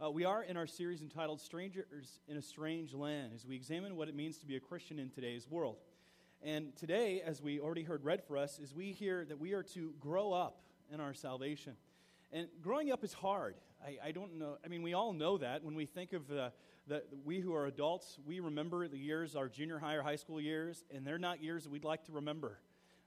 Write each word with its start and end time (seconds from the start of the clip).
Uh, 0.00 0.08
we 0.08 0.24
are 0.24 0.44
in 0.44 0.56
our 0.56 0.66
series 0.68 1.02
entitled 1.02 1.40
Strangers 1.40 2.20
in 2.28 2.36
a 2.36 2.42
Strange 2.42 2.94
Land 2.94 3.32
as 3.34 3.44
we 3.44 3.56
examine 3.56 3.96
what 3.96 4.06
it 4.06 4.14
means 4.14 4.38
to 4.38 4.46
be 4.46 4.54
a 4.54 4.60
Christian 4.60 5.00
in 5.00 5.10
today's 5.10 5.50
world. 5.50 5.74
And 6.40 6.76
today, 6.76 7.20
as 7.20 7.42
we 7.42 7.58
already 7.58 7.82
heard 7.82 8.04
read 8.04 8.22
for 8.22 8.36
us, 8.36 8.60
is 8.60 8.72
we 8.72 8.92
hear 8.92 9.24
that 9.24 9.40
we 9.40 9.54
are 9.54 9.64
to 9.64 9.92
grow 9.98 10.32
up 10.32 10.60
in 10.94 11.00
our 11.00 11.14
salvation. 11.14 11.72
And 12.30 12.46
growing 12.62 12.92
up 12.92 13.02
is 13.02 13.12
hard. 13.12 13.56
I, 13.84 13.98
I 14.10 14.12
don't 14.12 14.38
know. 14.38 14.58
I 14.64 14.68
mean, 14.68 14.82
we 14.82 14.94
all 14.94 15.12
know 15.12 15.36
that. 15.38 15.64
When 15.64 15.74
we 15.74 15.84
think 15.84 16.12
of 16.12 16.28
the, 16.28 16.52
the, 16.86 17.02
we 17.24 17.40
who 17.40 17.52
are 17.56 17.66
adults, 17.66 18.20
we 18.24 18.38
remember 18.38 18.86
the 18.86 18.98
years, 18.98 19.34
our 19.34 19.48
junior 19.48 19.80
high 19.80 19.94
or 19.94 20.02
high 20.02 20.14
school 20.14 20.40
years, 20.40 20.84
and 20.94 21.04
they're 21.04 21.18
not 21.18 21.42
years 21.42 21.64
that 21.64 21.70
we'd 21.70 21.82
like 21.82 22.04
to 22.04 22.12
remember 22.12 22.60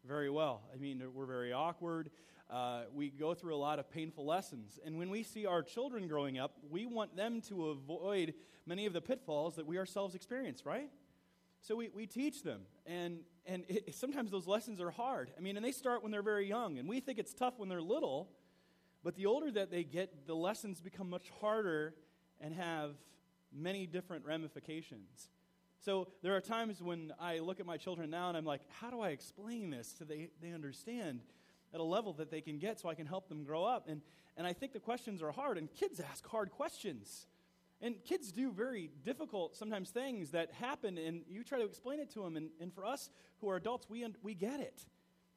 very 0.06 0.30
well. 0.30 0.64
I 0.74 0.78
mean, 0.78 1.02
we're 1.14 1.26
very 1.26 1.54
awkward. 1.54 2.12
Uh, 2.52 2.82
we 2.94 3.10
go 3.10 3.34
through 3.34 3.56
a 3.56 3.58
lot 3.58 3.80
of 3.80 3.90
painful 3.90 4.26
lessons. 4.26 4.78
And 4.86 4.98
when 4.98 5.10
we 5.10 5.24
see 5.24 5.46
our 5.46 5.64
children 5.64 6.10
growing 6.10 6.38
up, 6.38 6.58
we 6.70 6.86
want 6.86 7.16
them 7.16 7.40
to 7.48 7.70
avoid 7.70 8.34
many 8.66 8.86
of 8.86 8.92
the 8.92 9.00
pitfalls 9.00 9.56
that 9.56 9.66
we 9.66 9.78
ourselves 9.78 10.16
experience, 10.16 10.66
right? 10.66 10.90
So 11.62 11.78
we, 11.78 11.90
we 11.96 12.06
teach 12.08 12.44
them. 12.44 12.64
And, 12.86 13.20
and 13.46 13.64
it, 13.70 13.96
sometimes 13.96 14.32
those 14.32 14.48
lessons 14.48 14.82
are 14.82 14.92
hard. 14.92 15.32
I 15.38 15.42
mean, 15.42 15.56
and 15.56 15.66
they 15.66 15.72
start 15.72 16.04
when 16.04 16.12
they're 16.12 16.22
very 16.22 16.46
young. 16.46 16.78
And 16.78 16.90
we 16.90 17.00
think 17.00 17.20
it's 17.20 17.34
tough 17.34 17.54
when 17.58 17.70
they're 17.70 17.82
little. 17.82 18.30
But 19.02 19.16
the 19.16 19.28
older 19.28 19.50
that 19.52 19.72
they 19.72 19.86
get, 19.86 20.28
the 20.28 20.36
lessons 20.36 20.82
become 20.82 21.10
much 21.10 21.32
harder 21.40 21.96
and 22.42 22.54
have 22.54 22.96
many 23.54 23.86
different 23.86 24.26
ramifications. 24.26 25.30
So 25.80 26.10
there 26.22 26.36
are 26.36 26.42
times 26.42 26.82
when 26.82 27.14
I 27.20 27.40
look 27.40 27.60
at 27.60 27.66
my 27.66 27.78
children 27.78 28.10
now 28.10 28.28
and 28.28 28.38
I'm 28.38 28.46
like, 28.46 28.62
how 28.80 28.90
do 28.90 29.00
I 29.00 29.10
explain 29.10 29.70
this 29.70 29.96
so 29.98 30.04
they, 30.04 30.30
they 30.42 30.52
understand 30.52 31.22
at 31.74 31.80
a 31.80 31.84
level 31.84 32.14
that 32.14 32.32
they 32.32 32.42
can 32.42 32.58
get 32.58 32.80
so 32.80 32.90
I 32.90 32.96
can 32.96 33.06
help 33.06 33.28
them 33.30 33.44
grow 33.44 33.64
up? 33.64 33.88
And, 33.88 34.02
and 34.38 34.46
I 34.48 34.54
think 34.54 34.74
the 34.74 34.80
questions 34.80 35.22
are 35.22 35.32
hard, 35.32 35.58
and 35.58 35.74
kids 35.74 36.00
ask 36.00 36.26
hard 36.28 36.52
questions. 36.52 37.28
And 37.82 37.96
kids 38.04 38.32
do 38.32 38.52
very 38.52 38.92
difficult, 39.04 39.56
sometimes, 39.56 39.90
things 39.90 40.32
that 40.32 40.52
happen, 40.52 40.98
and 40.98 41.24
you 41.28 41.44
try 41.44 41.58
to 41.58 41.66
explain 41.66 42.00
it 42.00 42.12
to 42.12 42.22
them. 42.22 42.38
And, 42.38 42.50
and 42.60 42.74
for 42.74 42.86
us 42.86 43.10
who 43.40 43.50
are 43.50 43.56
adults, 43.56 43.88
we, 43.90 44.06
we 44.22 44.36
get 44.36 44.60
it, 44.60 44.86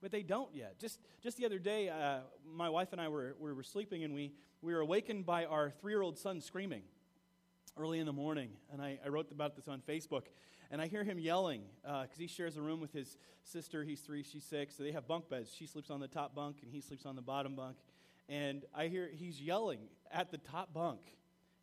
but 0.02 0.10
they 0.10 0.22
don't 0.22 0.54
yet. 0.54 0.78
Just, 0.78 1.00
just 1.22 1.38
the 1.38 1.46
other 1.46 1.58
day, 1.58 1.88
uh, 1.88 2.18
my 2.46 2.68
wife 2.68 2.88
and 2.92 3.00
I 3.00 3.08
were, 3.08 3.34
we 3.38 3.52
were 3.52 3.62
sleeping, 3.62 4.04
and 4.04 4.14
we, 4.14 4.32
we 4.60 4.74
were 4.74 4.80
awakened 4.80 5.24
by 5.24 5.46
our 5.46 5.70
three 5.70 5.92
year 5.92 6.02
old 6.02 6.18
son 6.18 6.40
screaming 6.40 6.82
early 7.78 7.98
in 7.98 8.06
the 8.06 8.12
morning, 8.12 8.50
and 8.72 8.80
I, 8.80 8.98
I 9.04 9.08
wrote 9.08 9.32
about 9.32 9.56
this 9.56 9.66
on 9.66 9.80
Facebook. 9.80 10.24
And 10.74 10.82
I 10.82 10.88
hear 10.88 11.04
him 11.04 11.20
yelling 11.20 11.62
because 11.84 12.08
uh, 12.08 12.18
he 12.18 12.26
shares 12.26 12.56
a 12.56 12.60
room 12.60 12.80
with 12.80 12.92
his 12.92 13.16
sister. 13.44 13.84
He's 13.84 14.00
three, 14.00 14.24
she's 14.24 14.42
six. 14.42 14.74
So 14.74 14.82
they 14.82 14.90
have 14.90 15.06
bunk 15.06 15.28
beds. 15.28 15.54
She 15.56 15.66
sleeps 15.66 15.88
on 15.88 16.00
the 16.00 16.08
top 16.08 16.34
bunk, 16.34 16.56
and 16.62 16.72
he 16.72 16.80
sleeps 16.80 17.06
on 17.06 17.14
the 17.14 17.22
bottom 17.22 17.54
bunk. 17.54 17.76
And 18.28 18.64
I 18.74 18.88
hear 18.88 19.08
he's 19.16 19.40
yelling 19.40 19.78
at 20.10 20.32
the 20.32 20.38
top 20.38 20.74
bunk. 20.74 20.98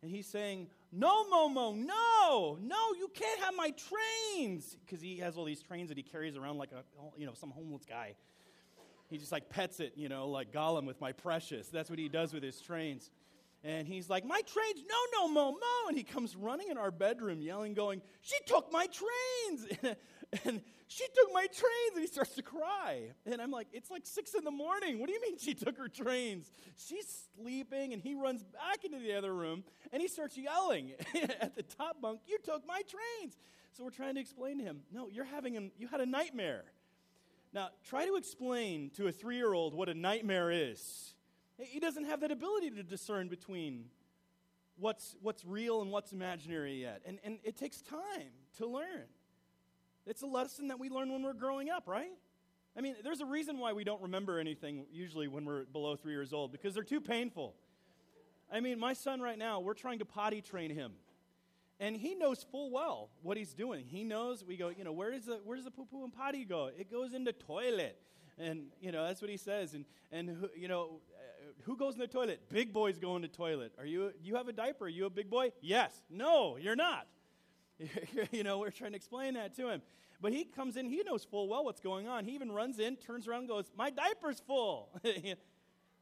And 0.00 0.10
he's 0.10 0.26
saying, 0.26 0.68
No, 0.90 1.24
Momo, 1.24 1.76
no, 1.76 2.56
no, 2.62 2.94
you 2.98 3.10
can't 3.12 3.38
have 3.40 3.54
my 3.54 3.74
trains. 3.74 4.78
Because 4.86 5.02
he 5.02 5.18
has 5.18 5.36
all 5.36 5.44
these 5.44 5.60
trains 5.60 5.90
that 5.90 5.98
he 5.98 6.02
carries 6.02 6.34
around 6.34 6.56
like 6.56 6.72
a, 6.72 6.82
you 7.18 7.26
know, 7.26 7.34
some 7.34 7.50
homeless 7.50 7.84
guy. 7.84 8.14
He 9.10 9.18
just 9.18 9.30
like 9.30 9.50
pets 9.50 9.78
it, 9.80 9.92
you 9.94 10.08
know, 10.08 10.28
like 10.28 10.52
Gollum 10.52 10.86
with 10.86 11.02
my 11.02 11.12
precious. 11.12 11.68
That's 11.68 11.90
what 11.90 11.98
he 11.98 12.08
does 12.08 12.32
with 12.32 12.42
his 12.42 12.62
trains. 12.62 13.10
And 13.64 13.86
he's 13.86 14.10
like, 14.10 14.24
My 14.24 14.40
trains, 14.40 14.82
no, 14.88 14.96
no, 15.20 15.28
Mo, 15.32 15.52
Mo. 15.52 15.88
And 15.88 15.96
he 15.96 16.02
comes 16.02 16.34
running 16.34 16.68
in 16.68 16.76
our 16.76 16.90
bedroom, 16.90 17.40
yelling, 17.40 17.74
going, 17.74 18.02
She 18.20 18.36
took 18.46 18.72
my 18.72 18.86
trains. 18.86 19.66
and 20.44 20.60
she 20.88 21.06
took 21.14 21.32
my 21.32 21.46
trains. 21.46 21.92
And 21.94 22.00
he 22.00 22.08
starts 22.08 22.34
to 22.34 22.42
cry. 22.42 23.10
And 23.24 23.40
I'm 23.40 23.52
like, 23.52 23.68
It's 23.72 23.90
like 23.90 24.04
six 24.04 24.34
in 24.34 24.42
the 24.42 24.50
morning. 24.50 24.98
What 24.98 25.06
do 25.06 25.12
you 25.12 25.20
mean 25.20 25.38
she 25.38 25.54
took 25.54 25.78
her 25.78 25.88
trains? 25.88 26.50
She's 26.76 27.28
sleeping. 27.36 27.92
And 27.92 28.02
he 28.02 28.14
runs 28.14 28.42
back 28.42 28.84
into 28.84 28.98
the 28.98 29.14
other 29.14 29.32
room 29.32 29.62
and 29.92 30.02
he 30.02 30.08
starts 30.08 30.36
yelling 30.36 30.92
at 31.40 31.54
the 31.54 31.62
top 31.62 32.00
bunk, 32.00 32.20
You 32.26 32.38
took 32.42 32.66
my 32.66 32.82
trains. 32.82 33.36
So 33.72 33.84
we're 33.84 33.90
trying 33.90 34.16
to 34.16 34.20
explain 34.20 34.58
to 34.58 34.64
him, 34.64 34.80
No, 34.92 35.08
you're 35.08 35.24
having 35.24 35.56
a, 35.56 35.60
you 35.78 35.86
had 35.86 36.00
a 36.00 36.06
nightmare. 36.06 36.64
Now, 37.54 37.68
try 37.84 38.06
to 38.06 38.16
explain 38.16 38.90
to 38.96 39.06
a 39.06 39.12
three 39.12 39.36
year 39.36 39.52
old 39.52 39.74
what 39.74 39.88
a 39.88 39.94
nightmare 39.94 40.50
is. 40.50 41.14
He 41.58 41.80
doesn't 41.80 42.04
have 42.04 42.20
that 42.20 42.30
ability 42.30 42.70
to 42.70 42.82
discern 42.82 43.28
between 43.28 43.86
what's, 44.78 45.16
what's 45.22 45.44
real 45.44 45.82
and 45.82 45.90
what's 45.90 46.12
imaginary 46.12 46.80
yet. 46.80 47.02
And, 47.04 47.18
and 47.24 47.38
it 47.44 47.56
takes 47.56 47.82
time 47.82 48.32
to 48.58 48.66
learn. 48.66 49.04
It's 50.06 50.22
a 50.22 50.26
lesson 50.26 50.68
that 50.68 50.78
we 50.78 50.88
learn 50.88 51.12
when 51.12 51.22
we're 51.22 51.34
growing 51.34 51.70
up, 51.70 51.84
right? 51.86 52.12
I 52.76 52.80
mean, 52.80 52.96
there's 53.04 53.20
a 53.20 53.26
reason 53.26 53.58
why 53.58 53.74
we 53.74 53.84
don't 53.84 54.02
remember 54.02 54.38
anything 54.38 54.86
usually 54.90 55.28
when 55.28 55.44
we're 55.44 55.64
below 55.64 55.94
three 55.94 56.12
years 56.12 56.32
old, 56.32 56.52
because 56.52 56.74
they're 56.74 56.82
too 56.82 57.00
painful. 57.00 57.54
I 58.50 58.60
mean, 58.60 58.78
my 58.78 58.94
son 58.94 59.20
right 59.20 59.38
now, 59.38 59.60
we're 59.60 59.74
trying 59.74 59.98
to 60.00 60.04
potty 60.04 60.40
train 60.40 60.70
him. 60.70 60.92
And 61.78 61.96
he 61.96 62.14
knows 62.14 62.44
full 62.50 62.70
well 62.70 63.10
what 63.22 63.36
he's 63.36 63.54
doing. 63.54 63.86
He 63.86 64.04
knows, 64.04 64.44
we 64.44 64.56
go, 64.56 64.68
you 64.68 64.84
know, 64.84 64.92
where 64.92 65.10
does 65.10 65.26
the, 65.26 65.40
where 65.44 65.56
does 65.56 65.64
the 65.64 65.70
poo 65.70 65.84
poo 65.84 66.04
and 66.04 66.12
potty 66.12 66.44
go? 66.44 66.70
It 66.78 66.90
goes 66.90 67.12
in 67.12 67.24
the 67.24 67.32
toilet. 67.32 67.98
And, 68.38 68.66
you 68.80 68.92
know, 68.92 69.06
that's 69.06 69.20
what 69.20 69.30
he 69.30 69.36
says. 69.36 69.74
And, 69.74 69.84
and 70.10 70.48
you 70.56 70.68
know, 70.68 71.00
who 71.64 71.76
goes 71.76 71.94
in 71.94 72.00
the 72.00 72.06
toilet? 72.06 72.40
Big 72.50 72.72
boys 72.72 72.98
go 72.98 73.16
in 73.16 73.22
the 73.22 73.28
toilet. 73.28 73.72
Are 73.78 73.86
you, 73.86 74.12
you 74.22 74.36
have 74.36 74.48
a 74.48 74.52
diaper? 74.52 74.86
Are 74.86 74.88
you 74.88 75.06
a 75.06 75.10
big 75.10 75.30
boy? 75.30 75.52
Yes. 75.60 75.92
No, 76.10 76.56
you're 76.56 76.76
not. 76.76 77.06
you 78.30 78.42
know, 78.42 78.58
we're 78.58 78.70
trying 78.70 78.92
to 78.92 78.96
explain 78.96 79.34
that 79.34 79.56
to 79.56 79.70
him. 79.70 79.82
But 80.20 80.32
he 80.32 80.44
comes 80.44 80.76
in, 80.76 80.86
he 80.86 81.02
knows 81.04 81.24
full 81.24 81.48
well 81.48 81.64
what's 81.64 81.80
going 81.80 82.06
on. 82.06 82.24
He 82.24 82.34
even 82.34 82.52
runs 82.52 82.78
in, 82.78 82.96
turns 82.96 83.26
around, 83.26 83.48
goes, 83.48 83.70
My 83.76 83.90
diaper's 83.90 84.40
full. 84.40 84.88
it's 85.04 85.40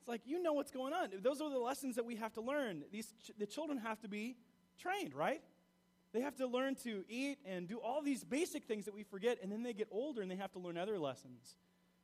like, 0.06 0.20
you 0.26 0.42
know 0.42 0.52
what's 0.52 0.70
going 0.70 0.92
on. 0.92 1.08
Those 1.22 1.40
are 1.40 1.48
the 1.48 1.58
lessons 1.58 1.96
that 1.96 2.04
we 2.04 2.16
have 2.16 2.34
to 2.34 2.42
learn. 2.42 2.84
These, 2.92 3.14
ch- 3.24 3.30
the 3.38 3.46
children 3.46 3.78
have 3.78 3.98
to 4.00 4.08
be 4.08 4.36
trained, 4.78 5.14
right? 5.14 5.42
They 6.12 6.20
have 6.20 6.36
to 6.36 6.46
learn 6.46 6.74
to 6.84 7.04
eat 7.08 7.38
and 7.46 7.68
do 7.68 7.78
all 7.78 8.02
these 8.02 8.24
basic 8.24 8.64
things 8.64 8.84
that 8.86 8.94
we 8.94 9.04
forget, 9.04 9.38
and 9.42 9.50
then 9.50 9.62
they 9.62 9.72
get 9.72 9.88
older 9.90 10.22
and 10.22 10.30
they 10.30 10.36
have 10.36 10.52
to 10.52 10.58
learn 10.58 10.76
other 10.76 10.98
lessons 10.98 11.54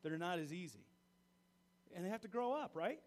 that 0.02 0.12
are 0.12 0.18
not 0.18 0.38
as 0.38 0.52
easy. 0.52 0.86
And 1.94 2.04
they 2.04 2.08
have 2.08 2.20
to 2.22 2.28
grow 2.28 2.52
up, 2.52 2.70
right? 2.74 3.00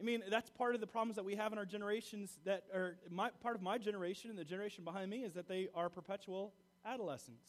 I 0.00 0.04
mean, 0.04 0.22
that's 0.30 0.50
part 0.50 0.74
of 0.74 0.80
the 0.80 0.86
problems 0.86 1.16
that 1.16 1.24
we 1.24 1.36
have 1.36 1.52
in 1.52 1.58
our 1.58 1.64
generations 1.64 2.38
that 2.44 2.64
are 2.74 2.96
my, 3.10 3.30
part 3.42 3.54
of 3.54 3.62
my 3.62 3.78
generation 3.78 4.30
and 4.30 4.38
the 4.38 4.44
generation 4.44 4.84
behind 4.84 5.10
me 5.10 5.18
is 5.18 5.34
that 5.34 5.48
they 5.48 5.68
are 5.74 5.88
perpetual 5.88 6.52
adolescents. 6.84 7.46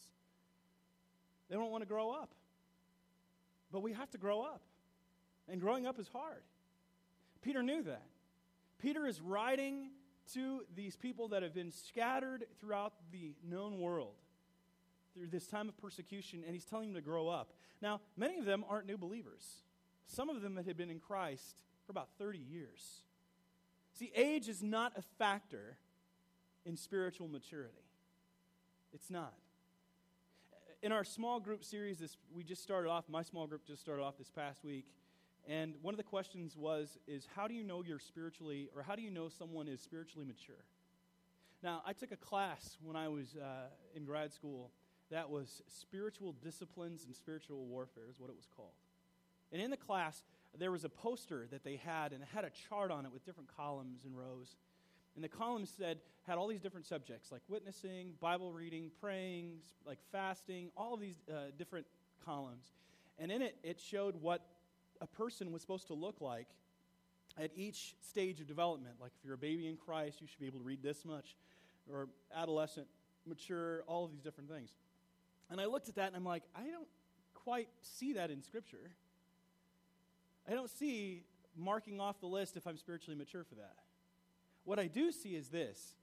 They 1.48 1.56
don't 1.56 1.70
want 1.70 1.82
to 1.82 1.88
grow 1.88 2.10
up. 2.10 2.30
But 3.72 3.82
we 3.82 3.92
have 3.92 4.10
to 4.10 4.18
grow 4.18 4.42
up. 4.42 4.62
And 5.48 5.60
growing 5.60 5.86
up 5.86 5.98
is 5.98 6.08
hard. 6.08 6.42
Peter 7.42 7.62
knew 7.62 7.82
that. 7.82 8.06
Peter 8.78 9.06
is 9.06 9.20
writing 9.20 9.90
to 10.32 10.62
these 10.74 10.96
people 10.96 11.28
that 11.28 11.42
have 11.42 11.54
been 11.54 11.70
scattered 11.70 12.46
throughout 12.60 12.94
the 13.12 13.34
known 13.46 13.78
world 13.78 14.14
through 15.14 15.26
this 15.28 15.46
time 15.46 15.68
of 15.68 15.76
persecution, 15.78 16.42
and 16.44 16.54
he's 16.54 16.64
telling 16.64 16.92
them 16.92 17.02
to 17.02 17.08
grow 17.08 17.28
up. 17.28 17.52
Now, 17.80 18.00
many 18.16 18.38
of 18.38 18.44
them 18.44 18.64
aren't 18.68 18.86
new 18.86 18.96
believers. 18.96 19.62
Some 20.06 20.28
of 20.28 20.42
them 20.42 20.54
that 20.54 20.66
had 20.66 20.76
been 20.76 20.90
in 20.90 20.98
Christ 20.98 21.56
for 21.86 21.92
about 21.92 22.08
30 22.18 22.38
years. 22.38 23.02
See, 23.92 24.10
age 24.14 24.48
is 24.48 24.62
not 24.62 24.92
a 24.96 25.02
factor 25.18 25.76
in 26.64 26.76
spiritual 26.76 27.28
maturity. 27.28 27.84
It's 28.92 29.10
not. 29.10 29.34
In 30.82 30.92
our 30.92 31.04
small 31.04 31.40
group 31.40 31.64
series, 31.64 31.98
this, 31.98 32.16
we 32.34 32.42
just 32.42 32.62
started 32.62 32.88
off, 32.88 33.04
my 33.08 33.22
small 33.22 33.46
group 33.46 33.66
just 33.66 33.80
started 33.80 34.02
off 34.02 34.18
this 34.18 34.30
past 34.30 34.64
week, 34.64 34.86
and 35.48 35.74
one 35.82 35.94
of 35.94 35.98
the 35.98 36.04
questions 36.04 36.56
was, 36.56 36.98
is 37.06 37.28
how 37.36 37.46
do 37.46 37.54
you 37.54 37.64
know 37.64 37.82
you're 37.82 37.98
spiritually, 37.98 38.68
or 38.74 38.82
how 38.82 38.94
do 38.94 39.02
you 39.02 39.10
know 39.10 39.28
someone 39.28 39.68
is 39.68 39.80
spiritually 39.80 40.26
mature? 40.26 40.64
Now, 41.62 41.82
I 41.86 41.92
took 41.92 42.12
a 42.12 42.16
class 42.16 42.76
when 42.82 42.96
I 42.96 43.08
was 43.08 43.36
uh, 43.36 43.68
in 43.94 44.04
grad 44.04 44.32
school 44.32 44.70
that 45.10 45.28
was 45.28 45.62
spiritual 45.68 46.34
disciplines 46.42 47.04
and 47.04 47.14
spiritual 47.14 47.64
warfare, 47.66 48.04
is 48.10 48.18
what 48.18 48.30
it 48.30 48.36
was 48.36 48.48
called. 48.54 48.72
And 49.52 49.62
in 49.62 49.70
the 49.70 49.76
class, 49.76 50.22
there 50.58 50.70
was 50.70 50.84
a 50.84 50.88
poster 50.88 51.46
that 51.50 51.64
they 51.64 51.76
had, 51.76 52.12
and 52.12 52.22
it 52.22 52.28
had 52.32 52.44
a 52.44 52.50
chart 52.68 52.90
on 52.90 53.06
it 53.06 53.12
with 53.12 53.24
different 53.24 53.54
columns 53.56 54.04
and 54.04 54.16
rows. 54.16 54.56
And 55.14 55.22
the 55.22 55.28
columns 55.28 55.72
said, 55.76 55.98
had 56.26 56.38
all 56.38 56.48
these 56.48 56.60
different 56.60 56.86
subjects 56.86 57.30
like 57.30 57.42
witnessing, 57.48 58.14
Bible 58.20 58.52
reading, 58.52 58.90
praying, 59.00 59.58
like 59.86 59.98
fasting, 60.10 60.70
all 60.76 60.94
of 60.94 61.00
these 61.00 61.16
uh, 61.30 61.50
different 61.58 61.86
columns. 62.24 62.72
And 63.18 63.30
in 63.30 63.42
it, 63.42 63.56
it 63.62 63.78
showed 63.78 64.16
what 64.20 64.44
a 65.00 65.06
person 65.06 65.52
was 65.52 65.60
supposed 65.60 65.86
to 65.88 65.94
look 65.94 66.20
like 66.20 66.48
at 67.38 67.50
each 67.54 67.94
stage 68.00 68.40
of 68.40 68.46
development. 68.46 68.96
Like 69.00 69.12
if 69.18 69.24
you're 69.24 69.34
a 69.34 69.38
baby 69.38 69.68
in 69.68 69.76
Christ, 69.76 70.20
you 70.20 70.26
should 70.26 70.40
be 70.40 70.46
able 70.46 70.60
to 70.60 70.64
read 70.64 70.82
this 70.82 71.04
much, 71.04 71.36
or 71.90 72.08
adolescent, 72.34 72.86
mature, 73.26 73.82
all 73.86 74.04
of 74.04 74.10
these 74.10 74.22
different 74.22 74.50
things. 74.50 74.70
And 75.50 75.60
I 75.60 75.66
looked 75.66 75.88
at 75.88 75.96
that 75.96 76.08
and 76.08 76.16
I'm 76.16 76.24
like, 76.24 76.42
I 76.56 76.70
don't 76.70 76.88
quite 77.34 77.68
see 77.82 78.14
that 78.14 78.30
in 78.30 78.42
Scripture. 78.42 78.90
I 80.48 80.52
don't 80.52 80.70
see 80.70 81.24
marking 81.56 82.00
off 82.00 82.20
the 82.20 82.26
list 82.26 82.56
if 82.56 82.66
I'm 82.66 82.76
spiritually 82.76 83.16
mature 83.16 83.44
for 83.44 83.54
that. 83.56 83.76
What 84.64 84.78
I 84.78 84.86
do 84.86 85.12
see 85.12 85.36
is 85.36 85.48
this 85.48 85.94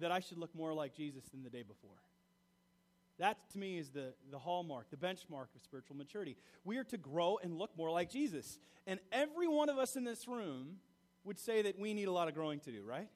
that 0.00 0.10
I 0.10 0.18
should 0.18 0.38
look 0.38 0.54
more 0.56 0.74
like 0.74 0.94
Jesus 0.94 1.24
than 1.30 1.44
the 1.44 1.50
day 1.50 1.62
before. 1.62 1.96
That 3.18 3.38
to 3.52 3.58
me 3.58 3.78
is 3.78 3.90
the, 3.90 4.12
the 4.32 4.38
hallmark, 4.40 4.90
the 4.90 4.96
benchmark 4.96 5.54
of 5.54 5.62
spiritual 5.62 5.96
maturity. 5.96 6.36
We 6.64 6.78
are 6.78 6.84
to 6.84 6.96
grow 6.96 7.38
and 7.40 7.56
look 7.56 7.70
more 7.76 7.92
like 7.92 8.10
Jesus. 8.10 8.58
And 8.88 8.98
every 9.12 9.46
one 9.46 9.68
of 9.68 9.78
us 9.78 9.94
in 9.94 10.02
this 10.02 10.26
room 10.26 10.78
would 11.22 11.38
say 11.38 11.62
that 11.62 11.78
we 11.78 11.94
need 11.94 12.08
a 12.08 12.12
lot 12.12 12.26
of 12.26 12.34
growing 12.34 12.58
to 12.60 12.72
do, 12.72 12.82
right? 12.82 13.08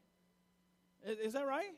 Is 1.05 1.33
that 1.33 1.47
right? 1.47 1.75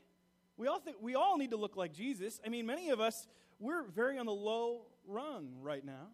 We 0.59 0.67
all 0.67 0.81
think 0.81 0.99
we 1.01 1.15
all 1.15 1.39
need 1.39 1.51
to 1.51 1.57
look 1.57 1.77
like 1.77 1.95
Jesus. 1.95 2.41
I 2.45 2.51
mean, 2.51 2.67
many 2.67 2.91
of 2.91 3.01
us 3.01 3.27
we're 3.61 3.83
very 3.83 4.19
on 4.19 4.27
the 4.27 4.33
low 4.33 4.87
rung 5.07 5.53
right 5.61 5.85
now. 5.85 6.09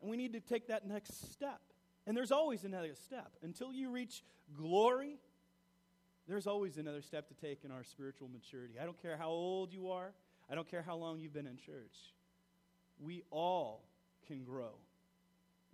And 0.00 0.10
we 0.10 0.16
need 0.16 0.32
to 0.32 0.40
take 0.40 0.68
that 0.68 0.86
next 0.86 1.30
step. 1.32 1.60
And 2.08 2.16
there's 2.16 2.32
always 2.32 2.64
another 2.64 2.94
step. 2.94 3.32
Until 3.42 3.70
you 3.70 3.90
reach 3.90 4.24
glory, 4.56 5.18
there's 6.26 6.46
always 6.46 6.78
another 6.78 7.02
step 7.02 7.28
to 7.28 7.34
take 7.34 7.66
in 7.66 7.70
our 7.70 7.84
spiritual 7.84 8.28
maturity. 8.28 8.76
I 8.80 8.86
don't 8.86 9.00
care 9.00 9.18
how 9.18 9.28
old 9.28 9.74
you 9.74 9.90
are, 9.90 10.14
I 10.50 10.54
don't 10.54 10.68
care 10.68 10.80
how 10.82 10.96
long 10.96 11.20
you've 11.20 11.34
been 11.34 11.46
in 11.46 11.58
church. 11.58 12.14
We 12.98 13.24
all 13.30 13.84
can 14.26 14.42
grow 14.42 14.70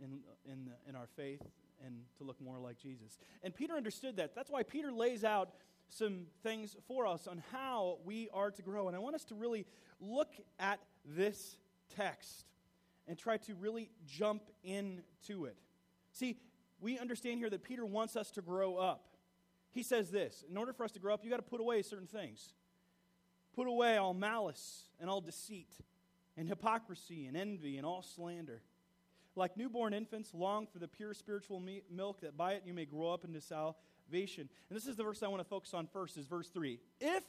in, 0.02 0.19
in, 0.44 0.70
in 0.88 0.96
our 0.96 1.06
faith 1.16 1.40
and 1.86 1.94
to 2.19 2.25
look 2.25 2.40
more 2.40 2.58
like 2.58 2.78
Jesus. 2.78 3.16
And 3.44 3.54
Peter 3.54 3.75
understood 3.75 4.16
that. 4.16 4.34
That's 4.34 4.50
why 4.50 4.64
Peter 4.64 4.90
lays 4.90 5.22
out 5.22 5.50
some 5.88 6.26
things 6.42 6.76
for 6.88 7.06
us 7.06 7.28
on 7.28 7.44
how 7.52 7.98
we 8.04 8.28
are 8.34 8.50
to 8.50 8.62
grow. 8.62 8.88
And 8.88 8.96
I 8.96 8.98
want 8.98 9.14
us 9.14 9.25
to 9.26 9.37
really 9.37 9.66
look 10.00 10.32
at 10.58 10.80
this 11.04 11.56
text 11.94 12.44
and 13.06 13.16
try 13.16 13.37
to 13.37 13.54
really 13.54 13.90
jump 14.04 14.42
into 14.64 15.44
it. 15.44 15.56
See, 16.14 16.38
we 16.81 16.99
understand 16.99 17.38
here 17.38 17.50
that 17.50 17.62
Peter 17.62 17.84
wants 17.84 18.16
us 18.16 18.31
to 18.32 18.43
grow 18.43 18.76
up. 18.76 19.05
He 19.72 19.82
says 19.82 20.11
this 20.11 20.44
in 20.49 20.56
order 20.56 20.72
for 20.72 20.84
us 20.84 20.93
to 20.93 21.00
grow 21.00 21.12
up, 21.12 21.25
you 21.25 21.31
got 21.31 21.37
to 21.37 21.43
put 21.43 21.61
away 21.61 21.82
certain 21.82 22.06
things. 22.06 22.55
Put 23.55 23.66
away 23.66 23.96
all 23.96 24.14
malice 24.14 24.84
and 25.00 25.11
all 25.11 25.20
deceit 25.20 25.69
and 26.37 26.49
hypocrisy 26.49 27.26
and 27.26 27.37
envy 27.37 27.76
and 27.76 27.87
all 27.87 28.02
slander. 28.02 28.62
Like 29.37 29.56
newborn 29.56 29.93
infants, 29.93 30.32
long 30.32 30.66
for 30.66 30.78
the 30.78 30.88
pure 30.88 31.14
spiritual 31.14 31.62
milk 31.90 32.20
that 32.20 32.37
by 32.37 32.52
it 32.52 32.62
you 32.64 32.72
may 32.72 32.84
grow 32.84 33.12
up 33.12 33.25
into 33.25 33.40
salvation. 33.40 34.49
And 34.69 34.76
this 34.76 34.87
is 34.87 34.96
the 34.96 35.02
verse 35.02 35.22
I 35.22 35.28
want 35.28 35.43
to 35.43 35.49
focus 35.49 35.75
on 35.75 35.88
first, 35.88 36.16
is 36.16 36.26
verse 36.26 36.49
3. 36.49 36.78
If, 37.00 37.25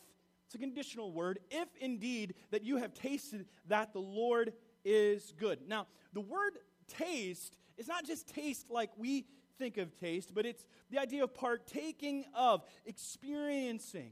it's 0.46 0.54
a 0.54 0.60
conditional 0.60 1.12
word, 1.12 1.40
if 1.50 1.68
indeed 1.80 2.36
that 2.52 2.64
you 2.64 2.78
have 2.78 2.94
tasted 2.94 3.48
that 3.68 3.94
the 3.94 4.00
Lord 4.00 4.54
is 4.84 5.34
good. 5.40 5.68
Now, 5.68 5.88
the 6.14 6.22
word 6.22 6.60
taste 6.88 7.56
is 7.78 7.88
not 7.88 8.06
just 8.06 8.28
taste 8.34 8.70
like 8.70 8.92
we 8.98 9.26
think 9.58 9.78
of 9.78 9.98
taste, 10.00 10.34
but 10.34 10.46
it's 10.46 10.66
the 10.90 11.00
idea 11.00 11.24
of 11.24 11.34
partaking 11.34 12.26
of, 12.36 12.64
experiencing. 12.86 14.12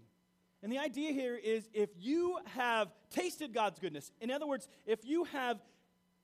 And 0.62 0.71
the 0.71 0.80
idea 0.80 1.12
here 1.12 1.36
is 1.36 1.69
if 1.74 1.89
you 1.98 2.38
have 2.56 2.88
tasted 3.10 3.54
God's 3.54 3.80
goodness, 3.80 4.12
in 4.21 4.31
other 4.31 4.48
words, 4.48 4.68
if 4.86 5.06
you 5.06 5.25
have 5.25 5.60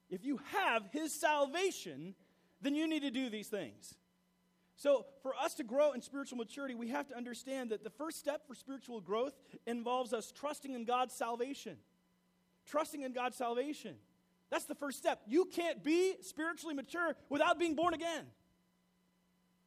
if 0.09 0.25
you 0.25 0.39
have 0.53 0.83
his 0.91 1.13
salvation, 1.13 2.15
then 2.61 2.75
you 2.75 2.87
need 2.87 3.01
to 3.01 3.11
do 3.11 3.29
these 3.29 3.47
things. 3.47 3.93
So, 4.75 5.05
for 5.21 5.35
us 5.35 5.55
to 5.55 5.63
grow 5.63 5.91
in 5.91 6.01
spiritual 6.01 6.37
maturity, 6.37 6.73
we 6.73 6.87
have 6.87 7.07
to 7.09 7.17
understand 7.17 7.71
that 7.71 7.83
the 7.83 7.89
first 7.89 8.17
step 8.17 8.47
for 8.47 8.55
spiritual 8.55 9.01
growth 9.01 9.33
involves 9.67 10.13
us 10.13 10.31
trusting 10.31 10.73
in 10.73 10.85
God's 10.85 11.13
salvation. 11.13 11.77
Trusting 12.65 13.01
in 13.01 13.11
God's 13.11 13.35
salvation. 13.35 13.95
That's 14.49 14.65
the 14.65 14.75
first 14.75 14.97
step. 14.97 15.21
You 15.27 15.45
can't 15.45 15.83
be 15.83 16.15
spiritually 16.21 16.75
mature 16.75 17.15
without 17.29 17.59
being 17.59 17.75
born 17.75 17.93
again. 17.93 18.25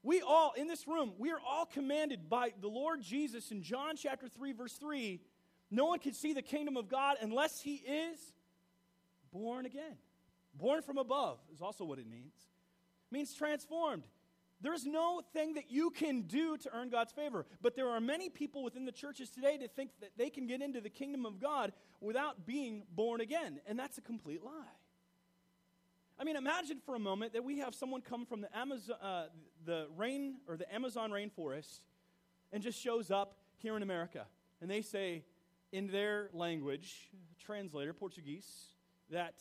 We 0.02 0.20
all, 0.20 0.52
in 0.56 0.67
this 0.67 0.88
room, 0.88 1.12
we 1.19 1.31
are 1.31 1.40
all 1.49 1.67
commanded 1.67 2.29
by 2.29 2.52
the 2.61 2.69
Lord 2.69 3.02
Jesus 3.02 3.52
in 3.52 3.62
John 3.62 3.94
chapter 3.96 4.29
3, 4.29 4.52
verse 4.52 4.75
3 4.75 5.20
no 5.73 5.87
one 5.87 6.00
can 6.00 6.12
see 6.12 6.34
the 6.34 6.43
kingdom 6.43 6.76
of 6.76 6.87
God 6.87 7.17
unless 7.23 7.62
he 7.62 7.76
is 7.76 8.20
born 9.32 9.64
again. 9.64 9.96
Born 10.55 10.82
from 10.82 10.99
above 10.99 11.38
is 11.50 11.62
also 11.62 11.87
what 11.87 11.99
it 11.99 12.06
means. 12.06 12.34
It 13.11 13.14
means 13.14 13.32
transformed. 13.32 14.05
There's 14.62 14.87
no 14.87 15.23
thing 15.32 15.55
that 15.55 15.70
you 15.70 15.91
can 15.91 16.23
do 16.23 16.56
to 16.56 16.70
earn 16.73 16.88
God's 16.88 17.12
favor. 17.12 17.44
But 17.61 17.75
there 17.75 17.88
are 17.88 18.00
many 18.00 18.29
people 18.29 18.62
within 18.62 18.85
the 18.85 18.93
churches 18.93 19.29
today 19.29 19.59
that 19.59 19.75
think 19.75 19.91
that 20.00 20.12
they 20.17 20.31
can 20.31 20.47
get 20.47 20.62
into 20.62 20.81
the 20.81 20.88
kingdom 20.88 21.26
of 21.26 21.41
God 21.41 21.73
without 22.00 22.47
being 22.47 22.85
born 22.94 23.20
again. 23.20 23.61
And 23.67 23.79
that's 23.79 23.99
a 23.99 24.00
complete 24.00 24.43
lie. 24.43 24.53
I 26.19 26.25
mean, 26.25 26.37
imagine 26.37 26.79
for 26.87 26.94
a 26.94 27.00
moment 27.00 27.32
that 27.32 27.43
we 27.43 27.59
have 27.59 27.75
someone 27.75 28.00
come 28.00 28.25
from 28.25 28.43
the 28.43 28.56
Amazon, 28.56 28.97
uh, 29.03 29.25
the 29.64 29.88
rain 29.97 30.37
or 30.47 30.56
the 30.56 30.73
Amazon 30.73 31.11
rainforest, 31.11 31.81
and 32.53 32.62
just 32.62 32.81
shows 32.81 33.11
up 33.11 33.38
here 33.58 33.76
in 33.76 33.82
America, 33.82 34.26
and 34.61 34.70
they 34.70 34.82
say, 34.82 35.25
in 35.73 35.88
their 35.88 36.29
language, 36.35 37.08
translator 37.44 37.93
Portuguese, 37.93 38.67
that 39.11 39.35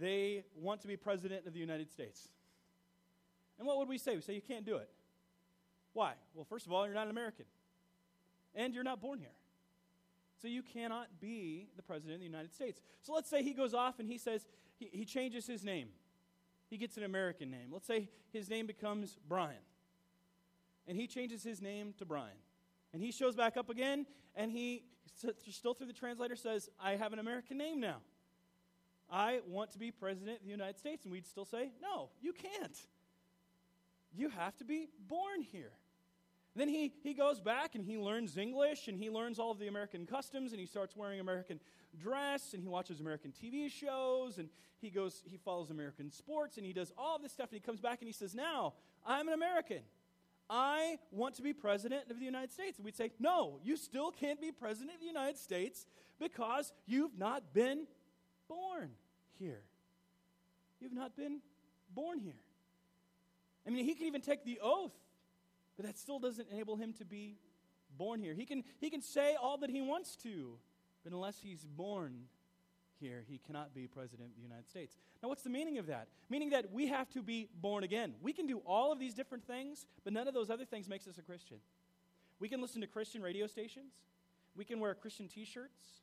they 0.00 0.44
want 0.56 0.80
to 0.82 0.88
be 0.88 0.96
president 0.96 1.46
of 1.46 1.52
the 1.52 1.58
United 1.58 1.90
States. 1.90 2.28
And 3.58 3.66
what 3.66 3.78
would 3.78 3.88
we 3.88 3.98
say? 3.98 4.14
We 4.14 4.22
say 4.22 4.34
you 4.34 4.42
can't 4.42 4.64
do 4.64 4.76
it. 4.76 4.88
Why? 5.92 6.14
Well, 6.34 6.44
first 6.44 6.66
of 6.66 6.72
all, 6.72 6.84
you're 6.86 6.94
not 6.94 7.04
an 7.04 7.10
American, 7.10 7.46
and 8.54 8.74
you're 8.74 8.84
not 8.84 9.00
born 9.00 9.18
here. 9.20 9.28
So 10.42 10.48
you 10.48 10.62
cannot 10.62 11.06
be 11.20 11.68
the 11.76 11.82
president 11.82 12.14
of 12.14 12.20
the 12.20 12.26
United 12.26 12.52
States. 12.52 12.80
So 13.02 13.14
let's 13.14 13.30
say 13.30 13.42
he 13.42 13.54
goes 13.54 13.72
off 13.72 13.98
and 13.98 14.08
he 14.08 14.18
says 14.18 14.46
he, 14.76 14.90
he 14.92 15.04
changes 15.04 15.46
his 15.46 15.64
name 15.64 15.88
he 16.74 16.78
gets 16.78 16.96
an 16.96 17.04
American 17.04 17.50
name. 17.50 17.68
Let's 17.70 17.86
say 17.86 18.08
his 18.32 18.50
name 18.50 18.66
becomes 18.66 19.16
Brian. 19.28 19.62
And 20.88 20.96
he 20.96 21.06
changes 21.06 21.42
his 21.42 21.62
name 21.62 21.94
to 21.98 22.04
Brian. 22.04 22.36
And 22.92 23.00
he 23.00 23.12
shows 23.12 23.36
back 23.36 23.56
up 23.56 23.70
again, 23.70 24.06
and 24.34 24.50
he, 24.50 24.84
still 25.50 25.74
through 25.74 25.86
the 25.86 25.92
translator, 25.92 26.34
says, 26.36 26.68
I 26.82 26.96
have 26.96 27.12
an 27.12 27.20
American 27.20 27.58
name 27.58 27.80
now. 27.80 27.98
I 29.10 29.40
want 29.46 29.70
to 29.72 29.78
be 29.78 29.90
president 29.90 30.38
of 30.38 30.44
the 30.44 30.50
United 30.50 30.78
States. 30.78 31.04
And 31.04 31.12
we'd 31.12 31.26
still 31.26 31.44
say, 31.44 31.70
No, 31.80 32.08
you 32.20 32.32
can't. 32.32 32.76
You 34.14 34.28
have 34.30 34.56
to 34.58 34.64
be 34.64 34.88
born 35.08 35.42
here. 35.42 35.72
Then 36.56 36.68
he, 36.68 36.92
he 37.02 37.14
goes 37.14 37.40
back 37.40 37.74
and 37.74 37.84
he 37.84 37.98
learns 37.98 38.36
English 38.36 38.86
and 38.86 38.96
he 38.96 39.10
learns 39.10 39.40
all 39.40 39.50
of 39.50 39.58
the 39.58 39.66
American 39.66 40.06
customs 40.06 40.52
and 40.52 40.60
he 40.60 40.66
starts 40.66 40.96
wearing 40.96 41.18
American 41.18 41.58
dress 42.00 42.54
and 42.54 42.62
he 42.62 42.68
watches 42.68 43.00
American 43.00 43.32
TV 43.32 43.68
shows 43.70 44.38
and 44.38 44.48
he 44.80 44.88
goes, 44.88 45.22
he 45.24 45.36
follows 45.36 45.70
American 45.70 46.12
sports 46.12 46.56
and 46.56 46.64
he 46.64 46.72
does 46.72 46.92
all 46.96 47.18
this 47.18 47.32
stuff 47.32 47.48
and 47.50 47.60
he 47.60 47.60
comes 47.60 47.80
back 47.80 48.00
and 48.00 48.06
he 48.06 48.12
says, 48.12 48.34
Now, 48.34 48.74
I'm 49.04 49.26
an 49.26 49.34
American. 49.34 49.80
I 50.48 50.98
want 51.10 51.34
to 51.36 51.42
be 51.42 51.52
president 51.52 52.10
of 52.10 52.18
the 52.18 52.24
United 52.24 52.52
States. 52.52 52.78
And 52.78 52.84
we'd 52.84 52.96
say, 52.96 53.10
No, 53.18 53.58
you 53.64 53.76
still 53.76 54.12
can't 54.12 54.40
be 54.40 54.52
president 54.52 54.94
of 54.94 55.00
the 55.00 55.06
United 55.06 55.38
States 55.38 55.86
because 56.20 56.72
you've 56.86 57.18
not 57.18 57.52
been 57.52 57.86
born 58.48 58.90
here. 59.40 59.62
You've 60.80 60.92
not 60.92 61.16
been 61.16 61.40
born 61.92 62.20
here. 62.20 62.34
I 63.66 63.70
mean, 63.70 63.84
he 63.84 63.94
can 63.94 64.06
even 64.06 64.20
take 64.20 64.44
the 64.44 64.60
oath 64.62 64.92
but 65.76 65.86
that 65.86 65.98
still 65.98 66.18
doesn't 66.18 66.48
enable 66.50 66.76
him 66.76 66.92
to 66.94 67.04
be 67.04 67.36
born 67.96 68.20
here. 68.20 68.34
He 68.34 68.44
can, 68.44 68.64
he 68.80 68.90
can 68.90 69.02
say 69.02 69.36
all 69.40 69.58
that 69.58 69.70
he 69.70 69.80
wants 69.80 70.16
to, 70.16 70.56
but 71.02 71.12
unless 71.12 71.38
he's 71.42 71.64
born 71.64 72.24
here, 73.00 73.24
he 73.28 73.38
cannot 73.38 73.74
be 73.74 73.86
president 73.86 74.30
of 74.30 74.36
the 74.36 74.42
United 74.42 74.68
States. 74.68 74.96
Now, 75.22 75.28
what's 75.28 75.42
the 75.42 75.50
meaning 75.50 75.78
of 75.78 75.86
that? 75.86 76.08
Meaning 76.28 76.50
that 76.50 76.72
we 76.72 76.88
have 76.88 77.10
to 77.10 77.22
be 77.22 77.48
born 77.60 77.84
again. 77.84 78.14
We 78.22 78.32
can 78.32 78.46
do 78.46 78.58
all 78.64 78.92
of 78.92 78.98
these 78.98 79.14
different 79.14 79.44
things, 79.44 79.86
but 80.04 80.12
none 80.12 80.28
of 80.28 80.34
those 80.34 80.50
other 80.50 80.64
things 80.64 80.88
makes 80.88 81.06
us 81.08 81.18
a 81.18 81.22
Christian. 81.22 81.58
We 82.38 82.48
can 82.48 82.60
listen 82.60 82.80
to 82.80 82.86
Christian 82.86 83.22
radio 83.22 83.46
stations. 83.46 83.92
We 84.56 84.64
can 84.64 84.78
wear 84.78 84.94
Christian 84.94 85.28
t 85.28 85.44
shirts. 85.44 86.02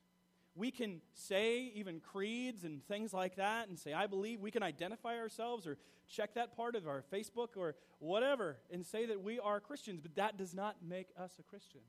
We 0.54 0.70
can 0.70 1.00
say 1.14 1.72
even 1.74 2.00
creeds 2.00 2.64
and 2.64 2.86
things 2.86 3.14
like 3.14 3.36
that 3.36 3.68
and 3.68 3.78
say, 3.78 3.94
I 3.94 4.06
believe. 4.06 4.40
We 4.40 4.50
can 4.50 4.62
identify 4.62 5.18
ourselves 5.18 5.66
or 5.66 5.78
check 6.08 6.34
that 6.34 6.54
part 6.56 6.76
of 6.76 6.86
our 6.86 7.02
Facebook 7.12 7.56
or 7.56 7.74
whatever 8.00 8.58
and 8.70 8.84
say 8.84 9.06
that 9.06 9.22
we 9.22 9.38
are 9.38 9.60
Christians, 9.60 10.00
but 10.00 10.14
that 10.16 10.36
does 10.36 10.54
not 10.54 10.76
make 10.86 11.08
us 11.18 11.32
a 11.38 11.42
Christian. 11.42 11.80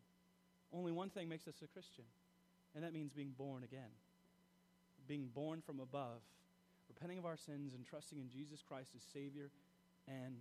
Only 0.71 0.91
one 0.91 1.09
thing 1.09 1.27
makes 1.27 1.47
us 1.47 1.61
a 1.63 1.67
Christian, 1.67 2.05
and 2.73 2.83
that 2.83 2.93
means 2.93 3.11
being 3.11 3.33
born 3.37 3.63
again, 3.63 3.91
being 5.07 5.27
born 5.35 5.61
from 5.61 5.79
above, 5.79 6.21
repenting 6.87 7.17
of 7.17 7.25
our 7.25 7.37
sins 7.37 7.73
and 7.73 7.85
trusting 7.85 8.17
in 8.17 8.29
Jesus 8.29 8.63
Christ 8.67 8.91
as 8.95 9.03
Savior 9.13 9.51
and 10.07 10.35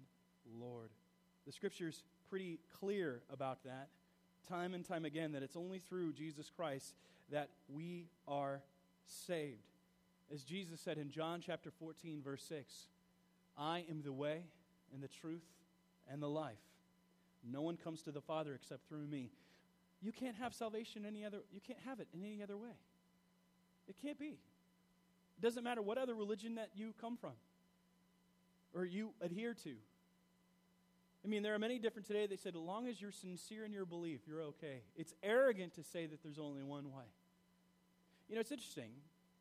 Lord. 0.59 0.91
The 1.45 1.52
scripture's 1.52 2.05
pretty 2.31 2.61
clear 2.79 3.23
about 3.31 3.64
that, 3.64 3.88
time 4.49 4.75
and 4.75 4.84
time 4.84 5.04
again, 5.04 5.32
that 5.32 5.42
it's 5.42 5.56
only 5.56 5.78
through 5.78 6.12
Jesus 6.12 6.50
Christ 6.54 6.94
that 7.30 7.49
we 7.68 8.06
are 8.26 8.61
saved. 9.06 9.58
As 10.32 10.44
Jesus 10.44 10.80
said 10.80 10.99
in 10.99 11.11
John 11.11 11.42
chapter 11.44 11.70
14, 11.70 12.22
verse 12.22 12.44
6, 12.49 12.72
I 13.58 13.84
am 13.90 14.02
the 14.02 14.12
way 14.12 14.42
and 14.92 15.02
the 15.02 15.08
truth 15.08 15.44
and 16.11 16.22
the 16.22 16.28
life. 16.28 16.54
No 17.50 17.62
one 17.62 17.76
comes 17.76 18.02
to 18.02 18.12
the 18.12 18.20
Father 18.20 18.54
except 18.54 18.88
through 18.88 19.06
me. 19.06 19.30
You 20.00 20.12
can't 20.12 20.37
have 20.37 20.54
salvation 20.54 21.04
any 21.06 21.25
other 21.25 21.38
you 21.52 21.61
can't 21.61 21.78
have 21.87 22.00
it 22.00 22.08
in 22.14 22.25
any 22.25 22.42
other 22.42 22.56
way. 22.56 22.76
It 23.88 23.96
can't 24.00 24.18
be. 24.18 24.38
It 25.38 25.40
doesn't 25.42 25.64
matter 25.64 25.82
what 25.82 25.99
other 25.99 26.14
religion 26.14 26.56
that 26.56 26.70
you 26.75 26.94
come 27.00 27.16
from 27.16 27.32
or 28.75 28.84
you 28.84 29.11
adhere 29.20 29.54
to. 29.64 29.75
I 31.25 31.29
mean, 31.29 31.43
there 31.43 31.55
are 31.55 31.59
many 31.59 31.79
different 31.79 32.07
today. 32.07 32.26
They 32.26 32.37
said, 32.37 32.55
as 32.57 32.61
long 32.61 32.88
as 32.88 33.00
you're 33.00 33.12
sincere 33.12 33.64
in 33.64 33.73
your 33.73 33.85
belief, 33.85 34.21
you're 34.26 34.43
okay. 34.43 34.83
It's 34.97 35.14
arrogant 35.23 35.75
to 35.75 35.85
say 35.85 36.07
that 36.07 36.23
there's 36.23 36.38
only 36.38 36.62
one 36.62 36.87
way. 36.87 37.05
You 38.29 38.35
know, 38.35 38.41
it's 38.41 38.50
interesting. 38.50 38.91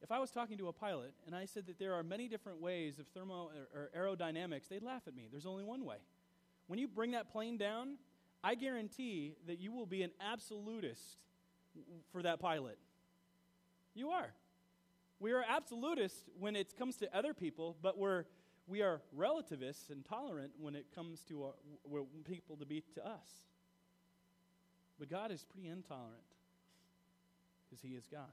If 0.02 0.12
I 0.12 0.20
was 0.20 0.32
talking 0.32 0.58
to 0.58 0.68
a 0.68 0.74
pilot 0.74 1.14
and 1.26 1.36
I 1.36 1.46
said 1.46 1.68
that 1.68 1.80
there 1.80 1.94
are 1.94 2.04
many 2.04 2.28
different 2.28 2.62
ways 2.62 3.00
of 3.00 3.08
thermo 3.08 3.50
or, 3.74 3.90
or 3.98 4.16
aerodynamics, 4.16 4.68
they'd 4.68 4.84
laugh 4.84 5.04
at 5.08 5.16
me. 5.16 5.28
There's 5.32 5.46
only 5.46 5.64
one 5.64 5.86
way. 5.86 5.98
When 6.68 6.80
you 6.80 6.88
bring 6.88 7.12
that 7.12 7.32
plane 7.32 7.58
down, 7.58 7.98
I 8.44 8.56
guarantee 8.56 9.36
that 9.48 9.60
you 9.60 9.72
will 9.72 9.86
be 9.86 10.04
an 10.04 10.12
absolutist 10.20 11.18
for 12.12 12.22
that 12.22 12.40
pilot. 12.40 12.78
You 13.94 14.10
are. 14.10 14.34
We 15.20 15.34
are 15.34 15.44
absolutists 15.48 16.30
when 16.40 16.56
it 16.56 16.78
comes 16.78 16.96
to 16.98 17.16
other 17.16 17.34
people, 17.34 17.76
but 17.82 17.98
we're, 17.98 18.26
we 18.72 18.82
are 18.82 19.02
relativists 19.14 19.90
and 19.90 20.06
tolerant 20.06 20.54
when 20.58 20.76
it 20.76 20.86
comes 20.96 21.20
to 21.28 21.44
uh, 21.44 21.94
our, 21.94 22.06
people 22.24 22.56
to 22.56 22.66
be 22.66 22.82
to 22.96 23.06
us. 23.06 23.44
But 24.98 25.10
God 25.10 25.30
is 25.30 25.44
pretty 25.44 25.68
intolerant 25.68 26.24
because 27.70 27.82
He 27.84 27.90
is 27.90 28.08
God. 28.10 28.32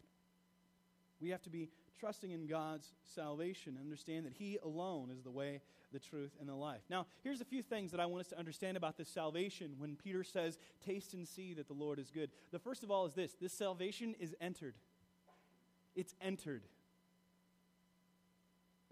We 1.20 1.30
have 1.30 1.42
to 1.42 1.50
be 1.50 1.70
trusting 1.98 2.30
in 2.30 2.46
God's 2.46 2.92
salvation 3.04 3.74
and 3.76 3.84
understand 3.84 4.26
that 4.26 4.32
He 4.32 4.58
alone 4.62 5.10
is 5.10 5.24
the 5.24 5.30
way, 5.30 5.60
the 5.92 5.98
truth, 5.98 6.30
and 6.38 6.48
the 6.48 6.54
life. 6.54 6.82
Now, 6.88 7.06
here's 7.24 7.40
a 7.40 7.44
few 7.44 7.62
things 7.62 7.90
that 7.90 7.98
I 7.98 8.06
want 8.06 8.20
us 8.20 8.28
to 8.28 8.38
understand 8.38 8.76
about 8.76 8.96
this 8.96 9.08
salvation 9.08 9.72
when 9.78 9.96
Peter 9.96 10.22
says, 10.22 10.56
Taste 10.86 11.14
and 11.14 11.26
see 11.26 11.52
that 11.54 11.66
the 11.66 11.74
Lord 11.74 11.98
is 11.98 12.12
good. 12.12 12.30
The 12.52 12.60
first 12.60 12.84
of 12.84 12.92
all 12.92 13.06
is 13.06 13.14
this 13.14 13.34
this 13.40 13.52
salvation 13.52 14.14
is 14.20 14.36
entered. 14.40 14.76
It's 15.96 16.14
entered. 16.20 16.62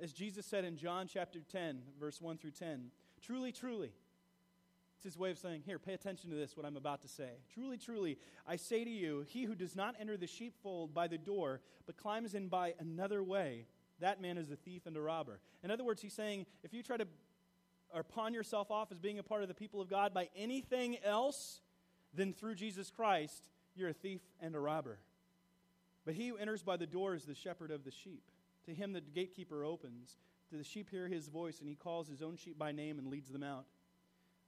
As 0.02 0.12
Jesus 0.12 0.44
said 0.44 0.64
in 0.64 0.76
John 0.76 1.08
chapter 1.08 1.40
10, 1.50 1.80
verse 1.98 2.20
1 2.20 2.38
through 2.38 2.50
10, 2.50 2.90
truly, 3.22 3.50
truly, 3.50 3.92
it's 4.96 5.04
his 5.04 5.18
way 5.18 5.30
of 5.30 5.38
saying, 5.38 5.62
Here, 5.64 5.78
pay 5.78 5.94
attention 5.94 6.30
to 6.30 6.36
this, 6.36 6.56
what 6.56 6.66
I'm 6.66 6.76
about 6.76 7.02
to 7.02 7.08
say. 7.08 7.30
Truly, 7.52 7.78
truly, 7.78 8.18
I 8.46 8.56
say 8.56 8.84
to 8.84 8.90
you, 8.90 9.24
he 9.28 9.44
who 9.44 9.54
does 9.54 9.74
not 9.74 9.94
enter 10.00 10.16
the 10.16 10.26
sheepfold 10.26 10.94
by 10.94 11.08
the 11.08 11.18
door, 11.18 11.60
but 11.86 11.96
climbs 11.96 12.34
in 12.34 12.48
by 12.48 12.74
another 12.78 13.22
way, 13.22 13.66
that 14.00 14.20
man 14.20 14.36
is 14.36 14.50
a 14.50 14.56
thief 14.56 14.86
and 14.86 14.96
a 14.96 15.00
robber. 15.00 15.40
In 15.62 15.70
other 15.70 15.84
words, 15.84 16.02
he's 16.02 16.12
saying, 16.12 16.46
if 16.62 16.74
you 16.74 16.82
try 16.82 16.96
to 16.98 17.06
or 17.94 18.02
pawn 18.02 18.34
yourself 18.34 18.70
off 18.70 18.90
as 18.90 18.98
being 18.98 19.18
a 19.18 19.22
part 19.22 19.42
of 19.42 19.48
the 19.48 19.54
people 19.54 19.80
of 19.80 19.88
God 19.88 20.12
by 20.12 20.28
anything 20.36 20.98
else 21.04 21.60
than 22.12 22.32
through 22.32 22.54
Jesus 22.54 22.90
Christ, 22.90 23.48
you're 23.74 23.90
a 23.90 23.94
thief 23.94 24.20
and 24.40 24.54
a 24.54 24.60
robber. 24.60 24.98
But 26.04 26.14
he 26.14 26.28
who 26.28 26.36
enters 26.36 26.62
by 26.62 26.76
the 26.76 26.86
door 26.86 27.14
is 27.14 27.24
the 27.24 27.34
shepherd 27.34 27.70
of 27.70 27.84
the 27.84 27.90
sheep. 27.90 28.22
To 28.66 28.74
him 28.74 28.92
the 28.92 29.00
gatekeeper 29.00 29.64
opens. 29.64 30.16
To 30.50 30.56
the 30.56 30.64
sheep 30.64 30.90
hear 30.90 31.08
his 31.08 31.28
voice, 31.28 31.60
and 31.60 31.68
he 31.68 31.74
calls 31.74 32.08
his 32.08 32.22
own 32.22 32.36
sheep 32.36 32.58
by 32.58 32.72
name 32.72 32.98
and 32.98 33.08
leads 33.08 33.30
them 33.30 33.42
out. 33.42 33.66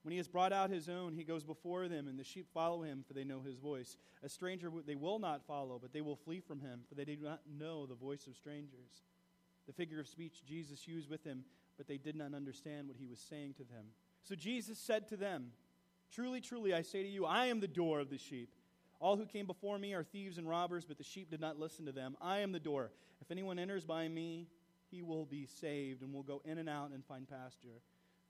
When 0.03 0.13
he 0.13 0.19
has 0.19 0.29
brought 0.29 0.53
out 0.53 0.71
his 0.71 0.89
own, 0.89 1.13
he 1.13 1.25
goes 1.25 1.43
before 1.43 1.89
them, 1.89 2.07
and 2.07 2.19
the 2.19 2.25
sheep 2.25 2.47
follow 2.55 2.83
him, 2.83 3.05
for 3.07 3.15
they 3.15 3.25
know 3.25 3.41
his 3.41 3.57
voice. 3.57 3.97
A 4.23 4.29
stranger 4.29 4.71
they 4.87 4.95
will 4.95 5.19
not 5.19 5.45
follow, 5.45 5.79
but 5.81 5.93
they 5.93 6.01
will 6.01 6.17
flee 6.17 6.41
from 6.41 6.61
him, 6.61 6.81
for 6.89 6.95
they 6.95 7.05
do 7.05 7.17
not 7.21 7.41
know 7.59 7.85
the 7.85 7.95
voice 7.95 8.27
of 8.27 8.37
strangers. 8.37 9.03
The 9.67 9.73
figure 9.73 10.01
of 10.01 10.09
speech 10.09 10.45
Jesus 10.47 10.87
used 10.87 11.11
with 11.11 11.25
them, 11.25 11.45
but 11.77 11.89
they 11.89 11.99
did 11.99 12.17
not 12.17 12.33
understand 12.33 12.87
what 12.87 12.97
he 12.97 13.07
was 13.07 13.19
saying 13.19 13.55
to 13.55 13.65
them. 13.65 13.87
So 14.23 14.35
Jesus 14.35 14.79
said 14.79 15.09
to 15.09 15.17
them, 15.17 15.53
Truly, 16.11 16.41
truly, 16.41 16.73
I 16.73 16.83
say 16.83 17.03
to 17.03 17.09
you, 17.09 17.27
I 17.27 17.47
am 17.47 17.61
the 17.61 17.69
door 17.69 18.01
of 18.01 18.09
the 18.09 18.19
sheep. 18.19 18.51
All 19.01 19.17
who 19.17 19.27
came 19.27 19.47
before 19.47 19.79
me 19.79 19.95
are 19.95 20.03
thieves 20.03 20.39
and 20.39 20.49
robbers, 20.49 20.85
but 20.85 20.99
the 20.99 21.05
sheep 21.05 21.31
did 21.31 21.41
not 21.41 21.59
listen 21.59 21.87
to 21.87 21.93
them. 21.93 22.17
I 22.21 22.39
am 22.39 22.53
the 22.53 22.59
door. 22.59 22.91
If 23.21 23.31
anyone 23.31 23.59
enters 23.59 23.85
by 23.85 24.09
me, 24.09 24.49
he 24.91 25.03
will 25.03 25.25
be 25.25 25.47
saved 25.47 26.03
and 26.03 26.13
will 26.13 26.23
go 26.23 26.43
in 26.45 26.59
and 26.59 26.69
out 26.69 26.91
and 26.91 27.05
find 27.05 27.29
pasture. 27.29 27.81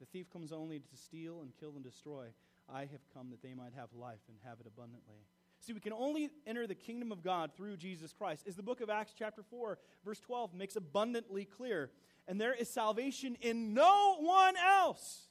The 0.00 0.06
thief 0.06 0.30
comes 0.30 0.52
only 0.52 0.78
to 0.78 0.96
steal 0.96 1.40
and 1.40 1.52
kill 1.58 1.72
and 1.74 1.84
destroy. 1.84 2.26
I 2.68 2.80
have 2.80 3.00
come 3.14 3.30
that 3.30 3.42
they 3.42 3.54
might 3.54 3.72
have 3.76 3.88
life 3.98 4.20
and 4.28 4.36
have 4.44 4.60
it 4.60 4.66
abundantly. 4.66 5.24
See, 5.60 5.72
we 5.72 5.80
can 5.80 5.92
only 5.92 6.30
enter 6.46 6.66
the 6.66 6.74
kingdom 6.74 7.10
of 7.10 7.22
God 7.22 7.50
through 7.56 7.78
Jesus 7.78 8.12
Christ. 8.12 8.44
As 8.46 8.54
the 8.54 8.62
book 8.62 8.80
of 8.80 8.90
Acts, 8.90 9.12
chapter 9.18 9.42
4, 9.42 9.78
verse 10.04 10.20
12, 10.20 10.54
makes 10.54 10.76
abundantly 10.76 11.44
clear. 11.44 11.90
And 12.28 12.40
there 12.40 12.54
is 12.54 12.68
salvation 12.68 13.36
in 13.40 13.74
no 13.74 14.16
one 14.20 14.54
else. 14.56 15.28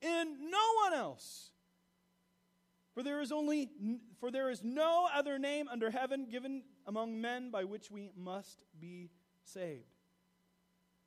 In 0.00 0.50
no 0.50 0.72
one 0.82 0.94
else. 0.94 1.50
For 2.94 3.02
there 3.02 3.20
is 3.20 3.32
only 3.32 3.70
for 4.20 4.30
there 4.30 4.50
is 4.50 4.62
no 4.62 5.08
other 5.12 5.38
name 5.38 5.66
under 5.68 5.90
heaven 5.90 6.26
given 6.30 6.62
among 6.86 7.20
men 7.20 7.50
by 7.50 7.64
which 7.64 7.90
we 7.90 8.10
must 8.16 8.62
be 8.80 9.10
saved. 9.42 9.84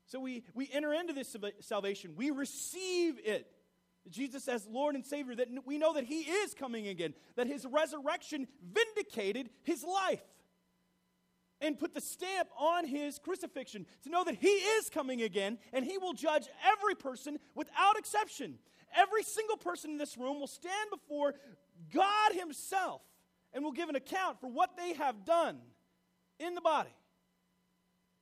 So 0.05 0.19
we, 0.19 0.43
we 0.53 0.69
enter 0.71 0.93
into 0.93 1.13
this 1.13 1.35
salvation, 1.59 2.13
we 2.15 2.31
receive 2.31 3.19
it. 3.23 3.47
Jesus 4.09 4.47
as 4.47 4.65
Lord 4.65 4.95
and 4.95 5.05
Savior, 5.05 5.35
that 5.35 5.49
we 5.65 5.77
know 5.77 5.93
that 5.93 6.05
He 6.05 6.21
is 6.21 6.53
coming 6.53 6.87
again, 6.87 7.13
that 7.35 7.45
His 7.45 7.65
resurrection 7.65 8.47
vindicated 8.63 9.49
His 9.63 9.83
life 9.83 10.23
and 11.59 11.77
put 11.77 11.93
the 11.93 11.99
stamp 11.99 12.47
on 12.57 12.87
His 12.87 13.19
crucifixion 13.19 13.85
to 14.03 14.09
know 14.09 14.23
that 14.23 14.35
He 14.35 14.47
is 14.47 14.89
coming 14.89 15.21
again 15.21 15.57
and 15.73 15.83
He 15.83 15.97
will 15.97 16.13
judge 16.13 16.47
every 16.71 16.95
person 16.95 17.37
without 17.53 17.97
exception. 17.97 18.59
Every 18.95 19.23
single 19.23 19.57
person 19.57 19.91
in 19.91 19.97
this 19.97 20.17
room 20.17 20.39
will 20.39 20.47
stand 20.47 20.89
before 20.89 21.35
God 21.93 22.33
Himself 22.33 23.01
and 23.53 23.63
will 23.63 23.71
give 23.71 23.89
an 23.89 23.95
account 23.95 24.39
for 24.39 24.47
what 24.47 24.77
they 24.77 24.93
have 24.93 25.25
done 25.25 25.57
in 26.39 26.55
the 26.55 26.61
body. 26.61 26.93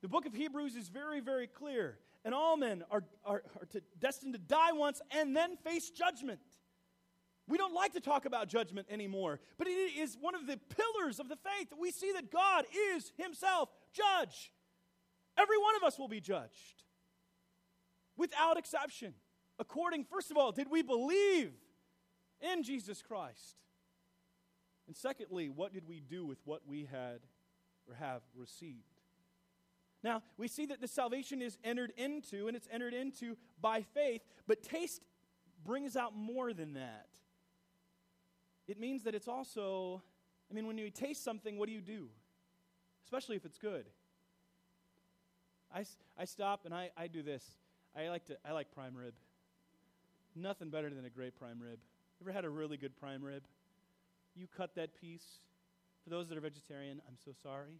The 0.01 0.07
book 0.07 0.25
of 0.25 0.33
Hebrews 0.33 0.75
is 0.75 0.87
very, 0.87 1.19
very 1.19 1.47
clear. 1.47 1.97
And 2.23 2.33
all 2.33 2.57
men 2.57 2.83
are, 2.89 3.03
are, 3.23 3.43
are 3.59 3.65
to, 3.71 3.81
destined 3.99 4.33
to 4.33 4.39
die 4.39 4.71
once 4.71 5.01
and 5.11 5.35
then 5.35 5.57
face 5.57 5.89
judgment. 5.89 6.39
We 7.47 7.57
don't 7.57 7.73
like 7.73 7.93
to 7.93 7.99
talk 7.99 8.25
about 8.25 8.47
judgment 8.47 8.87
anymore, 8.89 9.39
but 9.57 9.67
it 9.67 9.71
is 9.71 10.17
one 10.19 10.33
of 10.33 10.47
the 10.47 10.57
pillars 10.57 11.19
of 11.19 11.29
the 11.29 11.35
faith 11.35 11.69
that 11.69 11.79
we 11.79 11.91
see 11.91 12.11
that 12.13 12.31
God 12.31 12.65
is 12.95 13.11
Himself 13.17 13.69
judge. 13.93 14.51
Every 15.37 15.57
one 15.57 15.75
of 15.75 15.83
us 15.83 15.99
will 15.99 16.07
be 16.07 16.21
judged 16.21 16.83
without 18.17 18.57
exception. 18.57 19.13
According, 19.59 20.05
first 20.05 20.31
of 20.31 20.37
all, 20.37 20.51
did 20.51 20.69
we 20.69 20.81
believe 20.81 21.51
in 22.45 22.63
Jesus 22.63 23.01
Christ? 23.01 23.57
And 24.87 24.95
secondly, 24.95 25.49
what 25.49 25.73
did 25.73 25.87
we 25.87 25.99
do 25.99 26.25
with 26.25 26.39
what 26.45 26.61
we 26.67 26.87
had 26.91 27.19
or 27.87 27.95
have 27.95 28.21
received? 28.35 28.83
Now, 30.03 30.21
we 30.37 30.47
see 30.47 30.67
that 30.67 30.81
the 30.81 30.87
salvation 30.87 31.41
is 31.41 31.57
entered 31.63 31.91
into, 31.97 32.47
and 32.47 32.55
it's 32.55 32.67
entered 32.71 32.93
into 32.93 33.35
by 33.59 33.81
faith, 33.81 34.21
but 34.45 34.61
taste 34.61 35.01
brings 35.63 35.95
out 35.95 36.15
more 36.15 36.53
than 36.53 36.75
that. 36.75 37.07
It 38.67 38.79
means 38.79 39.03
that 39.03 39.15
it's 39.15 39.27
also, 39.27 40.03
I 40.49 40.53
mean, 40.53 40.67
when 40.67 40.77
you 40.77 40.91
taste 40.91 41.23
something, 41.23 41.57
what 41.57 41.67
do 41.67 41.73
you 41.73 41.81
do? 41.81 42.09
Especially 43.03 43.35
if 43.35 43.45
it's 43.45 43.57
good. 43.57 43.85
I, 45.73 45.85
I 46.17 46.25
stop 46.25 46.65
and 46.65 46.73
I, 46.73 46.91
I 46.95 47.07
do 47.07 47.23
this. 47.23 47.43
I 47.97 48.09
like, 48.09 48.25
to, 48.25 48.37
I 48.47 48.51
like 48.51 48.71
prime 48.71 48.95
rib. 48.95 49.13
Nothing 50.35 50.69
better 50.69 50.89
than 50.89 51.05
a 51.05 51.09
great 51.09 51.35
prime 51.35 51.59
rib. 51.59 51.79
Ever 52.21 52.31
had 52.31 52.45
a 52.45 52.49
really 52.49 52.77
good 52.77 52.95
prime 52.97 53.23
rib? 53.23 53.43
You 54.35 54.47
cut 54.55 54.75
that 54.75 54.99
piece. 54.99 55.39
For 56.03 56.09
those 56.09 56.29
that 56.29 56.37
are 56.37 56.41
vegetarian, 56.41 57.01
I'm 57.07 57.17
so 57.23 57.31
sorry. 57.43 57.79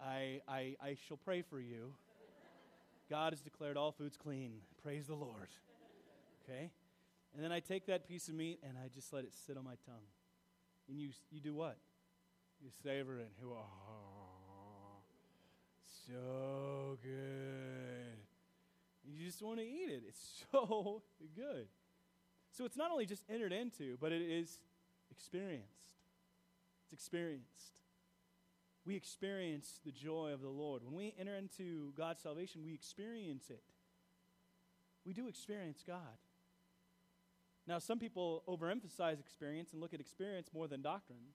I, 0.00 0.40
I, 0.48 0.76
I 0.82 0.96
shall 1.06 1.16
pray 1.16 1.42
for 1.42 1.60
you. 1.60 1.92
God 3.10 3.32
has 3.32 3.40
declared 3.40 3.76
all 3.76 3.92
foods 3.92 4.16
clean. 4.16 4.52
Praise 4.82 5.06
the 5.06 5.14
Lord. 5.14 5.48
Okay? 6.44 6.70
And 7.34 7.42
then 7.42 7.52
I 7.52 7.60
take 7.60 7.86
that 7.86 8.06
piece 8.06 8.28
of 8.28 8.34
meat 8.34 8.58
and 8.62 8.76
I 8.78 8.88
just 8.88 9.12
let 9.12 9.24
it 9.24 9.34
sit 9.46 9.56
on 9.56 9.64
my 9.64 9.76
tongue. 9.86 10.06
And 10.88 10.98
you, 10.98 11.10
you 11.30 11.40
do 11.40 11.54
what? 11.54 11.76
You 12.62 12.70
savor 12.82 13.18
it. 13.18 13.32
Oh, 13.44 15.02
so 16.06 16.98
good. 17.02 18.18
You 19.04 19.26
just 19.26 19.42
want 19.42 19.58
to 19.58 19.64
eat 19.64 19.90
it. 19.90 20.02
It's 20.08 20.44
so 20.52 21.02
good. 21.34 21.66
So 22.52 22.64
it's 22.64 22.76
not 22.76 22.90
only 22.90 23.06
just 23.06 23.24
entered 23.28 23.52
into, 23.52 23.96
but 24.00 24.12
it 24.12 24.22
is 24.22 24.58
experienced. 25.10 25.96
It's 26.84 26.92
experienced 26.92 27.82
we 28.84 28.96
experience 28.96 29.80
the 29.84 29.92
joy 29.92 30.30
of 30.32 30.40
the 30.40 30.48
Lord. 30.48 30.82
When 30.84 30.94
we 30.94 31.14
enter 31.18 31.36
into 31.36 31.92
God's 31.96 32.22
salvation, 32.22 32.62
we 32.64 32.74
experience 32.74 33.48
it. 33.48 33.62
We 35.06 35.12
do 35.12 35.28
experience 35.28 35.84
God. 35.86 36.18
Now, 37.66 37.78
some 37.78 38.00
people 38.00 38.42
overemphasize 38.48 39.20
experience 39.20 39.72
and 39.72 39.80
look 39.80 39.94
at 39.94 40.00
experience 40.00 40.50
more 40.52 40.66
than 40.66 40.82
doctrine. 40.82 41.30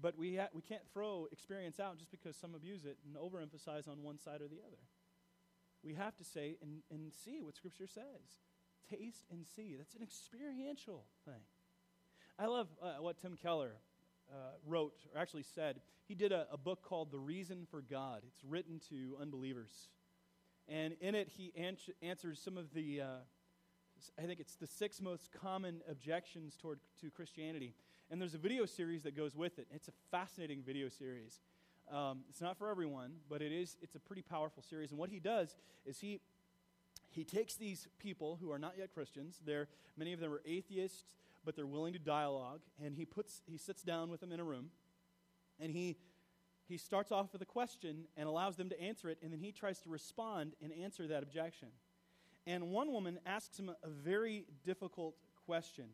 But 0.00 0.18
we, 0.18 0.36
ha- 0.36 0.48
we 0.52 0.62
can't 0.62 0.82
throw 0.92 1.28
experience 1.30 1.78
out 1.78 1.98
just 1.98 2.10
because 2.10 2.36
some 2.36 2.54
abuse 2.54 2.84
it 2.84 2.98
and 3.04 3.16
overemphasize 3.16 3.86
on 3.86 4.02
one 4.02 4.18
side 4.18 4.40
or 4.40 4.48
the 4.48 4.60
other. 4.66 4.78
We 5.84 5.94
have 5.94 6.16
to 6.16 6.24
say 6.24 6.56
and, 6.60 6.82
and 6.90 7.12
see 7.24 7.40
what 7.40 7.54
Scripture 7.54 7.86
says. 7.86 8.40
Taste 8.90 9.24
and 9.30 9.46
see. 9.56 9.76
That's 9.78 9.94
an 9.94 10.02
experiential 10.02 11.04
thing. 11.24 11.40
I 12.38 12.46
love 12.46 12.68
uh, 12.82 12.94
what 13.00 13.20
Tim 13.20 13.36
Keller 13.40 13.72
uh, 14.32 14.34
wrote, 14.66 14.94
or 15.14 15.20
actually 15.20 15.42
said, 15.42 15.80
he 16.08 16.14
did 16.14 16.32
a, 16.32 16.46
a, 16.52 16.56
book 16.56 16.82
called 16.82 17.12
The 17.12 17.18
Reason 17.18 17.66
for 17.70 17.82
God. 17.82 18.22
It's 18.26 18.42
written 18.44 18.80
to 18.88 19.16
unbelievers. 19.20 19.88
And 20.66 20.94
in 21.00 21.14
it, 21.14 21.28
he 21.36 21.52
an- 21.56 21.76
answers 22.02 22.40
some 22.40 22.56
of 22.56 22.72
the, 22.74 23.02
uh, 23.02 23.06
I 24.18 24.22
think 24.22 24.40
it's 24.40 24.56
the 24.56 24.66
six 24.66 25.00
most 25.00 25.30
common 25.32 25.82
objections 25.88 26.56
toward 26.56 26.80
to 27.00 27.10
Christianity. 27.10 27.74
And 28.10 28.20
there's 28.20 28.34
a 28.34 28.38
video 28.38 28.66
series 28.66 29.04
that 29.04 29.16
goes 29.16 29.36
with 29.36 29.58
it. 29.58 29.68
It's 29.72 29.88
a 29.88 29.92
fascinating 30.10 30.62
video 30.66 30.88
series. 30.88 31.40
Um, 31.92 32.20
it's 32.28 32.40
not 32.40 32.56
for 32.56 32.70
everyone, 32.70 33.14
but 33.28 33.42
it 33.42 33.52
is, 33.52 33.76
it's 33.82 33.94
a 33.94 34.00
pretty 34.00 34.22
powerful 34.22 34.62
series. 34.62 34.90
And 34.90 34.98
what 34.98 35.10
he 35.10 35.18
does 35.18 35.56
is 35.84 35.98
he, 35.98 36.20
he 37.10 37.24
takes 37.24 37.56
these 37.56 37.88
people 37.98 38.38
who 38.40 38.52
are 38.52 38.58
not 38.58 38.74
yet 38.78 38.94
Christians. 38.94 39.40
They're, 39.44 39.68
many 39.96 40.12
of 40.12 40.20
them 40.20 40.32
are 40.32 40.42
atheists, 40.46 41.16
but 41.44 41.56
they're 41.56 41.66
willing 41.66 41.92
to 41.92 41.98
dialogue. 41.98 42.60
And 42.82 42.94
he, 42.94 43.04
puts, 43.04 43.42
he 43.46 43.58
sits 43.58 43.82
down 43.82 44.10
with 44.10 44.20
them 44.20 44.30
in 44.32 44.38
a 44.38 44.44
room. 44.44 44.70
And 45.58 45.72
he, 45.72 45.96
he 46.68 46.76
starts 46.76 47.10
off 47.10 47.32
with 47.32 47.42
a 47.42 47.46
question 47.46 48.04
and 48.16 48.28
allows 48.28 48.56
them 48.56 48.68
to 48.68 48.80
answer 48.80 49.08
it. 49.08 49.18
And 49.22 49.32
then 49.32 49.40
he 49.40 49.50
tries 49.50 49.80
to 49.80 49.88
respond 49.88 50.54
and 50.62 50.72
answer 50.72 51.08
that 51.08 51.22
objection. 51.22 51.68
And 52.46 52.70
one 52.70 52.92
woman 52.92 53.18
asks 53.26 53.58
him 53.58 53.70
a 53.82 53.88
very 53.88 54.46
difficult 54.64 55.16
question. 55.46 55.86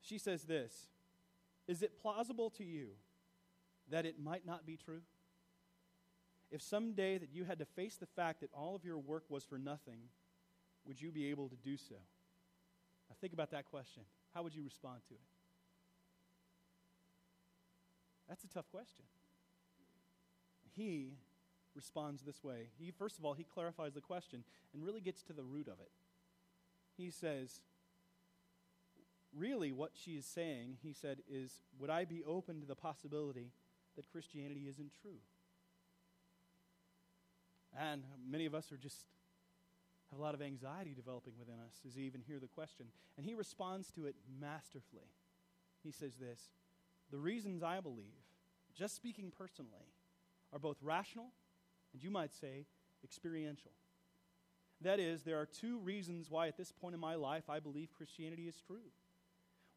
She 0.00 0.18
says 0.18 0.44
this 0.44 0.88
Is 1.66 1.82
it 1.82 2.00
plausible 2.00 2.50
to 2.50 2.64
you 2.64 2.90
that 3.90 4.06
it 4.06 4.22
might 4.22 4.46
not 4.46 4.64
be 4.64 4.76
true? 4.76 5.02
If 6.50 6.62
someday 6.62 7.18
that 7.18 7.30
you 7.32 7.44
had 7.44 7.58
to 7.58 7.64
face 7.64 7.96
the 7.96 8.06
fact 8.06 8.40
that 8.40 8.50
all 8.52 8.76
of 8.76 8.84
your 8.84 8.98
work 8.98 9.24
was 9.28 9.42
for 9.42 9.58
nothing, 9.58 9.98
would 10.86 11.00
you 11.00 11.10
be 11.10 11.30
able 11.30 11.48
to 11.48 11.56
do 11.56 11.76
so? 11.76 11.94
Now 13.08 13.16
think 13.20 13.32
about 13.32 13.50
that 13.50 13.66
question. 13.66 14.02
How 14.34 14.42
would 14.42 14.54
you 14.54 14.62
respond 14.62 15.00
to 15.08 15.14
it? 15.14 15.20
That's 18.28 18.44
a 18.44 18.48
tough 18.48 18.70
question. 18.70 19.04
He 20.76 21.12
responds 21.74 22.22
this 22.22 22.42
way. 22.42 22.68
He 22.78 22.90
first 22.90 23.18
of 23.18 23.24
all, 23.24 23.34
he 23.34 23.44
clarifies 23.44 23.94
the 23.94 24.00
question 24.00 24.44
and 24.72 24.84
really 24.84 25.00
gets 25.00 25.22
to 25.24 25.32
the 25.32 25.42
root 25.42 25.68
of 25.68 25.80
it. 25.80 25.90
He 26.96 27.10
says, 27.10 27.60
really 29.36 29.72
what 29.72 29.92
she 29.94 30.12
is 30.12 30.24
saying, 30.24 30.78
he 30.82 30.92
said, 30.92 31.18
is 31.30 31.60
would 31.78 31.90
I 31.90 32.04
be 32.04 32.22
open 32.24 32.60
to 32.60 32.66
the 32.66 32.74
possibility 32.74 33.50
that 33.96 34.10
Christianity 34.10 34.66
isn't 34.68 34.92
true? 35.02 35.18
And 37.78 38.04
many 38.28 38.46
of 38.46 38.54
us 38.54 38.70
are 38.70 38.76
just 38.76 39.06
have 40.14 40.20
a 40.20 40.22
lot 40.22 40.34
of 40.34 40.42
anxiety 40.42 40.94
developing 40.94 41.32
within 41.38 41.56
us 41.66 41.80
as 41.86 41.94
they 41.94 42.02
even 42.02 42.20
hear 42.20 42.38
the 42.38 42.46
question. 42.46 42.86
And 43.16 43.26
he 43.26 43.34
responds 43.34 43.90
to 43.92 44.06
it 44.06 44.14
masterfully. 44.40 45.10
He 45.82 45.90
says 45.90 46.14
this 46.14 46.50
The 47.10 47.18
reasons 47.18 47.62
I 47.62 47.80
believe, 47.80 48.22
just 48.76 48.94
speaking 48.94 49.32
personally, 49.36 49.92
are 50.52 50.58
both 50.58 50.76
rational 50.82 51.32
and 51.92 52.02
you 52.02 52.10
might 52.10 52.32
say 52.32 52.66
experiential. 53.02 53.72
That 54.80 55.00
is, 55.00 55.22
there 55.22 55.40
are 55.40 55.46
two 55.46 55.78
reasons 55.78 56.30
why 56.30 56.48
at 56.48 56.56
this 56.56 56.70
point 56.70 56.94
in 56.94 57.00
my 57.00 57.14
life 57.14 57.48
I 57.48 57.58
believe 57.58 57.92
Christianity 57.92 58.46
is 58.46 58.60
true. 58.66 58.90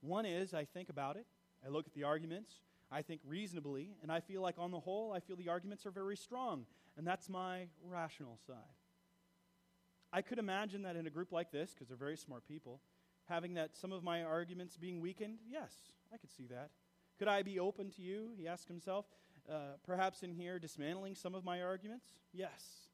One 0.01 0.25
is 0.25 0.53
I 0.53 0.65
think 0.65 0.89
about 0.89 1.15
it, 1.15 1.25
I 1.65 1.69
look 1.69 1.87
at 1.87 1.93
the 1.93 2.03
arguments, 2.03 2.53
I 2.91 3.01
think 3.01 3.21
reasonably, 3.25 3.95
and 4.03 4.11
I 4.11 4.19
feel 4.19 4.41
like 4.41 4.55
on 4.59 4.71
the 4.71 4.79
whole, 4.79 5.11
I 5.11 5.19
feel 5.19 5.35
the 5.35 5.49
arguments 5.49 5.85
are 5.85 5.91
very 5.91 6.15
strong, 6.15 6.65
and 6.95 7.07
that's 7.07 7.27
my 7.29 7.67
rational 7.83 8.37
side. 8.45 8.55
I 10.11 10.21
could 10.21 10.39
imagine 10.39 10.83
that 10.83 10.95
in 10.95 11.07
a 11.07 11.09
group 11.09 11.31
like 11.31 11.51
this, 11.51 11.73
because 11.73 11.87
they're 11.87 11.97
very 11.97 12.17
smart 12.17 12.47
people, 12.47 12.81
having 13.25 13.55
that 13.55 13.75
some 13.75 13.91
of 13.91 14.03
my 14.03 14.23
arguments 14.23 14.77
being 14.77 15.01
weakened, 15.01 15.39
yes, 15.49 15.73
I 16.13 16.17
could 16.17 16.31
see 16.31 16.47
that. 16.47 16.69
Could 17.19 17.27
I 17.27 17.41
be 17.43 17.59
open 17.59 17.89
to 17.91 18.01
you? 18.01 18.29
He 18.37 18.47
asked 18.47 18.67
himself. 18.67 19.05
Uh, 19.49 19.77
perhaps 19.85 20.23
in 20.23 20.33
here, 20.33 20.59
dismantling 20.59 21.15
some 21.15 21.33
of 21.33 21.45
my 21.45 21.61
arguments? 21.61 22.07
Yes. 22.33 22.89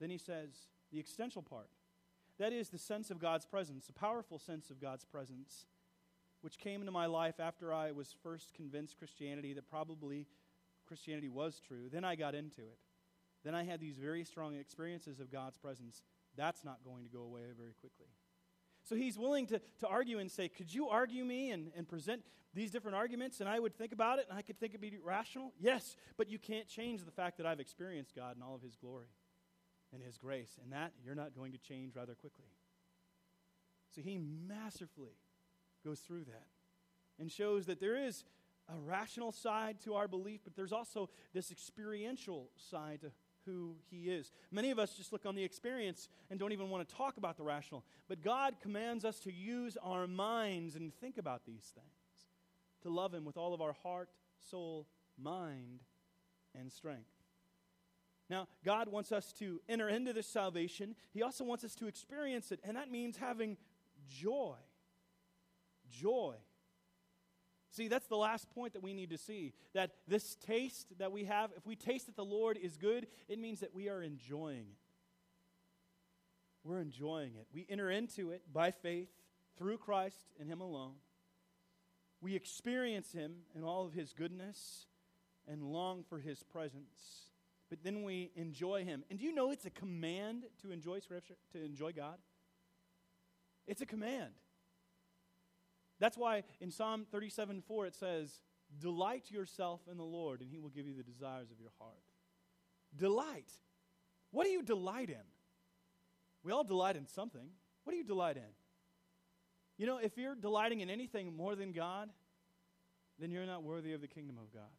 Then 0.00 0.10
he 0.10 0.18
says, 0.18 0.50
the 0.92 0.98
existential 0.98 1.42
part. 1.42 1.68
That 2.38 2.52
is 2.52 2.68
the 2.68 2.78
sense 2.78 3.10
of 3.10 3.18
God's 3.18 3.46
presence, 3.46 3.88
a 3.88 3.92
powerful 3.92 4.38
sense 4.38 4.70
of 4.70 4.80
God's 4.80 5.04
presence, 5.04 5.66
which 6.40 6.58
came 6.58 6.80
into 6.80 6.92
my 6.92 7.06
life 7.06 7.40
after 7.40 7.72
I 7.72 7.92
was 7.92 8.14
first 8.22 8.54
convinced 8.54 8.98
Christianity 8.98 9.52
that 9.54 9.68
probably 9.68 10.26
Christianity 10.86 11.28
was 11.28 11.60
true. 11.60 11.88
Then 11.90 12.04
I 12.04 12.14
got 12.14 12.34
into 12.34 12.62
it. 12.62 12.78
Then 13.44 13.54
I 13.54 13.64
had 13.64 13.80
these 13.80 13.96
very 13.96 14.24
strong 14.24 14.56
experiences 14.56 15.20
of 15.20 15.30
God's 15.30 15.56
presence. 15.56 16.02
That's 16.36 16.64
not 16.64 16.78
going 16.84 17.04
to 17.04 17.10
go 17.10 17.22
away 17.22 17.42
very 17.56 17.74
quickly. 17.74 18.08
So 18.84 18.96
he's 18.96 19.18
willing 19.18 19.46
to, 19.48 19.60
to 19.80 19.86
argue 19.86 20.18
and 20.18 20.30
say, 20.30 20.48
Could 20.48 20.72
you 20.72 20.88
argue 20.88 21.24
me 21.24 21.50
and, 21.50 21.70
and 21.76 21.86
present 21.86 22.22
these 22.54 22.70
different 22.70 22.96
arguments? 22.96 23.40
And 23.40 23.48
I 23.48 23.58
would 23.58 23.76
think 23.76 23.92
about 23.92 24.18
it 24.18 24.26
and 24.28 24.38
I 24.38 24.42
could 24.42 24.58
think 24.58 24.72
it'd 24.72 24.80
be 24.80 24.96
rational. 25.02 25.52
Yes, 25.60 25.96
but 26.16 26.30
you 26.30 26.38
can't 26.38 26.66
change 26.66 27.04
the 27.04 27.10
fact 27.10 27.36
that 27.36 27.46
I've 27.46 27.60
experienced 27.60 28.14
God 28.14 28.36
in 28.36 28.42
all 28.42 28.54
of 28.54 28.62
his 28.62 28.76
glory 28.76 29.08
and 29.92 30.02
his 30.02 30.16
grace. 30.16 30.58
And 30.62 30.72
that 30.72 30.92
you're 31.04 31.14
not 31.14 31.34
going 31.34 31.52
to 31.52 31.58
change 31.58 31.96
rather 31.96 32.14
quickly. 32.14 32.46
So 33.94 34.00
he 34.00 34.18
masterfully 34.18 35.16
goes 35.84 36.00
through 36.00 36.24
that 36.24 36.46
and 37.18 37.30
shows 37.30 37.66
that 37.66 37.80
there 37.80 37.96
is 37.96 38.24
a 38.68 38.78
rational 38.78 39.32
side 39.32 39.80
to 39.84 39.94
our 39.94 40.08
belief, 40.08 40.40
but 40.44 40.54
there's 40.54 40.72
also 40.72 41.08
this 41.32 41.50
experiential 41.50 42.50
side 42.56 43.00
to 43.00 43.10
who 43.48 43.76
He 43.90 44.10
is. 44.10 44.30
Many 44.50 44.70
of 44.70 44.78
us 44.78 44.94
just 44.94 45.12
look 45.12 45.24
on 45.24 45.34
the 45.34 45.42
experience 45.42 46.08
and 46.30 46.38
don't 46.38 46.52
even 46.52 46.68
want 46.68 46.86
to 46.86 46.94
talk 46.94 47.16
about 47.16 47.36
the 47.36 47.42
rational. 47.42 47.84
But 48.08 48.22
God 48.22 48.56
commands 48.60 49.04
us 49.04 49.18
to 49.20 49.32
use 49.32 49.76
our 49.82 50.06
minds 50.06 50.76
and 50.76 50.92
think 50.94 51.18
about 51.18 51.46
these 51.46 51.72
things, 51.74 52.26
to 52.82 52.90
love 52.90 53.14
Him 53.14 53.24
with 53.24 53.36
all 53.36 53.54
of 53.54 53.62
our 53.62 53.74
heart, 53.82 54.10
soul, 54.50 54.86
mind, 55.18 55.80
and 56.58 56.70
strength. 56.70 57.08
Now, 58.30 58.46
God 58.64 58.88
wants 58.88 59.10
us 59.10 59.32
to 59.34 59.60
enter 59.68 59.88
into 59.88 60.12
this 60.12 60.26
salvation. 60.26 60.94
He 61.14 61.22
also 61.22 61.44
wants 61.44 61.64
us 61.64 61.74
to 61.76 61.86
experience 61.86 62.52
it, 62.52 62.60
and 62.62 62.76
that 62.76 62.90
means 62.90 63.16
having 63.16 63.56
joy. 64.08 64.56
Joy. 65.90 66.34
See, 67.70 67.88
that's 67.88 68.06
the 68.06 68.16
last 68.16 68.50
point 68.50 68.72
that 68.72 68.82
we 68.82 68.94
need 68.94 69.10
to 69.10 69.18
see. 69.18 69.52
That 69.74 69.90
this 70.06 70.36
taste 70.36 70.86
that 70.98 71.12
we 71.12 71.24
have, 71.24 71.50
if 71.56 71.66
we 71.66 71.76
taste 71.76 72.06
that 72.06 72.16
the 72.16 72.24
Lord 72.24 72.56
is 72.56 72.76
good, 72.76 73.06
it 73.28 73.38
means 73.38 73.60
that 73.60 73.74
we 73.74 73.88
are 73.88 74.02
enjoying 74.02 74.66
it. 74.70 74.78
We're 76.64 76.80
enjoying 76.80 77.34
it. 77.36 77.46
We 77.52 77.66
enter 77.68 77.90
into 77.90 78.30
it 78.30 78.42
by 78.52 78.70
faith 78.70 79.08
through 79.58 79.78
Christ 79.78 80.32
and 80.40 80.48
Him 80.48 80.60
alone. 80.60 80.94
We 82.20 82.34
experience 82.34 83.12
Him 83.12 83.36
in 83.54 83.62
all 83.62 83.86
of 83.86 83.92
His 83.92 84.12
goodness 84.12 84.86
and 85.46 85.62
long 85.62 86.04
for 86.08 86.18
His 86.18 86.42
presence. 86.42 87.30
But 87.70 87.82
then 87.84 88.02
we 88.02 88.30
enjoy 88.34 88.84
Him. 88.84 89.04
And 89.10 89.18
do 89.18 89.24
you 89.24 89.34
know 89.34 89.50
it's 89.50 89.66
a 89.66 89.70
command 89.70 90.44
to 90.62 90.72
enjoy 90.72 91.00
Scripture, 91.00 91.36
to 91.52 91.64
enjoy 91.64 91.92
God? 91.92 92.16
It's 93.66 93.82
a 93.82 93.86
command. 93.86 94.32
That's 95.98 96.16
why 96.16 96.44
in 96.60 96.70
Psalm 96.70 97.06
37 97.10 97.62
4 97.66 97.86
it 97.86 97.94
says, 97.94 98.40
Delight 98.78 99.30
yourself 99.30 99.80
in 99.90 99.96
the 99.96 100.04
Lord, 100.04 100.40
and 100.40 100.50
he 100.50 100.58
will 100.58 100.68
give 100.68 100.86
you 100.86 100.94
the 100.94 101.02
desires 101.02 101.50
of 101.50 101.58
your 101.60 101.70
heart. 101.78 102.02
Delight. 102.96 103.50
What 104.30 104.44
do 104.44 104.50
you 104.50 104.62
delight 104.62 105.08
in? 105.08 105.16
We 106.44 106.52
all 106.52 106.64
delight 106.64 106.96
in 106.96 107.06
something. 107.06 107.48
What 107.84 107.92
do 107.92 107.96
you 107.96 108.04
delight 108.04 108.36
in? 108.36 108.42
You 109.78 109.86
know, 109.86 109.98
if 109.98 110.18
you're 110.18 110.34
delighting 110.34 110.80
in 110.80 110.90
anything 110.90 111.34
more 111.34 111.54
than 111.56 111.72
God, 111.72 112.10
then 113.18 113.30
you're 113.30 113.46
not 113.46 113.62
worthy 113.62 113.92
of 113.92 114.00
the 114.00 114.06
kingdom 114.06 114.36
of 114.38 114.52
God. 114.52 114.70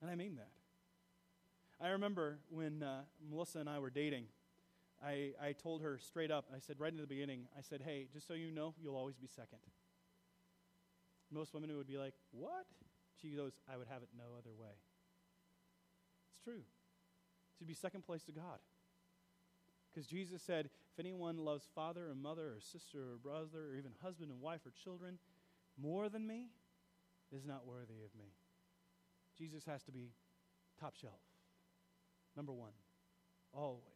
And 0.00 0.10
I 0.10 0.14
mean 0.14 0.36
that. 0.36 0.50
I 1.80 1.90
remember 1.90 2.38
when 2.48 2.82
uh, 2.82 3.02
Melissa 3.28 3.58
and 3.58 3.68
I 3.68 3.78
were 3.78 3.90
dating, 3.90 4.24
I, 5.04 5.32
I 5.42 5.52
told 5.52 5.82
her 5.82 5.98
straight 5.98 6.30
up, 6.30 6.46
I 6.54 6.58
said 6.58 6.76
right 6.78 6.92
in 6.92 6.98
the 6.98 7.06
beginning, 7.06 7.46
I 7.56 7.60
said, 7.60 7.82
hey, 7.84 8.08
just 8.12 8.26
so 8.26 8.34
you 8.34 8.50
know, 8.50 8.74
you'll 8.82 8.96
always 8.96 9.16
be 9.16 9.26
second. 9.26 9.58
Most 11.30 11.54
women 11.54 11.76
would 11.76 11.86
be 11.86 11.98
like, 11.98 12.14
what? 12.30 12.66
She 13.20 13.30
goes, 13.30 13.52
I 13.72 13.76
would 13.76 13.88
have 13.88 14.02
it 14.02 14.08
no 14.16 14.24
other 14.38 14.54
way. 14.58 14.74
It's 16.28 16.44
true. 16.44 16.62
To 17.58 17.64
be 17.64 17.74
second 17.74 18.06
place 18.06 18.22
to 18.24 18.32
God. 18.32 18.58
Because 19.92 20.06
Jesus 20.06 20.42
said, 20.42 20.66
if 20.66 21.00
anyone 21.00 21.38
loves 21.38 21.66
father 21.74 22.08
or 22.10 22.14
mother 22.14 22.48
or 22.48 22.60
sister 22.60 22.98
or 22.98 23.16
brother 23.22 23.70
or 23.70 23.76
even 23.76 23.92
husband 24.02 24.30
and 24.30 24.40
wife 24.40 24.60
or 24.66 24.72
children 24.82 25.18
more 25.80 26.08
than 26.08 26.26
me 26.26 26.48
is 27.32 27.44
not 27.44 27.66
worthy 27.66 28.02
of 28.04 28.14
me. 28.18 28.32
Jesus 29.36 29.64
has 29.66 29.82
to 29.84 29.92
be 29.92 30.10
top 30.80 30.94
shelf. 30.94 31.20
Number 32.36 32.52
one, 32.52 32.72
always 33.52 33.95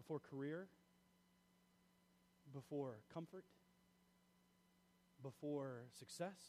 before 0.00 0.18
career, 0.18 0.66
before 2.54 2.94
comfort, 3.12 3.44
before 5.22 5.82
success, 5.98 6.40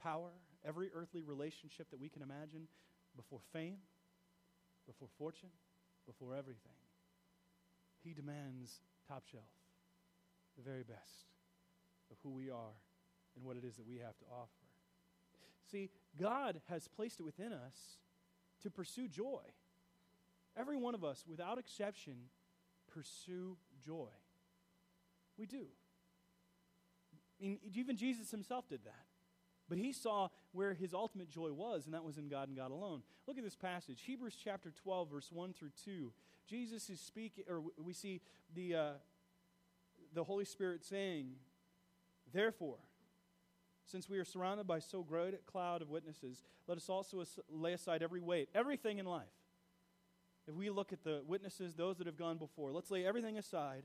power, 0.00 0.32
every 0.62 0.90
earthly 0.94 1.22
relationship 1.22 1.90
that 1.90 1.98
we 1.98 2.10
can 2.10 2.20
imagine, 2.20 2.68
before 3.16 3.40
fame, 3.54 3.78
before 4.86 5.08
fortune, 5.16 5.48
before 6.06 6.34
everything. 6.34 6.76
He 8.04 8.12
demands 8.12 8.80
top 9.08 9.24
shelf, 9.30 9.44
the 10.56 10.62
very 10.62 10.82
best 10.82 11.32
of 12.10 12.18
who 12.22 12.30
we 12.30 12.50
are 12.50 12.76
and 13.34 13.44
what 13.46 13.56
it 13.56 13.64
is 13.64 13.76
that 13.76 13.86
we 13.86 13.96
have 13.96 14.18
to 14.18 14.24
offer. 14.30 14.50
See, 15.70 15.88
God 16.20 16.60
has 16.68 16.86
placed 16.86 17.18
it 17.18 17.22
within 17.22 17.54
us 17.54 17.96
to 18.62 18.70
pursue 18.70 19.08
joy. 19.08 19.40
Every 20.54 20.76
one 20.76 20.94
of 20.94 21.02
us, 21.02 21.24
without 21.26 21.58
exception, 21.58 22.14
pursue 22.94 23.56
joy. 23.84 24.08
We 25.38 25.46
do. 25.46 25.66
I 27.40 27.44
mean, 27.44 27.58
even 27.74 27.96
Jesus 27.96 28.30
himself 28.30 28.68
did 28.68 28.84
that. 28.84 29.06
But 29.68 29.78
he 29.78 29.92
saw 29.92 30.28
where 30.52 30.74
his 30.74 30.92
ultimate 30.92 31.30
joy 31.30 31.52
was, 31.52 31.86
and 31.86 31.94
that 31.94 32.04
was 32.04 32.18
in 32.18 32.28
God 32.28 32.48
and 32.48 32.56
God 32.56 32.70
alone. 32.70 33.02
Look 33.26 33.38
at 33.38 33.44
this 33.44 33.56
passage 33.56 34.02
Hebrews 34.04 34.36
chapter 34.42 34.70
12, 34.70 35.10
verse 35.10 35.32
1 35.32 35.52
through 35.54 35.70
2. 35.84 36.12
Jesus 36.46 36.90
is 36.90 37.00
speaking, 37.00 37.44
or 37.48 37.62
we 37.82 37.92
see 37.92 38.20
the, 38.54 38.74
uh, 38.74 38.90
the 40.12 40.24
Holy 40.24 40.44
Spirit 40.44 40.84
saying, 40.84 41.30
Therefore, 42.32 42.78
since 43.84 44.08
we 44.08 44.18
are 44.18 44.24
surrounded 44.24 44.66
by 44.66 44.78
so 44.78 45.02
great 45.02 45.34
a 45.34 45.38
cloud 45.38 45.82
of 45.82 45.88
witnesses, 45.90 46.42
let 46.66 46.76
us 46.76 46.88
also 46.88 47.24
lay 47.50 47.72
aside 47.72 48.02
every 48.02 48.20
weight, 48.20 48.48
everything 48.54 48.98
in 48.98 49.06
life. 49.06 49.24
If 50.48 50.54
we 50.54 50.70
look 50.70 50.92
at 50.92 51.04
the 51.04 51.22
witnesses, 51.26 51.74
those 51.74 51.98
that 51.98 52.06
have 52.06 52.16
gone 52.16 52.38
before, 52.38 52.72
let's 52.72 52.90
lay 52.90 53.06
everything 53.06 53.38
aside 53.38 53.84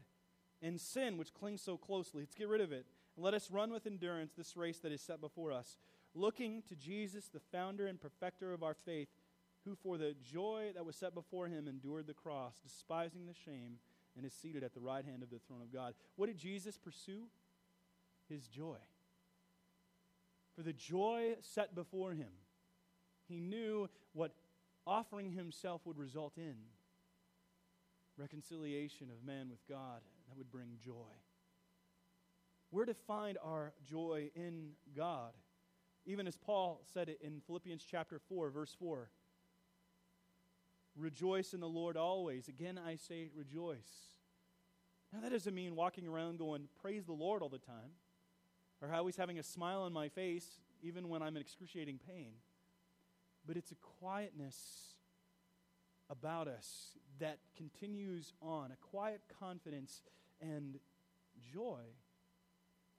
and 0.61 0.79
sin 0.79 1.17
which 1.17 1.33
clings 1.33 1.61
so 1.61 1.77
closely. 1.77 2.23
Let's 2.23 2.35
get 2.35 2.47
rid 2.47 2.61
of 2.61 2.71
it 2.71 2.85
and 3.15 3.23
let 3.23 3.33
us 3.33 3.51
run 3.51 3.71
with 3.71 3.85
endurance 3.85 4.33
this 4.35 4.57
race 4.57 4.79
that 4.79 4.91
is 4.91 5.01
set 5.01 5.21
before 5.21 5.51
us, 5.51 5.77
looking 6.15 6.63
to 6.69 6.75
Jesus, 6.75 7.27
the 7.27 7.39
founder 7.51 7.87
and 7.87 8.01
perfecter 8.01 8.53
of 8.53 8.63
our 8.63 8.73
faith, 8.73 9.09
who 9.65 9.75
for 9.75 9.97
the 9.97 10.15
joy 10.23 10.71
that 10.73 10.85
was 10.85 10.95
set 10.95 11.13
before 11.13 11.47
him 11.47 11.67
endured 11.67 12.07
the 12.07 12.13
cross, 12.13 12.55
despising 12.63 13.27
the 13.27 13.33
shame, 13.33 13.77
and 14.15 14.25
is 14.25 14.33
seated 14.33 14.63
at 14.63 14.73
the 14.73 14.79
right 14.79 15.05
hand 15.05 15.21
of 15.21 15.29
the 15.29 15.39
throne 15.47 15.61
of 15.61 15.71
God. 15.71 15.93
What 16.15 16.27
did 16.27 16.37
Jesus 16.37 16.77
pursue? 16.77 17.23
His 18.29 18.47
joy. 18.47 18.77
For 20.55 20.63
the 20.63 20.73
joy 20.73 21.35
set 21.41 21.75
before 21.75 22.13
him, 22.13 22.29
he 23.27 23.39
knew 23.39 23.89
what 24.13 24.31
offering 24.87 25.31
himself 25.31 25.81
would 25.85 25.97
result 25.97 26.37
in 26.37 26.55
reconciliation 28.17 29.09
of 29.11 29.25
man 29.25 29.49
with 29.49 29.59
God 29.67 30.01
that 30.27 30.37
would 30.37 30.51
bring 30.51 30.77
joy. 30.83 31.13
We're 32.71 32.85
to 32.85 32.93
find 32.93 33.37
our 33.43 33.73
joy 33.87 34.31
in 34.35 34.71
God. 34.95 35.33
Even 36.05 36.27
as 36.27 36.37
Paul 36.37 36.81
said 36.93 37.09
it 37.09 37.19
in 37.21 37.41
Philippians 37.45 37.85
chapter 37.89 38.19
4, 38.29 38.49
verse 38.49 38.75
4. 38.79 39.09
Rejoice 40.95 41.53
in 41.53 41.59
the 41.59 41.67
Lord 41.67 41.95
always. 41.95 42.47
Again, 42.47 42.79
I 42.83 42.95
say 42.95 43.29
rejoice. 43.35 44.15
Now, 45.13 45.19
that 45.21 45.31
doesn't 45.31 45.53
mean 45.53 45.75
walking 45.75 46.07
around 46.07 46.39
going, 46.39 46.67
praise 46.81 47.05
the 47.05 47.13
Lord 47.13 47.41
all 47.41 47.49
the 47.49 47.59
time, 47.59 47.91
or 48.81 48.93
always 48.93 49.15
having 49.15 49.39
a 49.39 49.43
smile 49.43 49.81
on 49.83 49.93
my 49.93 50.09
face, 50.09 50.45
even 50.81 51.07
when 51.07 51.21
I'm 51.21 51.35
in 51.35 51.41
excruciating 51.41 51.99
pain. 52.07 52.31
But 53.47 53.57
it's 53.57 53.71
a 53.71 53.77
quietness 53.99 54.57
about 56.09 56.47
us 56.47 56.97
that 57.19 57.39
continues 57.55 58.33
on, 58.41 58.71
a 58.71 58.75
quiet 58.91 59.21
confidence 59.39 60.01
and 60.41 60.77
joy 61.53 61.81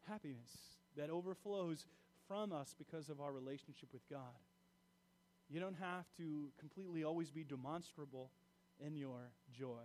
happiness 0.08 0.50
that 0.96 1.10
overflows 1.10 1.86
from 2.26 2.52
us 2.52 2.74
because 2.76 3.08
of 3.08 3.20
our 3.20 3.32
relationship 3.32 3.88
with 3.92 4.08
God. 4.10 4.20
You 5.48 5.60
don't 5.60 5.76
have 5.80 6.04
to 6.18 6.48
completely 6.58 7.04
always 7.04 7.30
be 7.30 7.44
demonstrable 7.44 8.30
in 8.84 8.96
your 8.96 9.30
joy, 9.58 9.84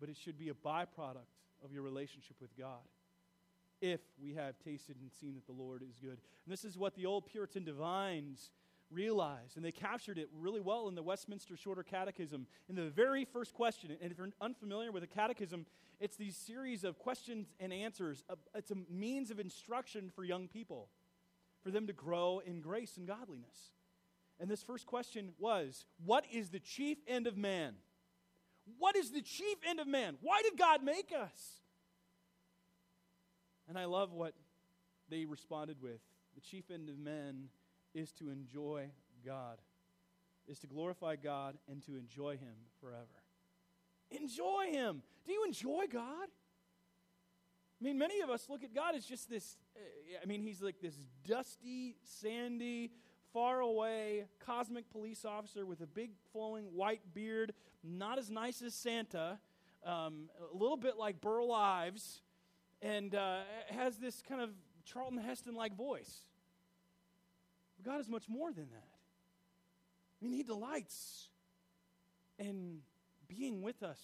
but 0.00 0.08
it 0.08 0.16
should 0.16 0.38
be 0.38 0.50
a 0.50 0.54
byproduct 0.54 1.32
of 1.64 1.72
your 1.72 1.82
relationship 1.82 2.36
with 2.40 2.56
God 2.58 2.80
if 3.80 4.00
we 4.22 4.34
have 4.34 4.54
tasted 4.64 4.96
and 5.00 5.10
seen 5.10 5.34
that 5.34 5.46
the 5.46 5.52
Lord 5.52 5.82
is 5.82 5.98
good. 6.00 6.18
And 6.44 6.52
this 6.52 6.64
is 6.64 6.78
what 6.78 6.94
the 6.94 7.06
old 7.06 7.26
Puritan 7.26 7.64
divines 7.64 8.50
realized, 8.92 9.56
and 9.56 9.64
they 9.64 9.72
captured 9.72 10.18
it 10.18 10.28
really 10.38 10.60
well 10.60 10.88
in 10.88 10.94
the 10.94 11.02
Westminster 11.02 11.56
Shorter 11.56 11.82
Catechism. 11.82 12.46
In 12.68 12.76
the 12.76 12.90
very 12.90 13.24
first 13.24 13.54
question, 13.54 13.96
and 14.00 14.12
if 14.12 14.18
you're 14.18 14.28
unfamiliar 14.40 14.92
with 14.92 15.02
a 15.02 15.06
catechism, 15.06 15.66
it's 16.00 16.16
these 16.16 16.36
series 16.36 16.84
of 16.84 16.98
questions 16.98 17.52
and 17.60 17.72
answers. 17.72 18.24
Uh, 18.28 18.34
it's 18.54 18.70
a 18.70 18.76
means 18.90 19.30
of 19.30 19.38
instruction 19.38 20.10
for 20.14 20.24
young 20.24 20.48
people, 20.48 20.88
for 21.62 21.70
them 21.70 21.86
to 21.86 21.92
grow 21.92 22.42
in 22.44 22.60
grace 22.60 22.96
and 22.96 23.06
godliness. 23.06 23.70
And 24.40 24.50
this 24.50 24.62
first 24.62 24.86
question 24.86 25.32
was 25.38 25.84
What 26.04 26.24
is 26.32 26.50
the 26.50 26.60
chief 26.60 26.98
end 27.06 27.26
of 27.26 27.36
man? 27.36 27.74
What 28.78 28.96
is 28.96 29.10
the 29.10 29.22
chief 29.22 29.58
end 29.68 29.80
of 29.80 29.86
man? 29.86 30.16
Why 30.20 30.42
did 30.42 30.58
God 30.58 30.82
make 30.84 31.12
us? 31.12 31.60
And 33.68 33.78
I 33.78 33.86
love 33.86 34.12
what 34.12 34.34
they 35.08 35.24
responded 35.24 35.76
with. 35.80 36.00
The 36.34 36.40
chief 36.40 36.70
end 36.70 36.88
of 36.88 36.98
man 36.98 37.48
is 37.94 38.12
to 38.12 38.30
enjoy 38.30 38.90
God, 39.24 39.58
is 40.46 40.58
to 40.60 40.66
glorify 40.66 41.16
God 41.16 41.56
and 41.68 41.84
to 41.86 41.96
enjoy 41.96 42.36
Him 42.36 42.54
forever. 42.80 43.06
Enjoy 44.10 44.66
Him. 44.70 45.02
Do 45.26 45.32
you 45.32 45.44
enjoy 45.44 45.86
God? 45.90 46.28
I 47.80 47.84
mean, 47.84 47.98
many 47.98 48.20
of 48.20 48.30
us 48.30 48.48
look 48.48 48.62
at 48.62 48.74
God 48.74 48.94
as 48.94 49.04
just 49.04 49.28
this, 49.28 49.56
eh, 49.76 50.18
I 50.22 50.26
mean, 50.26 50.40
He's 50.40 50.62
like 50.62 50.80
this 50.80 50.94
dusty, 51.26 51.96
sandy, 52.04 52.92
far 53.32 53.60
away 53.60 54.26
cosmic 54.44 54.90
police 54.90 55.24
officer 55.24 55.64
with 55.64 55.80
a 55.80 55.86
big 55.86 56.10
flowing 56.32 56.64
white 56.66 57.00
beard, 57.14 57.54
not 57.82 58.18
as 58.18 58.30
nice 58.30 58.62
as 58.62 58.74
Santa, 58.74 59.38
um, 59.84 60.28
a 60.52 60.56
little 60.56 60.76
bit 60.76 60.96
like 60.96 61.20
Burl 61.20 61.50
Ives, 61.50 62.20
and 62.80 63.14
uh, 63.14 63.40
has 63.70 63.96
this 63.96 64.22
kind 64.22 64.40
of 64.40 64.50
Charlton 64.84 65.18
Heston 65.18 65.54
like 65.54 65.76
voice. 65.76 66.24
God 67.84 68.00
is 68.00 68.08
much 68.08 68.28
more 68.28 68.52
than 68.52 68.68
that. 68.70 68.88
I 70.20 70.24
mean, 70.24 70.32
He 70.32 70.42
delights 70.42 71.28
in 72.38 72.78
being 73.28 73.62
with 73.62 73.82
us 73.82 74.00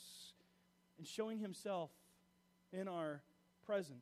and 0.99 1.07
showing 1.07 1.39
Himself 1.39 1.91
in 2.73 2.89
our 2.89 3.23
presence. 3.67 3.99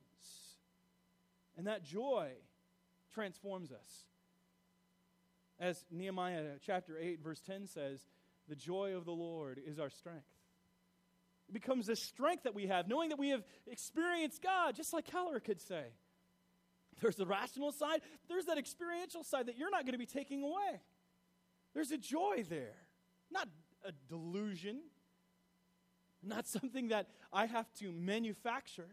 And 1.56 1.66
that 1.66 1.84
joy 1.84 2.30
transforms 3.12 3.72
us. 3.72 4.04
As 5.58 5.84
Nehemiah 5.90 6.44
chapter 6.64 6.98
8, 6.98 7.22
verse 7.22 7.40
10 7.40 7.66
says, 7.66 8.00
the 8.48 8.56
joy 8.56 8.94
of 8.94 9.04
the 9.04 9.12
Lord 9.12 9.60
is 9.64 9.78
our 9.78 9.90
strength. 9.90 10.26
It 11.48 11.52
becomes 11.52 11.88
a 11.88 11.96
strength 11.96 12.42
that 12.42 12.54
we 12.54 12.66
have, 12.66 12.88
knowing 12.88 13.10
that 13.10 13.18
we 13.18 13.30
have 13.30 13.42
experienced 13.66 14.42
God, 14.42 14.74
just 14.74 14.92
like 14.92 15.06
Keller 15.06 15.40
could 15.40 15.60
say. 15.60 15.84
There's 17.00 17.16
the 17.16 17.26
rational 17.26 17.72
side, 17.72 18.00
there's 18.28 18.46
that 18.46 18.58
experiential 18.58 19.22
side 19.22 19.46
that 19.46 19.58
you're 19.58 19.70
not 19.70 19.82
going 19.82 19.92
to 19.92 19.98
be 19.98 20.06
taking 20.06 20.42
away. 20.42 20.80
There's 21.74 21.90
a 21.90 21.98
joy 21.98 22.44
there, 22.48 22.76
not 23.30 23.48
a 23.84 23.92
delusion, 24.08 24.80
not 26.22 26.46
something 26.46 26.88
that 26.88 27.08
I 27.32 27.46
have 27.46 27.72
to 27.80 27.92
manufacture, 27.92 28.88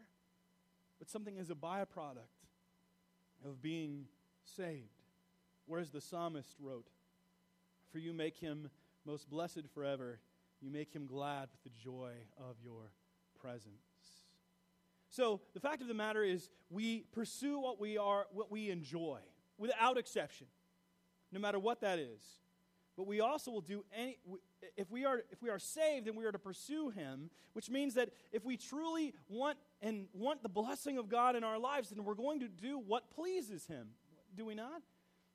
but 0.99 1.09
something 1.09 1.37
as 1.39 1.49
a 1.49 1.55
byproduct 1.55 2.43
of 3.45 3.61
being 3.61 4.05
saved. 4.43 4.89
Whereas 5.65 5.89
the 5.91 6.01
psalmist 6.01 6.55
wrote, 6.59 6.87
For 7.91 7.99
you 7.99 8.13
make 8.13 8.37
him 8.37 8.69
most 9.05 9.29
blessed 9.29 9.63
forever, 9.73 10.19
you 10.61 10.69
make 10.69 10.93
him 10.93 11.07
glad 11.07 11.49
with 11.51 11.63
the 11.63 11.79
joy 11.81 12.11
of 12.37 12.55
your 12.63 12.91
presence. 13.39 13.92
So 15.13 15.41
the 15.53 15.59
fact 15.59 15.83
of 15.83 15.87
the 15.87 15.93
matter 15.93 16.23
is, 16.23 16.49
we 16.71 17.05
pursue 17.11 17.59
what 17.59 17.79
we 17.79 17.99
are, 17.99 18.25
what 18.31 18.51
we 18.51 18.71
enjoy, 18.71 19.19
without 19.59 19.95
exception, 19.99 20.47
no 21.31 21.39
matter 21.39 21.59
what 21.59 21.81
that 21.81 21.99
is. 21.99 22.19
But 22.97 23.05
we 23.05 23.21
also 23.21 23.51
will 23.51 23.61
do 23.61 23.85
any. 23.95 24.17
If 24.75 24.89
we 24.89 25.05
are 25.05 25.21
if 25.29 25.39
we 25.43 25.51
are 25.51 25.59
saved, 25.59 26.07
then 26.07 26.15
we 26.15 26.25
are 26.25 26.31
to 26.31 26.39
pursue 26.39 26.89
Him, 26.89 27.29
which 27.53 27.69
means 27.69 27.93
that 27.93 28.09
if 28.31 28.43
we 28.43 28.57
truly 28.57 29.13
want 29.29 29.59
and 29.83 30.07
want 30.13 30.41
the 30.41 30.49
blessing 30.49 30.97
of 30.97 31.09
God 31.09 31.35
in 31.35 31.43
our 31.43 31.59
lives, 31.59 31.89
then 31.89 32.03
we're 32.03 32.15
going 32.15 32.39
to 32.39 32.47
do 32.47 32.79
what 32.79 33.11
pleases 33.11 33.67
Him. 33.67 33.89
Do 34.35 34.45
we 34.45 34.55
not? 34.55 34.81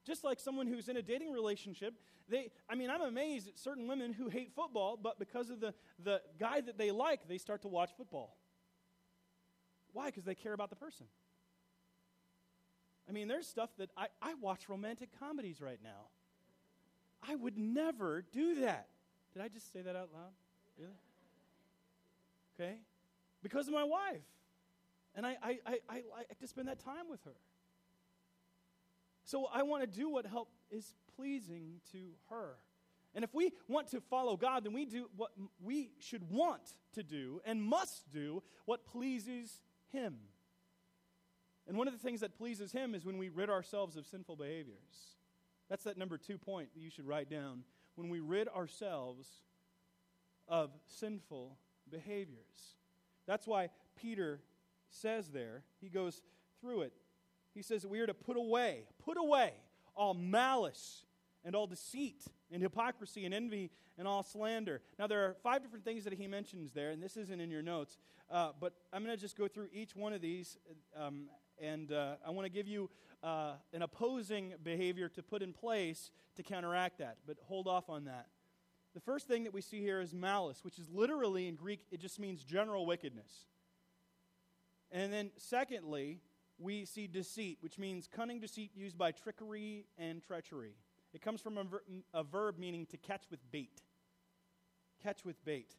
Just 0.05 0.25
like 0.25 0.41
someone 0.41 0.67
who's 0.67 0.89
in 0.89 0.97
a 0.97 1.03
dating 1.03 1.31
relationship, 1.33 1.95
they, 2.29 2.51
I 2.69 2.75
mean, 2.75 2.91
I'm 2.91 3.03
amazed 3.03 3.47
at 3.47 3.59
certain 3.59 3.87
women 3.87 4.13
who 4.13 4.29
hate 4.29 4.53
football, 4.57 4.99
but 5.01 5.21
because 5.21 5.51
of 5.51 5.61
the, 5.61 5.73
the 6.03 6.21
guy 6.41 6.63
that 6.63 6.79
they 6.79 6.91
like, 6.91 7.29
they 7.29 7.39
start 7.39 7.63
to 7.63 7.69
watch 7.69 7.91
football. 7.97 8.37
Why? 9.93 10.07
Because 10.07 10.25
they 10.25 10.35
care 10.35 10.53
about 10.53 10.71
the 10.71 10.77
person. 10.77 11.07
I 13.09 13.13
mean, 13.13 13.27
there's 13.29 13.47
stuff 13.47 13.71
that 13.79 13.91
I, 13.97 14.09
I 14.21 14.35
watch 14.35 14.69
romantic 14.69 15.09
comedies 15.19 15.61
right 15.61 15.79
now. 15.83 16.09
I 17.27 17.35
would 17.35 17.57
never 17.57 18.25
do 18.33 18.61
that. 18.61 18.89
Did 19.33 19.43
I 19.43 19.49
just 19.49 19.73
say 19.73 19.81
that 19.81 19.97
out 19.97 20.11
loud? 20.13 20.33
Really? 20.79 20.93
Okay? 22.55 22.77
Because 23.43 23.67
of 23.67 23.75
my 23.75 23.85
wife. 23.85 24.21
And 25.15 25.27
I, 25.27 25.37
I, 25.43 25.59
I, 25.67 25.79
I 25.89 26.03
like 26.17 26.39
to 26.41 26.47
spend 26.47 26.69
that 26.69 26.81
time 26.85 27.09
with 27.11 27.23
her. 27.25 27.35
So 29.25 29.47
I 29.53 29.63
want 29.63 29.83
to 29.83 29.87
do 29.87 30.09
what 30.09 30.27
help 30.27 30.49
is 30.71 30.95
pleasing 31.17 31.81
to 31.93 31.99
her. 32.31 32.57
And 33.15 33.25
if 33.25 33.35
we 33.35 33.53
want 33.69 33.89
to 33.89 34.01
follow 34.01 34.37
God, 34.37 34.65
then 34.65 34.73
we 34.73 34.85
do 34.85 35.09
what 35.17 35.33
we 35.63 35.91
should 35.99 36.31
want 36.31 36.75
to 36.95 37.03
do 37.03 37.41
and 37.45 37.63
must 37.63 38.11
do 38.13 38.43
what 38.65 38.87
pleases 38.87 39.63
him. 39.93 40.17
And 41.69 41.77
one 41.77 41.87
of 41.87 41.93
the 41.93 42.01
things 42.01 42.21
that 42.21 42.37
pleases 42.37 42.73
Him 42.73 42.95
is 42.95 43.05
when 43.05 43.19
we 43.19 43.29
rid 43.29 43.51
ourselves 43.51 43.97
of 43.97 44.07
sinful 44.07 44.37
behaviors. 44.37 45.17
That's 45.69 45.85
that 45.85 45.99
number 45.99 46.17
two 46.17 46.39
point 46.39 46.71
that 46.75 46.81
you 46.81 46.89
should 46.89 47.07
write 47.07 47.29
down. 47.29 47.63
When 47.95 48.09
we 48.09 48.21
rid 48.21 48.49
ourselves 48.49 49.29
of 50.49 50.71
sinful 50.87 51.59
behaviors. 51.91 52.77
That's 53.27 53.47
why 53.47 53.69
Peter 54.01 54.41
says 54.89 55.29
there, 55.29 55.63
he 55.81 55.91
goes 55.91 56.23
through 56.63 56.83
it. 56.83 56.95
He 57.55 57.61
says 57.61 57.87
we 57.87 58.01
are 58.01 58.07
to 58.07 58.15
put 58.15 58.39
away, 58.39 58.85
put 59.05 59.19
away 59.19 59.53
all 59.95 60.15
malice 60.15 61.05
and 61.45 61.55
all 61.55 61.67
deceit 61.67 62.25
and 62.53 62.63
hypocrisy 62.63 63.25
and 63.25 63.35
envy 63.35 63.71
and 63.99 64.09
all 64.09 64.23
slander. 64.23 64.81
Now, 64.99 65.07
there 65.07 65.25
are 65.25 65.37
five 65.43 65.63
different 65.63 65.85
things 65.85 66.05
that 66.05 66.13
he 66.13 66.27
mentions 66.27 66.73
there, 66.73 66.91
and 66.91 67.03
this 67.03 67.17
isn't 67.17 67.41
in 67.41 67.51
your 67.51 67.63
notes, 67.63 67.99
uh, 68.31 68.51
but 68.61 68.75
I'm 68.93 69.05
going 69.05 69.15
to 69.15 69.21
just 69.21 69.37
go 69.37 69.49
through 69.49 69.69
each 69.73 69.95
one 69.97 70.13
of 70.13 70.21
these, 70.21 70.57
um, 70.97 71.29
and 71.61 71.93
uh, 71.93 72.15
I 72.27 72.31
want 72.31 72.47
to 72.47 72.53
give 72.53 72.67
you 72.67 72.91
uh, 73.23 73.53
an 73.73 73.83
opposing 73.83 74.55
behavior 74.63 75.09
to 75.11 75.23
put 75.23 75.43
in 75.43 75.53
place 75.53 76.11
to 76.37 76.43
counteract 76.43 76.99
that, 76.99 77.19
but 77.27 77.37
hold 77.43 77.67
off 77.67 77.91
on 77.91 78.05
that. 78.05 78.27
The 78.95 79.01
first 79.01 79.29
thing 79.29 79.45
that 79.45 79.53
we 79.53 79.61
see 79.61 79.81
here 79.81 80.01
is 80.01 80.15
malice, 80.15 80.65
which 80.65 80.79
is 80.79 80.89
literally 80.91 81.47
in 81.47 81.57
Greek, 81.57 81.81
it 81.91 82.01
just 82.01 82.19
means 82.19 82.43
general 82.43 82.87
wickedness. 82.87 83.47
And 84.91 85.13
then, 85.13 85.31
secondly, 85.37 86.21
we 86.59 86.85
see 86.85 87.07
deceit, 87.07 87.59
which 87.61 87.79
means 87.79 88.09
cunning 88.11 88.41
deceit 88.41 88.71
used 88.75 88.97
by 88.97 89.13
trickery 89.13 89.85
and 89.99 90.23
treachery. 90.23 90.75
It 91.15 91.23
comes 91.23 91.41
from 91.41 91.59
a, 91.59 91.65
ver- 91.65 91.83
a 92.13 92.23
verb 92.23 92.59
meaning 92.59 92.87
to 92.87 92.97
catch 92.97 93.23
with 93.31 93.41
bait. 93.51 93.81
Catch 95.03 95.25
with 95.25 95.43
bait. 95.45 95.75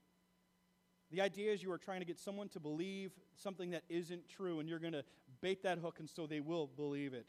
The 1.12 1.22
idea 1.22 1.52
is 1.52 1.64
you 1.64 1.72
are 1.72 1.78
trying 1.78 2.02
to 2.02 2.06
get 2.06 2.20
someone 2.20 2.50
to 2.50 2.60
believe 2.60 3.12
something 3.36 3.72
that 3.72 3.84
isn't 3.90 4.30
true, 4.30 4.60
and 4.60 4.70
you're 4.70 4.80
going 4.80 4.94
to 4.94 5.04
bait 5.42 5.64
that 5.64 5.80
hook, 5.80 6.00
and 6.00 6.10
so 6.10 6.28
they 6.28 6.40
will 6.40 6.68
believe 6.68 7.14
it. 7.14 7.26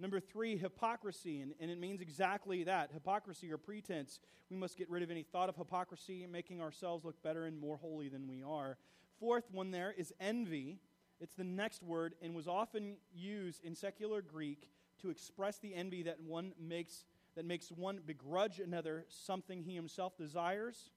Number 0.00 0.18
three, 0.18 0.56
hypocrisy, 0.56 1.40
and, 1.40 1.54
and 1.60 1.70
it 1.70 1.78
means 1.78 2.00
exactly 2.00 2.64
that 2.64 2.90
hypocrisy 2.92 3.52
or 3.52 3.58
pretense. 3.58 4.18
We 4.50 4.56
must 4.56 4.76
get 4.76 4.90
rid 4.90 5.04
of 5.04 5.10
any 5.10 5.22
thought 5.22 5.48
of 5.48 5.56
hypocrisy 5.56 6.26
making 6.26 6.60
ourselves 6.60 7.04
look 7.04 7.22
better 7.22 7.44
and 7.44 7.58
more 7.58 7.76
holy 7.76 8.08
than 8.08 8.26
we 8.26 8.42
are. 8.42 8.76
Fourth 9.20 9.50
one 9.52 9.70
there 9.70 9.94
is 9.96 10.12
envy. 10.18 10.80
It's 11.20 11.34
the 11.34 11.44
next 11.44 11.82
word 11.82 12.14
and 12.20 12.34
was 12.34 12.48
often 12.48 12.96
used 13.14 13.64
in 13.64 13.76
secular 13.76 14.20
Greek 14.20 14.68
to 15.04 15.10
express 15.10 15.58
the 15.58 15.74
envy 15.74 16.02
that 16.04 16.18
one 16.20 16.52
makes 16.58 17.04
that 17.36 17.44
makes 17.44 17.70
one 17.70 18.00
begrudge 18.06 18.58
another 18.58 19.04
something 19.08 19.62
he 19.62 19.74
himself 19.74 20.16
desires 20.16 20.90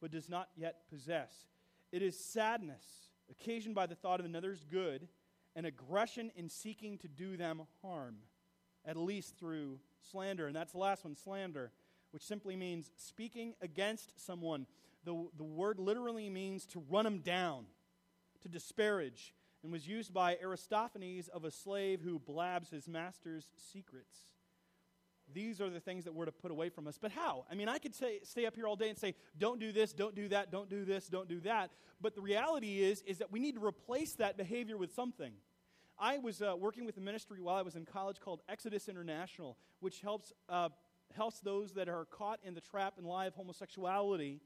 but 0.00 0.10
does 0.10 0.28
not 0.28 0.48
yet 0.56 0.82
possess. 0.90 1.46
It 1.90 2.02
is 2.02 2.18
sadness 2.18 2.84
occasioned 3.30 3.74
by 3.74 3.86
the 3.86 3.94
thought 3.94 4.20
of 4.20 4.26
another's 4.26 4.62
good 4.70 5.08
and 5.54 5.64
aggression 5.64 6.30
in 6.36 6.50
seeking 6.50 6.98
to 6.98 7.08
do 7.08 7.38
them 7.38 7.62
harm, 7.80 8.16
at 8.84 8.96
least 8.96 9.38
through 9.38 9.78
slander. 10.10 10.46
And 10.46 10.54
that's 10.54 10.72
the 10.72 10.78
last 10.78 11.04
one 11.04 11.16
slander, 11.16 11.72
which 12.10 12.22
simply 12.22 12.56
means 12.56 12.90
speaking 12.96 13.54
against 13.62 14.22
someone. 14.22 14.66
The, 15.04 15.28
the 15.38 15.44
word 15.44 15.78
literally 15.78 16.28
means 16.28 16.66
to 16.66 16.82
run 16.90 17.04
them 17.04 17.20
down, 17.20 17.64
to 18.42 18.48
disparage, 18.48 19.32
and 19.66 19.72
was 19.72 19.88
used 19.88 20.14
by 20.14 20.38
Aristophanes 20.40 21.26
of 21.26 21.44
a 21.44 21.50
slave 21.50 22.00
who 22.00 22.20
blabs 22.20 22.70
his 22.70 22.86
master's 22.86 23.48
secrets. 23.72 24.16
These 25.34 25.60
are 25.60 25.68
the 25.68 25.80
things 25.80 26.04
that 26.04 26.14
we're 26.14 26.26
to 26.26 26.30
put 26.30 26.52
away 26.52 26.68
from 26.68 26.86
us. 26.86 26.98
But 27.02 27.10
how? 27.10 27.46
I 27.50 27.56
mean, 27.56 27.68
I 27.68 27.78
could 27.78 27.92
say, 27.92 28.20
stay 28.22 28.46
up 28.46 28.54
here 28.54 28.68
all 28.68 28.76
day 28.76 28.90
and 28.90 28.96
say, 28.96 29.16
don't 29.36 29.58
do 29.58 29.72
this, 29.72 29.92
don't 29.92 30.14
do 30.14 30.28
that, 30.28 30.52
don't 30.52 30.70
do 30.70 30.84
this, 30.84 31.08
don't 31.08 31.28
do 31.28 31.40
that. 31.40 31.72
But 32.00 32.14
the 32.14 32.20
reality 32.20 32.80
is, 32.80 33.02
is 33.08 33.18
that 33.18 33.32
we 33.32 33.40
need 33.40 33.56
to 33.56 33.66
replace 33.66 34.12
that 34.14 34.36
behavior 34.36 34.76
with 34.76 34.94
something. 34.94 35.32
I 35.98 36.18
was 36.18 36.42
uh, 36.42 36.54
working 36.56 36.86
with 36.86 36.96
a 36.96 37.00
ministry 37.00 37.40
while 37.40 37.56
I 37.56 37.62
was 37.62 37.74
in 37.74 37.86
college 37.86 38.20
called 38.20 38.42
Exodus 38.48 38.88
International, 38.88 39.56
which 39.80 40.00
helps, 40.00 40.32
uh, 40.48 40.68
helps 41.16 41.40
those 41.40 41.72
that 41.72 41.88
are 41.88 42.04
caught 42.04 42.38
in 42.44 42.54
the 42.54 42.60
trap 42.60 42.94
and 42.98 43.04
lie 43.04 43.26
of 43.26 43.34
homosexuality 43.34 44.40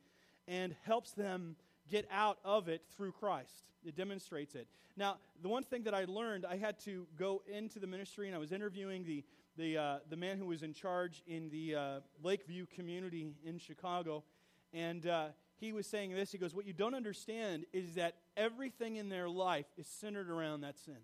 and 0.48 0.74
helps 0.86 1.12
them 1.12 1.56
get 1.90 2.06
out 2.10 2.38
of 2.44 2.68
it 2.68 2.82
through 2.96 3.12
Christ. 3.12 3.64
It 3.84 3.96
demonstrates 3.96 4.54
it. 4.54 4.68
Now, 4.96 5.16
the 5.42 5.48
one 5.48 5.62
thing 5.62 5.84
that 5.84 5.94
I 5.94 6.04
learned, 6.04 6.44
I 6.44 6.56
had 6.56 6.78
to 6.80 7.06
go 7.18 7.42
into 7.50 7.78
the 7.78 7.86
ministry 7.86 8.26
and 8.26 8.36
I 8.36 8.38
was 8.38 8.52
interviewing 8.52 9.04
the, 9.04 9.24
the, 9.56 9.78
uh, 9.78 9.98
the 10.08 10.16
man 10.16 10.38
who 10.38 10.46
was 10.46 10.62
in 10.62 10.72
charge 10.72 11.22
in 11.26 11.48
the 11.50 11.74
uh, 11.74 12.00
Lakeview 12.22 12.66
community 12.66 13.34
in 13.44 13.58
Chicago. 13.58 14.24
And 14.72 15.06
uh, 15.06 15.28
he 15.56 15.72
was 15.72 15.86
saying 15.86 16.12
this 16.12 16.32
He 16.32 16.38
goes, 16.38 16.54
What 16.54 16.66
you 16.66 16.72
don't 16.72 16.94
understand 16.94 17.64
is 17.72 17.94
that 17.94 18.16
everything 18.36 18.96
in 18.96 19.08
their 19.08 19.28
life 19.28 19.66
is 19.76 19.86
centered 19.86 20.30
around 20.30 20.60
that 20.62 20.78
sin. 20.78 20.98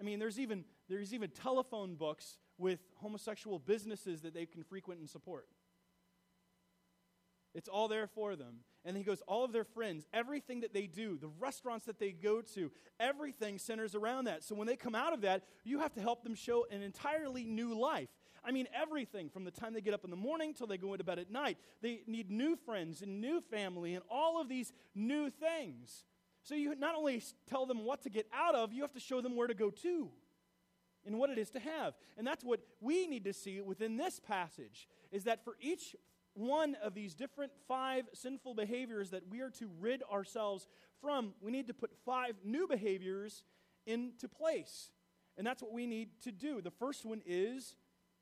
I 0.00 0.02
mean, 0.02 0.18
there's 0.18 0.40
even, 0.40 0.64
there's 0.88 1.14
even 1.14 1.30
telephone 1.30 1.94
books 1.94 2.38
with 2.58 2.80
homosexual 2.96 3.58
businesses 3.58 4.22
that 4.22 4.34
they 4.34 4.46
can 4.46 4.62
frequent 4.62 5.00
and 5.00 5.08
support. 5.08 5.46
It's 7.54 7.68
all 7.68 7.88
there 7.88 8.06
for 8.06 8.36
them. 8.36 8.60
And 8.84 8.96
he 8.96 9.02
goes, 9.02 9.22
all 9.26 9.44
of 9.44 9.52
their 9.52 9.64
friends, 9.64 10.06
everything 10.12 10.60
that 10.60 10.74
they 10.74 10.86
do, 10.86 11.16
the 11.18 11.30
restaurants 11.40 11.86
that 11.86 11.98
they 11.98 12.12
go 12.12 12.42
to, 12.54 12.70
everything 13.00 13.58
centers 13.58 13.94
around 13.94 14.24
that. 14.24 14.44
So 14.44 14.54
when 14.54 14.66
they 14.66 14.76
come 14.76 14.94
out 14.94 15.14
of 15.14 15.22
that, 15.22 15.44
you 15.64 15.78
have 15.78 15.94
to 15.94 16.00
help 16.00 16.22
them 16.22 16.34
show 16.34 16.66
an 16.70 16.82
entirely 16.82 17.44
new 17.44 17.78
life. 17.78 18.08
I 18.44 18.52
mean, 18.52 18.68
everything 18.74 19.30
from 19.30 19.44
the 19.44 19.50
time 19.50 19.72
they 19.72 19.80
get 19.80 19.94
up 19.94 20.04
in 20.04 20.10
the 20.10 20.16
morning 20.16 20.52
till 20.52 20.66
they 20.66 20.76
go 20.76 20.92
into 20.92 21.04
bed 21.04 21.18
at 21.18 21.30
night. 21.30 21.56
They 21.80 22.02
need 22.06 22.30
new 22.30 22.56
friends 22.56 23.00
and 23.00 23.22
new 23.22 23.40
family 23.40 23.94
and 23.94 24.04
all 24.10 24.38
of 24.38 24.50
these 24.50 24.72
new 24.94 25.30
things. 25.30 26.04
So 26.42 26.54
you 26.54 26.74
not 26.74 26.94
only 26.94 27.22
tell 27.48 27.64
them 27.64 27.86
what 27.86 28.02
to 28.02 28.10
get 28.10 28.26
out 28.34 28.54
of, 28.54 28.70
you 28.74 28.82
have 28.82 28.92
to 28.92 29.00
show 29.00 29.22
them 29.22 29.34
where 29.34 29.46
to 29.46 29.54
go 29.54 29.70
to 29.70 30.10
and 31.06 31.18
what 31.18 31.30
it 31.30 31.38
is 31.38 31.48
to 31.50 31.60
have. 31.60 31.94
And 32.18 32.26
that's 32.26 32.44
what 32.44 32.60
we 32.82 33.06
need 33.06 33.24
to 33.24 33.32
see 33.32 33.62
within 33.62 33.96
this 33.96 34.20
passage 34.20 34.88
is 35.10 35.24
that 35.24 35.42
for 35.42 35.56
each 35.58 35.96
one 36.34 36.76
of 36.82 36.94
these 36.94 37.14
different 37.14 37.52
five 37.66 38.04
sinful 38.12 38.54
behaviors 38.54 39.10
that 39.10 39.22
we 39.30 39.40
are 39.40 39.50
to 39.50 39.68
rid 39.80 40.02
ourselves 40.12 40.66
from, 41.00 41.34
we 41.40 41.52
need 41.52 41.68
to 41.68 41.74
put 41.74 41.90
five 42.04 42.34
new 42.44 42.66
behaviors 42.66 43.44
into 43.86 44.28
place. 44.28 44.90
And 45.36 45.46
that's 45.46 45.62
what 45.62 45.72
we 45.72 45.86
need 45.86 46.08
to 46.22 46.32
do. 46.32 46.60
The 46.60 46.70
first 46.70 47.04
one 47.04 47.22
is 47.26 47.76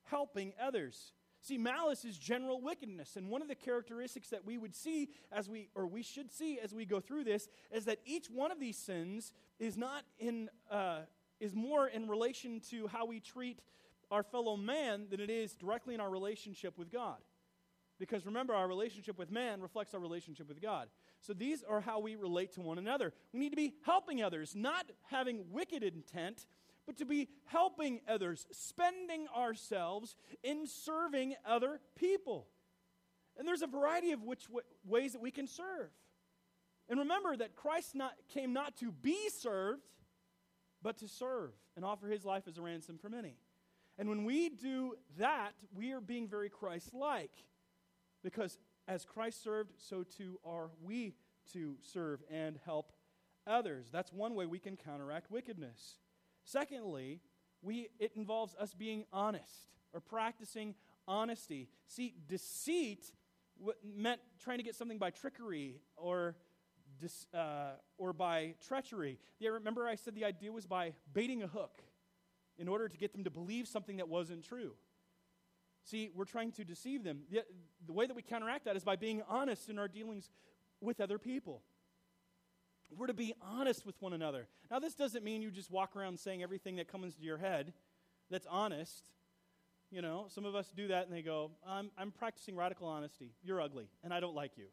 helping 0.04 0.52
others. 0.60 1.12
See, 1.42 1.58
malice 1.58 2.04
is 2.04 2.16
general 2.16 2.60
wickedness. 2.60 3.16
And 3.16 3.28
one 3.28 3.42
of 3.42 3.48
the 3.48 3.54
characteristics 3.54 4.28
that 4.30 4.44
we 4.44 4.58
would 4.58 4.74
see 4.74 5.08
as 5.32 5.48
we, 5.48 5.70
or 5.74 5.86
we 5.86 6.02
should 6.02 6.30
see 6.30 6.58
as 6.62 6.72
we 6.72 6.84
go 6.84 7.00
through 7.00 7.24
this, 7.24 7.48
is 7.72 7.84
that 7.86 7.98
each 8.04 8.28
one 8.28 8.52
of 8.52 8.60
these 8.60 8.78
sins 8.78 9.32
is 9.58 9.76
not 9.76 10.04
in, 10.18 10.48
uh, 10.70 11.00
is 11.40 11.54
more 11.54 11.88
in 11.88 12.08
relation 12.08 12.60
to 12.70 12.86
how 12.86 13.06
we 13.06 13.18
treat 13.18 13.60
our 14.10 14.22
fellow 14.22 14.56
man 14.56 15.06
than 15.10 15.20
it 15.20 15.30
is 15.30 15.54
directly 15.54 15.94
in 15.94 16.00
our 16.00 16.10
relationship 16.10 16.78
with 16.78 16.92
God. 16.92 17.16
Because 18.02 18.26
remember, 18.26 18.52
our 18.52 18.66
relationship 18.66 19.16
with 19.16 19.30
man 19.30 19.60
reflects 19.60 19.94
our 19.94 20.00
relationship 20.00 20.48
with 20.48 20.60
God. 20.60 20.88
So 21.20 21.32
these 21.32 21.62
are 21.62 21.80
how 21.80 22.00
we 22.00 22.16
relate 22.16 22.50
to 22.54 22.60
one 22.60 22.78
another. 22.78 23.12
We 23.32 23.38
need 23.38 23.50
to 23.50 23.56
be 23.56 23.74
helping 23.84 24.20
others, 24.20 24.56
not 24.56 24.90
having 25.08 25.44
wicked 25.52 25.84
intent, 25.84 26.48
but 26.84 26.96
to 26.96 27.04
be 27.04 27.28
helping 27.44 28.00
others, 28.08 28.48
spending 28.50 29.28
ourselves 29.28 30.16
in 30.42 30.66
serving 30.66 31.36
other 31.46 31.78
people. 31.94 32.48
And 33.38 33.46
there's 33.46 33.62
a 33.62 33.68
variety 33.68 34.10
of 34.10 34.24
which 34.24 34.46
w- 34.46 34.66
ways 34.84 35.12
that 35.12 35.22
we 35.22 35.30
can 35.30 35.46
serve. 35.46 35.90
And 36.88 36.98
remember 36.98 37.36
that 37.36 37.54
Christ 37.54 37.94
not, 37.94 38.14
came 38.34 38.52
not 38.52 38.76
to 38.78 38.90
be 38.90 39.28
served, 39.28 39.86
but 40.82 40.98
to 40.98 41.06
serve 41.06 41.52
and 41.76 41.84
offer 41.84 42.08
his 42.08 42.24
life 42.24 42.48
as 42.48 42.58
a 42.58 42.62
ransom 42.62 42.98
for 42.98 43.08
many. 43.08 43.36
And 43.96 44.08
when 44.08 44.24
we 44.24 44.48
do 44.48 44.96
that, 45.18 45.52
we 45.72 45.92
are 45.92 46.00
being 46.00 46.26
very 46.26 46.48
Christ 46.48 46.92
like. 46.94 47.30
Because 48.22 48.58
as 48.88 49.04
Christ 49.04 49.42
served, 49.42 49.72
so 49.78 50.02
too 50.02 50.38
are 50.44 50.70
we 50.82 51.14
to 51.52 51.76
serve 51.80 52.22
and 52.30 52.58
help 52.64 52.92
others. 53.46 53.88
That's 53.92 54.12
one 54.12 54.34
way 54.34 54.46
we 54.46 54.58
can 54.58 54.76
counteract 54.76 55.30
wickedness. 55.30 55.98
Secondly, 56.44 57.20
we, 57.62 57.88
it 57.98 58.12
involves 58.16 58.54
us 58.56 58.74
being 58.74 59.04
honest 59.12 59.74
or 59.92 60.00
practicing 60.00 60.74
honesty. 61.06 61.68
See, 61.86 62.14
deceit 62.28 63.12
meant 63.84 64.20
trying 64.42 64.58
to 64.58 64.64
get 64.64 64.74
something 64.74 64.98
by 64.98 65.10
trickery 65.10 65.80
or, 65.96 66.36
dis, 67.00 67.26
uh, 67.34 67.72
or 67.98 68.12
by 68.12 68.54
treachery. 68.66 69.18
Yeah, 69.38 69.50
remember 69.50 69.86
I 69.86 69.94
said 69.94 70.14
the 70.14 70.24
idea 70.24 70.50
was 70.50 70.66
by 70.66 70.94
baiting 71.12 71.42
a 71.42 71.46
hook 71.46 71.82
in 72.58 72.68
order 72.68 72.88
to 72.88 72.96
get 72.96 73.12
them 73.12 73.24
to 73.24 73.30
believe 73.30 73.68
something 73.68 73.96
that 73.96 74.08
wasn't 74.08 74.44
true. 74.44 74.72
See, 75.84 76.10
we're 76.14 76.24
trying 76.24 76.52
to 76.52 76.64
deceive 76.64 77.02
them. 77.04 77.22
The, 77.30 77.44
the 77.86 77.92
way 77.92 78.06
that 78.06 78.14
we 78.14 78.22
counteract 78.22 78.64
that 78.66 78.76
is 78.76 78.84
by 78.84 78.96
being 78.96 79.22
honest 79.28 79.68
in 79.68 79.78
our 79.78 79.88
dealings 79.88 80.30
with 80.80 81.00
other 81.00 81.18
people. 81.18 81.62
We're 82.96 83.06
to 83.06 83.14
be 83.14 83.34
honest 83.40 83.86
with 83.86 84.00
one 84.00 84.12
another. 84.12 84.46
Now, 84.70 84.78
this 84.78 84.94
doesn't 84.94 85.24
mean 85.24 85.42
you 85.42 85.50
just 85.50 85.70
walk 85.70 85.96
around 85.96 86.20
saying 86.20 86.42
everything 86.42 86.76
that 86.76 86.88
comes 86.88 87.14
to 87.14 87.22
your 87.22 87.38
head 87.38 87.72
that's 88.30 88.46
honest. 88.48 89.04
You 89.90 90.02
know, 90.02 90.26
some 90.28 90.44
of 90.44 90.54
us 90.54 90.72
do 90.74 90.88
that 90.88 91.06
and 91.06 91.14
they 91.14 91.22
go, 91.22 91.50
I'm, 91.66 91.90
I'm 91.98 92.10
practicing 92.10 92.56
radical 92.56 92.86
honesty. 92.86 93.32
You're 93.42 93.60
ugly, 93.60 93.88
and 94.04 94.12
I 94.12 94.20
don't 94.20 94.34
like 94.34 94.56
you. 94.56 94.66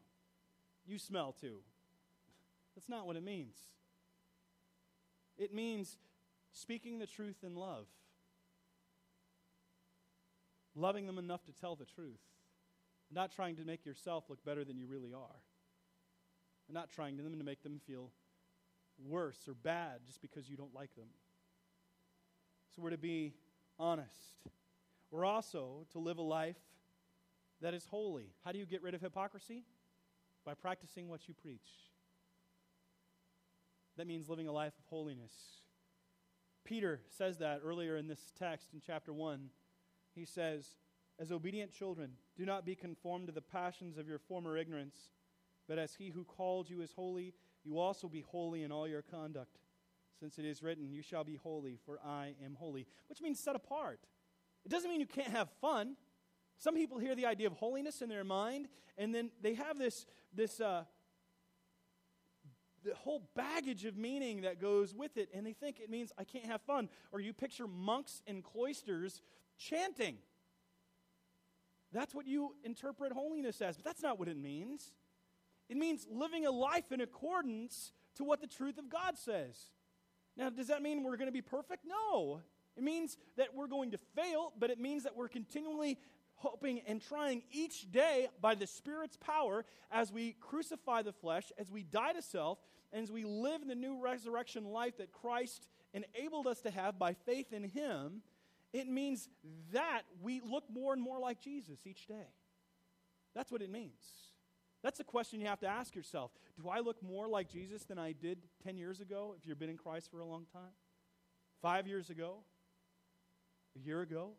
You 0.86 0.98
smell 0.98 1.36
too. 1.40 1.60
That's 2.76 2.90
not 2.90 3.06
what 3.06 3.16
it 3.16 3.24
means. 3.24 3.56
It 5.38 5.54
means 5.54 5.98
speaking 6.52 7.00
the 7.00 7.08
truth 7.08 7.44
in 7.44 7.56
love 7.56 7.86
loving 10.80 11.06
them 11.06 11.18
enough 11.18 11.44
to 11.46 11.52
tell 11.52 11.76
the 11.76 11.86
truth, 11.86 12.22
not 13.12 13.32
trying 13.32 13.56
to 13.58 13.66
make 13.66 13.86
yourself 13.86 14.26
look 14.30 14.44
better 14.46 14.64
than 14.64 14.78
you 14.78 14.88
really 14.88 15.14
are, 15.14 15.42
and 16.68 16.74
not 16.74 16.90
trying 16.90 17.18
to 17.18 17.24
them 17.24 17.38
to 17.38 17.44
make 17.44 17.64
them 17.64 17.80
feel 17.88 18.12
worse 19.08 19.38
or 19.48 19.54
bad 19.54 20.02
just 20.06 20.22
because 20.22 20.50
you 20.50 20.58
don't 20.58 20.74
like 20.74 20.94
them. 20.96 21.08
So 22.76 22.82
we're 22.82 22.92
to 22.92 22.98
be 22.98 23.34
honest. 23.80 24.44
We're 25.12 25.26
also 25.26 25.88
to 25.92 26.00
live 26.00 26.18
a 26.18 26.24
life 26.24 26.58
that 27.62 27.74
is 27.74 27.86
holy. 27.86 28.28
How 28.46 28.52
do 28.52 28.60
you 28.60 28.66
get 28.66 28.84
rid 28.84 28.94
of 28.94 29.02
hypocrisy? 29.02 29.64
By 30.46 30.54
practicing 30.54 31.10
what 31.10 31.28
you 31.28 31.34
preach. 31.34 31.70
That 33.98 34.08
means 34.08 34.30
living 34.30 34.48
a 34.48 34.52
life 34.52 34.74
of 34.80 34.86
holiness. 34.90 35.34
Peter 36.64 37.02
says 37.18 37.40
that 37.40 37.62
earlier 37.64 37.98
in 37.98 38.08
this 38.08 38.32
text 38.38 38.70
in 38.74 38.82
chapter 38.86 39.12
1. 39.12 39.50
He 40.20 40.26
says, 40.26 40.76
As 41.18 41.32
obedient 41.32 41.72
children, 41.72 42.12
do 42.38 42.46
not 42.46 42.66
be 42.66 42.76
conformed 42.76 43.28
to 43.28 43.34
the 43.34 43.42
passions 43.42 43.98
of 43.98 44.06
your 44.06 44.20
former 44.20 44.58
ignorance, 44.58 45.14
but 45.66 45.80
as 45.80 45.96
he 45.96 46.10
who 46.10 46.26
called 46.26 46.70
you 46.70 46.82
is 46.82 46.92
holy, 46.92 47.34
you 47.64 47.80
also 47.80 48.10
be 48.10 48.20
holy 48.20 48.64
in 48.64 48.72
all 48.72 48.86
your 48.86 49.02
conduct. 49.02 49.60
Since 50.20 50.38
it 50.38 50.44
is 50.44 50.62
written, 50.62 50.92
You 50.92 51.02
shall 51.02 51.24
be 51.24 51.38
holy, 51.38 51.80
for 51.86 52.00
I 52.06 52.34
am 52.44 52.56
holy, 52.56 52.86
which 53.08 53.22
means 53.22 53.40
set 53.40 53.56
apart. 53.56 54.02
It 54.66 54.70
doesn't 54.70 54.90
mean 54.90 55.00
you 55.00 55.08
can't 55.08 55.32
have 55.32 55.50
fun. 55.62 55.96
Some 56.58 56.76
people 56.76 57.00
hear 57.00 57.16
the 57.16 57.26
idea 57.26 57.48
of 57.48 57.54
holiness 57.54 58.02
in 58.02 58.10
their 58.10 58.26
mind, 58.26 58.68
and 58.98 59.16
then 59.16 59.32
they 59.42 59.54
have 59.54 59.78
this, 59.78 60.06
this 60.34 60.60
uh, 60.60 60.84
the 62.84 62.94
whole 62.96 63.30
baggage 63.38 63.86
of 63.86 63.96
meaning 63.96 64.42
that 64.42 64.60
goes 64.60 64.94
with 64.94 65.16
it, 65.16 65.30
and 65.34 65.46
they 65.46 65.54
think 65.54 65.80
it 65.80 65.90
means 65.90 66.12
I 66.18 66.26
can't 66.26 66.46
have 66.46 66.62
fun. 66.62 66.90
Or 67.14 67.22
you 67.22 67.32
picture 67.32 67.68
monks 67.68 68.22
in 68.28 68.42
cloisters 68.42 69.22
chanting. 69.60 70.18
That's 71.92 72.16
what 72.16 72.28
you 72.28 72.56
interpret 72.64 73.12
holiness 73.12 73.62
as, 73.62 73.76
but 73.76 73.86
that's 73.86 74.02
not 74.02 74.20
what 74.20 74.28
it 74.28 74.38
means. 74.38 74.94
It 75.70 75.78
means 75.78 76.08
living 76.10 76.46
a 76.46 76.52
life 76.52 76.92
in 76.92 77.02
accordance 77.02 77.94
to 78.16 78.24
what 78.24 78.42
the 78.42 78.48
truth 78.48 78.78
of 78.78 78.90
God 78.90 79.18
says. 79.18 79.56
Now, 80.36 80.50
does 80.50 80.68
that 80.68 80.82
mean 80.82 81.04
we're 81.04 81.18
going 81.18 81.28
to 81.28 81.34
be 81.34 81.42
perfect? 81.42 81.86
No. 81.86 82.42
It 82.78 82.84
means 82.84 83.18
that 83.38 83.54
we're 83.54 83.68
going 83.68 83.92
to 83.92 83.98
fail, 84.16 84.54
but 84.58 84.70
it 84.70 84.80
means 84.80 85.04
that 85.04 85.16
we're 85.16 85.28
continually 85.28 85.98
hoping 86.36 86.80
and 86.88 87.02
trying 87.02 87.44
each 87.52 87.92
day 87.92 88.28
by 88.40 88.56
the 88.56 88.66
Spirit's 88.66 89.18
power 89.18 89.66
as 89.92 90.12
we 90.12 90.36
crucify 90.40 91.02
the 91.02 91.12
flesh, 91.12 91.52
as 91.58 91.70
we 91.70 91.84
die 91.84 92.14
to 92.14 92.22
self, 92.22 92.60
and 92.94 93.04
as 93.04 93.12
we 93.12 93.26
live 93.26 93.68
the 93.68 93.76
new 93.76 94.02
resurrection 94.02 94.66
life 94.66 94.98
that 94.98 95.12
Christ 95.12 95.68
enabled 95.94 96.48
us 96.48 96.62
to 96.62 96.72
have 96.72 96.98
by 96.98 97.14
faith 97.14 97.52
in 97.52 97.64
Him. 97.64 98.22
It 98.72 98.88
means 98.88 99.30
that 99.74 100.04
we 100.22 100.42
look 100.42 100.66
more 100.72 100.94
and 100.94 101.02
more 101.02 101.20
like 101.20 101.42
Jesus 101.42 101.80
each 101.86 102.06
day. 102.08 102.28
That's 103.36 103.52
what 103.52 103.62
it 103.62 103.70
means. 103.70 104.04
That's 104.84 105.00
a 105.00 105.04
question 105.04 105.42
you 105.42 105.48
have 105.48 105.60
to 105.60 105.68
ask 105.68 105.96
yourself. 105.96 106.32
Do 106.62 106.70
I 106.70 106.80
look 106.80 107.02
more 107.04 107.28
like 107.28 107.50
Jesus 107.50 107.84
than 107.84 107.98
I 107.98 108.14
did 108.14 108.40
10 108.64 108.78
years 108.78 109.02
ago 109.02 109.36
if 109.38 109.46
you've 109.46 109.60
been 109.60 109.70
in 109.70 109.78
Christ 109.78 110.10
for 110.10 110.20
a 110.20 110.26
long 110.26 110.46
time? 110.54 110.72
Five 111.62 111.88
years 111.88 112.10
ago? 112.10 112.38
A 113.76 113.80
year 113.80 114.02
ago? 114.02 114.34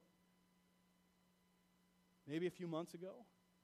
maybe 2.30 2.46
a 2.46 2.50
few 2.50 2.68
months 2.68 2.94
ago. 2.94 3.12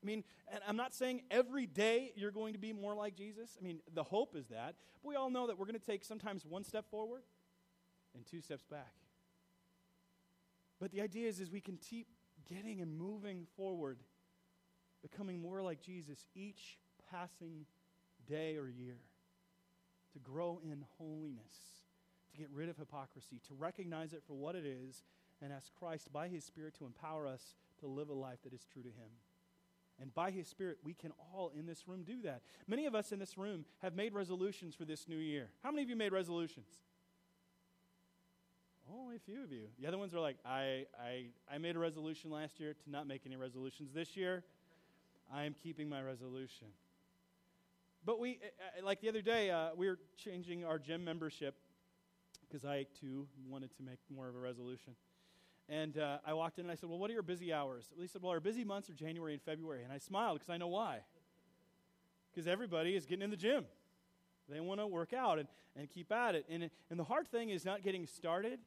I 0.02 0.06
mean, 0.06 0.24
and 0.52 0.60
I'm 0.68 0.76
not 0.76 0.94
saying 0.94 1.22
every 1.30 1.66
day 1.66 2.12
you're 2.16 2.30
going 2.30 2.52
to 2.52 2.58
be 2.58 2.72
more 2.72 2.94
like 2.94 3.16
Jesus. 3.16 3.56
I 3.58 3.64
mean, 3.64 3.80
the 3.94 4.02
hope 4.02 4.36
is 4.36 4.48
that. 4.48 4.74
But 5.02 5.08
we 5.08 5.14
all 5.14 5.30
know 5.30 5.46
that 5.46 5.58
we're 5.58 5.66
going 5.66 5.78
to 5.78 5.86
take 5.86 6.04
sometimes 6.04 6.44
one 6.44 6.64
step 6.64 6.90
forward 6.90 7.22
and 8.14 8.26
two 8.26 8.40
steps 8.40 8.64
back. 8.64 8.92
But 10.80 10.92
the 10.92 11.00
idea 11.00 11.28
is, 11.28 11.40
is 11.40 11.50
we 11.50 11.60
can 11.60 11.76
keep 11.76 12.08
getting 12.48 12.80
and 12.80 12.96
moving 12.96 13.46
forward, 13.56 13.98
becoming 15.02 15.40
more 15.40 15.62
like 15.62 15.80
Jesus 15.80 16.26
each 16.34 16.78
passing 17.10 17.66
day 18.28 18.56
or 18.56 18.68
year, 18.68 18.98
to 20.12 20.18
grow 20.18 20.60
in 20.62 20.84
holiness, 20.98 21.84
to 22.30 22.36
get 22.36 22.48
rid 22.52 22.68
of 22.68 22.76
hypocrisy, 22.76 23.40
to 23.48 23.54
recognize 23.54 24.12
it 24.12 24.22
for 24.26 24.34
what 24.34 24.54
it 24.54 24.66
is, 24.66 25.02
and 25.42 25.52
ask 25.52 25.72
Christ 25.74 26.12
by 26.12 26.28
His 26.28 26.44
Spirit 26.44 26.74
to 26.78 26.86
empower 26.86 27.26
us 27.26 27.54
to 27.80 27.86
live 27.86 28.08
a 28.08 28.14
life 28.14 28.38
that 28.44 28.52
is 28.52 28.66
true 28.72 28.82
to 28.82 28.88
Him. 28.88 29.10
And 30.00 30.12
by 30.14 30.30
His 30.30 30.46
Spirit, 30.46 30.78
we 30.84 30.94
can 30.94 31.12
all 31.32 31.52
in 31.56 31.66
this 31.66 31.88
room 31.88 32.02
do 32.04 32.22
that. 32.22 32.42
Many 32.66 32.86
of 32.86 32.94
us 32.94 33.12
in 33.12 33.18
this 33.18 33.38
room 33.38 33.64
have 33.78 33.94
made 33.94 34.12
resolutions 34.14 34.74
for 34.74 34.84
this 34.84 35.08
new 35.08 35.16
year. 35.16 35.50
How 35.62 35.70
many 35.70 35.82
of 35.82 35.88
you 35.88 35.96
made 35.96 36.12
resolutions? 36.12 36.68
Only 38.92 39.16
a 39.16 39.18
few 39.18 39.42
of 39.42 39.50
you. 39.50 39.66
The 39.80 39.86
other 39.86 39.98
ones 39.98 40.14
are 40.14 40.20
like, 40.20 40.36
I, 40.44 40.86
I, 41.00 41.26
I 41.52 41.58
made 41.58 41.74
a 41.74 41.78
resolution 41.78 42.30
last 42.30 42.60
year 42.60 42.74
to 42.74 42.90
not 42.90 43.06
make 43.06 43.22
any 43.26 43.36
resolutions 43.36 43.90
this 43.92 44.16
year. 44.16 44.44
I 45.32 45.44
am 45.44 45.54
keeping 45.60 45.88
my 45.88 46.02
resolution. 46.02 46.68
But 48.04 48.20
we, 48.20 48.38
uh, 48.42 48.80
uh, 48.80 48.86
like 48.86 49.00
the 49.00 49.08
other 49.08 49.22
day, 49.22 49.50
uh, 49.50 49.70
we 49.76 49.88
were 49.88 49.98
changing 50.16 50.64
our 50.64 50.78
gym 50.78 51.04
membership 51.04 51.56
because 52.46 52.64
I 52.64 52.86
too 53.00 53.26
wanted 53.48 53.76
to 53.76 53.82
make 53.82 53.98
more 54.14 54.28
of 54.28 54.36
a 54.36 54.38
resolution. 54.38 54.94
And 55.68 55.98
uh, 55.98 56.18
I 56.24 56.32
walked 56.32 56.60
in 56.60 56.66
and 56.66 56.72
I 56.72 56.76
said, 56.76 56.88
Well, 56.88 57.00
what 57.00 57.10
are 57.10 57.14
your 57.14 57.24
busy 57.24 57.52
hours? 57.52 57.90
They 57.98 58.06
said, 58.06 58.22
Well, 58.22 58.30
our 58.30 58.38
busy 58.38 58.62
months 58.62 58.88
are 58.88 58.94
January 58.94 59.32
and 59.32 59.42
February. 59.42 59.82
And 59.82 59.92
I 59.92 59.98
smiled 59.98 60.38
because 60.38 60.50
I 60.50 60.56
know 60.56 60.68
why. 60.68 61.00
Because 62.32 62.46
everybody 62.46 62.94
is 62.94 63.04
getting 63.04 63.24
in 63.24 63.30
the 63.30 63.36
gym. 63.36 63.64
They 64.48 64.60
want 64.60 64.78
to 64.78 64.86
work 64.86 65.12
out 65.12 65.40
and, 65.40 65.48
and 65.74 65.90
keep 65.90 66.12
at 66.12 66.36
it. 66.36 66.46
And, 66.48 66.70
and 66.90 67.00
the 67.00 67.04
hard 67.04 67.26
thing 67.26 67.50
is 67.50 67.64
not 67.64 67.82
getting 67.82 68.06
started, 68.06 68.60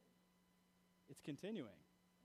it's 1.10 1.20
continuing. 1.20 1.68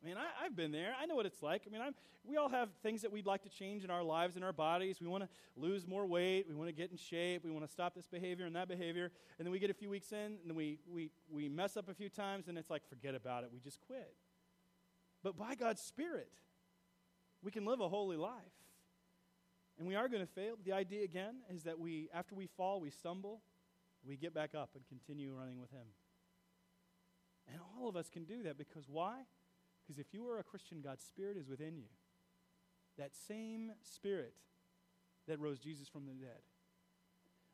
I 0.02 0.08
mean, 0.08 0.18
I, 0.18 0.44
have 0.44 0.56
been 0.56 0.72
there. 0.72 0.94
I 1.02 1.08
know 1.08 1.16
what 1.16 1.26
it's 1.26 1.42
like. 1.42 1.64
I 1.68 1.72
mean, 1.72 1.82
I'm, 1.82 1.96
we 2.24 2.38
all 2.38 2.50
have 2.50 2.70
things 2.84 3.02
that 3.02 3.12
we'd 3.12 3.26
like 3.26 3.42
to 3.44 3.50
change 3.50 3.84
in 3.84 3.90
our 3.90 4.04
lives 4.04 4.36
and 4.36 4.46
our 4.46 4.54
bodies. 4.54 4.98
We 5.02 5.08
want 5.08 5.24
to 5.24 5.30
lose 5.56 5.88
more 5.88 6.06
weight. 6.06 6.46
We 6.48 6.54
want 6.54 6.70
to 6.70 6.76
get 6.76 6.92
in 6.92 6.98
shape. 6.98 7.44
We 7.44 7.50
want 7.50 7.66
to 7.66 7.72
stop 7.72 7.96
this 7.96 8.08
behavior 8.08 8.46
and 8.46 8.56
that 8.56 8.68
behavior. 8.68 9.12
And 9.40 9.46
then 9.46 9.52
we 9.52 9.58
get 9.58 9.72
a 9.72 9.74
few 9.74 9.90
weeks 9.90 10.12
in, 10.12 10.18
and 10.18 10.40
then 10.46 10.56
we, 10.56 10.78
we, 10.88 11.10
we 11.30 11.50
mess 11.50 11.76
up 11.76 11.90
a 11.90 11.94
few 11.94 12.10
times, 12.10 12.48
and 12.48 12.58
it's 12.58 12.70
like, 12.70 12.88
forget 12.88 13.16
about 13.16 13.44
it. 13.44 13.50
We 13.52 13.60
just 13.60 13.80
quit. 13.82 14.14
But 15.24 15.38
by 15.38 15.56
God's 15.56 15.82
Spirit, 15.82 16.30
we 17.42 17.52
can 17.52 17.66
live 17.66 17.80
a 17.80 17.90
holy 17.90 18.18
life. 18.18 18.32
And 19.80 19.88
we 19.88 19.96
are 19.96 20.08
going 20.08 20.22
to 20.22 20.32
fail. 20.32 20.56
The 20.64 20.74
idea, 20.74 21.04
again, 21.04 21.38
is 21.50 21.64
that 21.64 21.80
we, 21.80 22.10
after 22.14 22.36
we 22.36 22.46
fall, 22.46 22.80
we 22.80 22.92
stumble, 22.92 23.42
we 24.08 24.18
get 24.18 24.34
back 24.34 24.54
up 24.56 24.70
and 24.76 24.86
continue 24.88 25.34
running 25.34 25.60
with 25.60 25.72
Him. 25.72 25.88
And 27.52 27.60
all 27.78 27.88
of 27.88 27.96
us 27.96 28.10
can 28.10 28.24
do 28.24 28.44
that 28.44 28.58
because 28.58 28.86
why? 28.90 29.22
Because 29.82 30.00
if 30.00 30.14
you 30.14 30.28
are 30.30 30.40
a 30.40 30.44
Christian, 30.44 30.82
God's 30.82 31.04
Spirit 31.04 31.38
is 31.38 31.48
within 31.48 31.78
you. 31.78 31.90
That 32.98 33.12
same 33.28 33.72
Spirit 33.84 34.34
that 35.28 35.40
rose 35.40 35.60
Jesus 35.60 35.88
from 35.88 36.06
the 36.06 36.14
dead, 36.14 36.42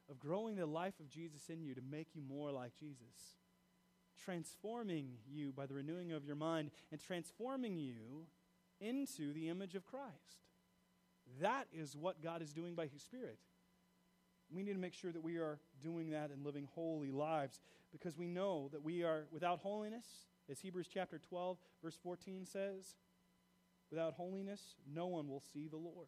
of 0.10 0.20
growing 0.20 0.56
the 0.56 0.66
life 0.66 1.00
of 1.00 1.10
Jesus 1.10 1.50
in 1.50 1.62
you 1.62 1.74
to 1.74 1.82
make 1.82 2.10
you 2.14 2.22
more 2.22 2.52
like 2.52 2.72
Jesus 2.80 3.38
transforming 4.24 5.14
you 5.28 5.52
by 5.52 5.66
the 5.66 5.74
renewing 5.74 6.12
of 6.12 6.26
your 6.26 6.36
mind 6.36 6.72
and 6.92 7.02
transforming 7.02 7.78
you 7.78 8.26
into 8.80 9.34
the 9.34 9.50
image 9.50 9.76
of 9.76 9.86
Christ. 9.86 10.46
That 11.40 11.68
is 11.74 11.96
what 11.96 12.22
God 12.22 12.42
is 12.42 12.54
doing 12.54 12.76
by 12.76 12.88
His 12.88 13.02
Spirit. 13.02 13.38
We 14.54 14.64
need 14.64 14.74
to 14.74 14.80
make 14.80 14.94
sure 14.94 15.12
that 15.12 15.24
we 15.24 15.38
are 15.38 15.60
doing 15.82 16.10
that 16.12 16.30
and 16.30 16.46
living 16.46 16.68
holy 16.74 17.12
lives 17.12 17.60
because 17.92 18.18
we 18.18 18.28
know 18.28 18.70
that 18.72 18.84
we 18.84 19.04
are 19.04 19.26
without 19.32 19.60
holiness, 19.60 20.06
as 20.50 20.60
Hebrews 20.60 20.88
chapter 20.94 21.20
12, 21.20 21.58
verse 21.84 21.98
14 22.04 22.46
says, 22.46 22.96
without 23.90 24.14
holiness, 24.14 24.76
no 24.94 25.08
one 25.08 25.28
will 25.28 25.44
see 25.54 25.68
the 25.68 25.78
Lord. 25.78 26.08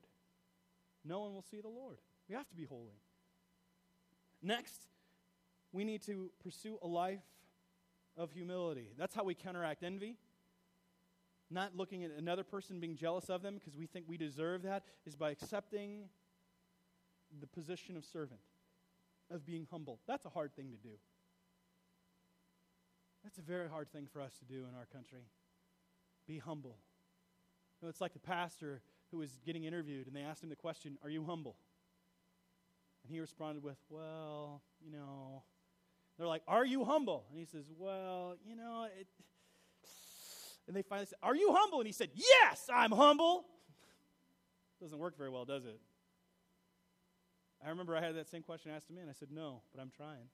No 1.05 1.21
one 1.21 1.33
will 1.33 1.43
see 1.49 1.61
the 1.61 1.69
Lord. 1.69 1.97
We 2.27 2.35
have 2.35 2.47
to 2.49 2.55
be 2.55 2.65
holy. 2.65 2.99
Next, 4.41 4.87
we 5.71 5.83
need 5.83 6.01
to 6.03 6.31
pursue 6.41 6.77
a 6.81 6.87
life 6.87 7.23
of 8.17 8.31
humility. 8.31 8.89
That's 8.97 9.15
how 9.15 9.23
we 9.23 9.35
counteract 9.35 9.83
envy. 9.83 10.17
Not 11.49 11.75
looking 11.75 12.03
at 12.03 12.11
another 12.11 12.43
person 12.43 12.79
being 12.79 12.95
jealous 12.95 13.29
of 13.29 13.41
them 13.41 13.55
because 13.55 13.75
we 13.75 13.85
think 13.85 14.05
we 14.07 14.17
deserve 14.17 14.63
that, 14.63 14.83
is 15.05 15.15
by 15.15 15.31
accepting 15.31 16.05
the 17.39 17.47
position 17.47 17.97
of 17.97 18.05
servant, 18.05 18.41
of 19.31 19.45
being 19.45 19.67
humble. 19.71 19.99
That's 20.07 20.25
a 20.25 20.29
hard 20.29 20.55
thing 20.55 20.71
to 20.71 20.77
do. 20.77 20.95
That's 23.23 23.37
a 23.37 23.41
very 23.41 23.69
hard 23.69 23.91
thing 23.91 24.07
for 24.11 24.21
us 24.21 24.33
to 24.39 24.45
do 24.45 24.65
in 24.69 24.75
our 24.77 24.85
country. 24.85 25.23
Be 26.27 26.39
humble. 26.39 26.77
You 27.81 27.85
know, 27.85 27.89
it's 27.89 28.01
like 28.01 28.13
the 28.13 28.19
pastor 28.19 28.81
who 29.11 29.17
was 29.17 29.39
getting 29.45 29.63
interviewed 29.63 30.07
and 30.07 30.15
they 30.15 30.21
asked 30.21 30.43
him 30.43 30.49
the 30.49 30.55
question, 30.55 30.97
Are 31.03 31.09
you 31.09 31.23
humble? 31.25 31.55
And 33.03 33.11
he 33.11 33.19
responded 33.19 33.63
with, 33.63 33.77
Well, 33.89 34.61
you 34.83 34.91
know, 34.91 35.43
they're 36.17 36.27
like, 36.27 36.43
Are 36.47 36.65
you 36.65 36.83
humble? 36.83 37.25
And 37.29 37.39
he 37.39 37.45
says, 37.45 37.65
Well, 37.77 38.35
you 38.45 38.55
know, 38.55 38.87
it. 38.99 39.07
And 40.67 40.75
they 40.75 40.81
finally 40.81 41.07
said, 41.07 41.19
Are 41.21 41.35
you 41.35 41.53
humble? 41.53 41.79
And 41.79 41.87
he 41.87 41.93
said, 41.93 42.09
Yes, 42.13 42.69
I'm 42.73 42.91
humble. 42.91 43.45
Doesn't 44.81 44.97
work 44.97 45.17
very 45.17 45.29
well, 45.29 45.45
does 45.45 45.65
it? 45.65 45.79
I 47.65 47.69
remember 47.69 47.95
I 47.95 48.01
had 48.01 48.15
that 48.15 48.27
same 48.29 48.43
question 48.43 48.71
asked 48.71 48.87
to 48.87 48.93
me, 48.93 49.01
and 49.01 49.09
I 49.09 49.13
said, 49.13 49.29
No, 49.31 49.61
but 49.73 49.81
I'm 49.81 49.91
trying. 49.95 50.27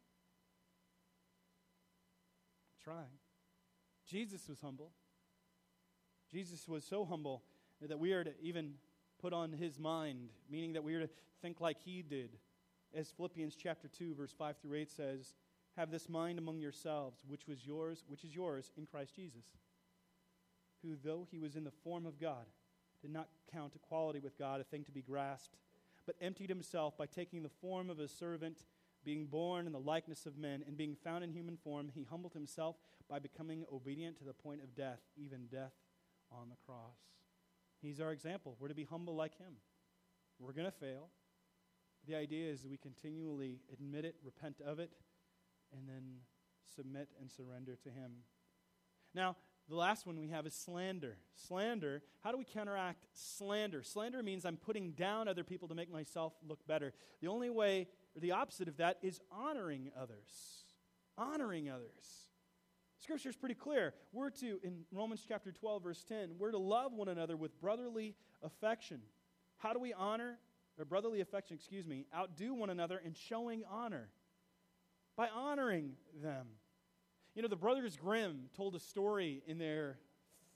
I'm 2.74 2.84
trying. 2.84 3.20
Jesus 4.08 4.48
was 4.48 4.60
humble. 4.62 4.92
Jesus 6.32 6.68
was 6.68 6.84
so 6.84 7.06
humble 7.06 7.44
that 7.82 8.00
we 8.00 8.14
are 8.14 8.24
to 8.24 8.32
even 8.42 8.74
put 9.22 9.34
on 9.34 9.52
his 9.52 9.80
mind, 9.80 10.30
meaning 10.50 10.74
that 10.74 10.84
we 10.84 10.96
are 10.96 11.02
to 11.02 11.10
think 11.42 11.62
like 11.62 11.78
he 11.84 12.02
did. 12.02 12.38
As 12.94 13.12
Philippians 13.12 13.56
chapter 13.56 13.88
2, 13.88 14.16
verse 14.16 14.34
5 14.38 14.58
through 14.62 14.78
8 14.78 14.92
says, 14.92 15.34
have 15.80 15.92
this 15.92 16.10
mind 16.10 16.40
among 16.40 16.60
yourselves, 16.60 17.22
which 17.26 17.48
was 17.48 17.66
yours, 17.66 18.04
which 18.08 18.26
is 18.26 18.36
yours 18.36 18.72
in 18.78 18.86
Christ 18.86 19.16
Jesus. 19.16 19.46
who, 20.82 20.96
though 21.04 21.28
he 21.30 21.40
was 21.40 21.56
in 21.56 21.64
the 21.66 21.72
form 21.72 22.06
of 22.06 22.20
God, 22.20 22.46
did 23.02 23.12
not 23.12 23.28
count 23.52 23.76
equality 23.76 24.20
with 24.20 24.38
God 24.38 24.62
a 24.62 24.64
thing 24.64 24.84
to 24.86 24.92
be 24.92 25.02
grasped, 25.02 25.56
but 26.10 26.26
emptied 26.26 26.50
himself 26.50 26.98
by 26.98 27.06
taking 27.06 27.44
the 27.44 27.52
form 27.62 27.88
of 27.88 28.00
a 28.00 28.08
servant, 28.08 28.66
being 29.06 29.28
born 29.28 29.68
in 29.68 29.72
the 29.72 29.80
likeness 29.80 30.26
of 30.26 30.40
men, 30.40 30.64
and 30.66 30.76
being 30.76 30.96
found 30.96 31.24
in 31.24 31.32
human 31.32 31.56
form, 31.56 31.92
he 31.94 32.02
humbled 32.02 32.34
himself 32.34 32.78
by 33.08 33.20
becoming 33.20 33.64
obedient 33.72 34.18
to 34.18 34.24
the 34.24 34.34
point 34.34 34.60
of 34.64 34.74
death, 34.74 35.02
even 35.16 35.46
death 35.52 35.74
on 36.32 36.50
the 36.50 36.56
cross. 36.66 36.98
He's 37.80 38.02
our 38.02 38.12
example. 38.12 38.56
We're 38.60 38.70
to 38.70 38.74
be 38.74 38.86
humble 38.86 39.16
like 39.16 39.38
him. 39.38 39.54
We're 40.40 40.54
going 40.54 40.66
to 40.66 40.72
fail. 40.72 41.10
The 42.08 42.16
idea 42.16 42.52
is 42.52 42.66
we 42.66 42.78
continually 42.78 43.60
admit 43.72 44.04
it, 44.04 44.16
repent 44.26 44.62
of 44.66 44.80
it, 44.80 44.90
and 45.72 45.88
then 45.88 46.22
submit 46.76 47.10
and 47.22 47.30
surrender 47.30 47.76
to 47.84 47.90
him. 47.90 48.14
Now, 49.14 49.36
the 49.70 49.76
last 49.76 50.08
one 50.08 50.20
we 50.20 50.30
have 50.30 50.48
is 50.48 50.54
slander. 50.54 51.18
Slander, 51.48 52.02
how 52.24 52.32
do 52.32 52.38
we 52.38 52.44
counteract 52.44 53.06
slander? 53.14 53.84
Slander 53.84 54.24
means 54.24 54.46
I'm 54.46 54.58
putting 54.58 54.92
down 54.92 55.28
other 55.28 55.44
people 55.44 55.68
to 55.68 55.76
make 55.76 55.92
myself 55.92 56.34
look 56.48 56.66
better. 56.68 56.94
The 57.22 57.28
only 57.28 57.50
way, 57.50 57.88
or 58.16 58.22
the 58.22 58.32
opposite 58.32 58.68
of 58.68 58.78
that, 58.78 58.98
is 59.02 59.22
honoring 59.32 59.92
others. 60.00 60.66
Honoring 61.18 61.70
others. 61.70 62.30
Scripture 62.98 63.30
is 63.30 63.36
pretty 63.36 63.56
clear. 63.56 63.94
We're 64.12 64.32
to, 64.32 64.60
in 64.64 64.82
Romans 64.92 65.24
chapter 65.26 65.52
12, 65.52 65.84
verse 65.84 66.04
10, 66.04 66.32
we're 66.38 66.52
to 66.52 66.58
love 66.58 66.92
one 66.94 67.08
another 67.08 67.38
with 67.38 67.60
brotherly 67.62 68.16
affection. 68.44 69.02
How 69.58 69.74
do 69.74 69.80
we 69.80 69.94
honor, 69.94 70.40
or 70.78 70.86
brotherly 70.86 71.22
affection, 71.22 71.56
excuse 71.56 71.86
me, 71.86 72.08
outdo 72.16 72.54
one 72.54 72.70
another 72.70 73.00
in 73.04 73.14
showing 73.14 73.64
honor? 73.70 74.10
By 75.16 75.28
honoring 75.28 75.94
them. 76.22 76.48
You 77.40 77.44
know, 77.44 77.48
the 77.48 77.56
Brothers 77.56 77.96
Grimm 77.96 78.50
told 78.54 78.76
a 78.76 78.82
story 78.82 79.42
in 79.48 79.58
their 79.58 79.98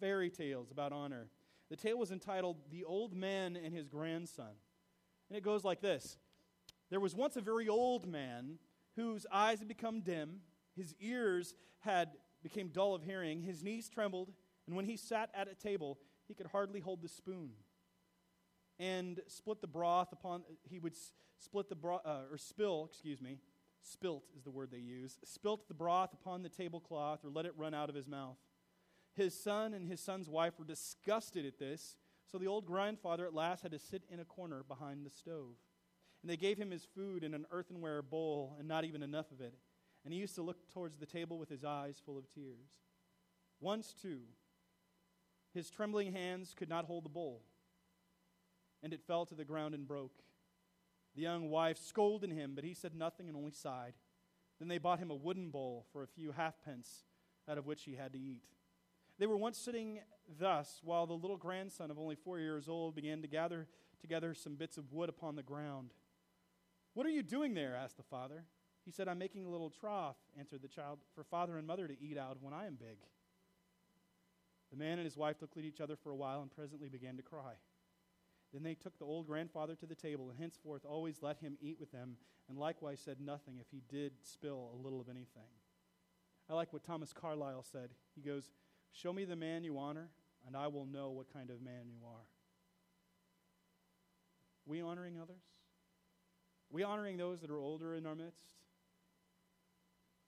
fairy 0.01 0.29
tales 0.29 0.69
about 0.69 0.91
honor. 0.91 1.29
The 1.69 1.77
tale 1.77 1.97
was 1.97 2.11
entitled 2.11 2.57
The 2.71 2.83
Old 2.83 3.15
Man 3.15 3.55
and 3.55 3.73
His 3.73 3.87
Grandson. 3.87 4.51
And 5.29 5.37
it 5.37 5.45
goes 5.45 5.63
like 5.63 5.79
this 5.79 6.17
There 6.89 6.99
was 6.99 7.15
once 7.15 7.37
a 7.37 7.41
very 7.41 7.69
old 7.69 8.05
man 8.05 8.59
whose 8.97 9.25
eyes 9.31 9.59
had 9.59 9.69
become 9.69 10.01
dim, 10.01 10.41
his 10.75 10.93
ears 10.99 11.55
had 11.79 12.09
became 12.43 12.67
dull 12.67 12.93
of 12.93 13.03
hearing, 13.03 13.41
his 13.43 13.63
knees 13.63 13.87
trembled, 13.87 14.33
and 14.67 14.75
when 14.75 14.83
he 14.83 14.97
sat 14.97 15.29
at 15.33 15.47
a 15.47 15.55
table, 15.55 15.99
he 16.27 16.33
could 16.33 16.47
hardly 16.47 16.81
hold 16.81 17.01
the 17.01 17.07
spoon. 17.07 17.51
And 18.77 19.21
split 19.27 19.61
the 19.61 19.67
broth 19.67 20.11
upon, 20.11 20.43
he 20.63 20.79
would 20.79 20.97
split 21.39 21.69
the 21.69 21.75
broth, 21.75 22.01
uh, 22.05 22.23
or 22.29 22.37
spill, 22.37 22.89
excuse 22.91 23.21
me, 23.21 23.37
spilt 23.83 24.23
is 24.35 24.43
the 24.43 24.51
word 24.51 24.71
they 24.71 24.77
use, 24.77 25.19
spilt 25.23 25.67
the 25.67 25.73
broth 25.73 26.13
upon 26.13 26.41
the 26.41 26.49
tablecloth 26.49 27.23
or 27.23 27.29
let 27.29 27.45
it 27.45 27.53
run 27.57 27.73
out 27.73 27.89
of 27.89 27.95
his 27.95 28.07
mouth. 28.07 28.37
His 29.15 29.39
son 29.39 29.73
and 29.73 29.87
his 29.87 29.99
son's 29.99 30.29
wife 30.29 30.53
were 30.57 30.65
disgusted 30.65 31.45
at 31.45 31.59
this, 31.59 31.97
so 32.25 32.37
the 32.37 32.47
old 32.47 32.65
grandfather 32.65 33.25
at 33.25 33.33
last 33.33 33.61
had 33.61 33.71
to 33.71 33.79
sit 33.79 34.03
in 34.09 34.19
a 34.19 34.25
corner 34.25 34.63
behind 34.67 35.05
the 35.05 35.09
stove. 35.09 35.55
And 36.21 36.29
they 36.29 36.37
gave 36.37 36.57
him 36.57 36.71
his 36.71 36.87
food 36.95 37.23
in 37.23 37.33
an 37.33 37.45
earthenware 37.51 38.01
bowl, 38.01 38.55
and 38.57 38.67
not 38.67 38.85
even 38.85 39.03
enough 39.03 39.31
of 39.31 39.41
it. 39.41 39.53
And 40.05 40.13
he 40.13 40.19
used 40.19 40.35
to 40.35 40.41
look 40.41 40.69
towards 40.73 40.97
the 40.97 41.05
table 41.05 41.37
with 41.37 41.49
his 41.49 41.63
eyes 41.63 42.01
full 42.03 42.17
of 42.17 42.29
tears. 42.33 42.79
Once, 43.59 43.93
too, 43.93 44.21
his 45.53 45.69
trembling 45.69 46.11
hands 46.11 46.55
could 46.57 46.69
not 46.69 46.85
hold 46.85 47.05
the 47.05 47.09
bowl, 47.09 47.43
and 48.81 48.93
it 48.93 49.03
fell 49.05 49.25
to 49.25 49.35
the 49.35 49.45
ground 49.45 49.75
and 49.75 49.87
broke. 49.87 50.23
The 51.15 51.21
young 51.21 51.49
wife 51.49 51.77
scolded 51.77 52.31
him, 52.31 52.53
but 52.55 52.63
he 52.63 52.73
said 52.73 52.95
nothing 52.95 53.27
and 53.27 53.37
only 53.37 53.51
sighed. 53.51 53.93
Then 54.59 54.67
they 54.67 54.77
bought 54.77 54.99
him 54.99 55.11
a 55.11 55.15
wooden 55.15 55.49
bowl 55.49 55.85
for 55.91 56.03
a 56.03 56.07
few 56.07 56.31
halfpence, 56.31 57.03
out 57.47 57.57
of 57.57 57.65
which 57.65 57.83
he 57.83 57.95
had 57.95 58.13
to 58.13 58.19
eat. 58.19 58.43
They 59.19 59.27
were 59.27 59.37
once 59.37 59.57
sitting 59.57 59.99
thus 60.39 60.81
while 60.83 61.05
the 61.05 61.13
little 61.13 61.37
grandson 61.37 61.91
of 61.91 61.99
only 61.99 62.15
four 62.15 62.39
years 62.39 62.67
old 62.67 62.95
began 62.95 63.21
to 63.21 63.27
gather 63.27 63.67
together 64.01 64.33
some 64.33 64.55
bits 64.55 64.77
of 64.77 64.91
wood 64.91 65.09
upon 65.09 65.35
the 65.35 65.43
ground. 65.43 65.93
What 66.93 67.05
are 67.05 67.11
you 67.11 67.23
doing 67.23 67.53
there? 67.53 67.75
asked 67.75 67.97
the 67.97 68.03
father. 68.03 68.45
He 68.85 68.91
said, 68.91 69.07
I'm 69.07 69.17
making 69.17 69.45
a 69.45 69.49
little 69.49 69.69
trough, 69.69 70.17
answered 70.37 70.61
the 70.61 70.67
child, 70.67 70.99
for 71.15 71.23
father 71.23 71.57
and 71.57 71.65
mother 71.65 71.87
to 71.87 72.01
eat 72.01 72.17
out 72.17 72.37
when 72.41 72.53
I 72.53 72.65
am 72.65 72.75
big. 72.75 72.97
The 74.71 74.77
man 74.77 74.97
and 74.97 75.05
his 75.05 75.15
wife 75.15 75.37
looked 75.41 75.57
at 75.57 75.63
each 75.63 75.79
other 75.79 75.95
for 75.95 76.09
a 76.09 76.15
while 76.15 76.41
and 76.41 76.51
presently 76.51 76.89
began 76.89 77.15
to 77.15 77.23
cry. 77.23 77.53
Then 78.53 78.63
they 78.63 78.75
took 78.75 78.99
the 78.99 79.05
old 79.05 79.25
grandfather 79.25 79.75
to 79.75 79.85
the 79.87 79.95
table, 79.95 80.29
and 80.29 80.39
henceforth 80.39 80.85
always 80.85 81.23
let 81.23 81.37
him 81.39 81.57
eat 81.59 81.79
with 81.79 81.91
them, 81.91 82.17
and 82.47 82.57
likewise 82.57 83.01
said 83.03 83.19
nothing 83.19 83.57
if 83.59 83.65
he 83.71 83.81
did 83.89 84.13
spill 84.21 84.69
a 84.73 84.77
little 84.77 85.01
of 85.01 85.09
anything. 85.09 85.49
I 86.49 86.53
like 86.53 86.71
what 86.71 86.83
Thomas 86.83 87.13
Carlyle 87.13 87.63
said. 87.63 87.89
He 88.15 88.21
goes, 88.21 88.51
Show 88.91 89.11
me 89.11 89.25
the 89.25 89.35
man 89.35 89.63
you 89.63 89.79
honor, 89.79 90.09
and 90.45 90.55
I 90.55 90.67
will 90.67 90.85
know 90.85 91.09
what 91.09 91.33
kind 91.33 91.49
of 91.49 91.61
man 91.61 91.87
you 91.89 92.05
are. 92.05 92.27
We 94.65 94.81
honoring 94.81 95.17
others? 95.19 95.41
We 96.69 96.83
honoring 96.83 97.17
those 97.17 97.41
that 97.41 97.49
are 97.49 97.59
older 97.59 97.95
in 97.95 98.05
our 98.05 98.15
midst? 98.15 98.45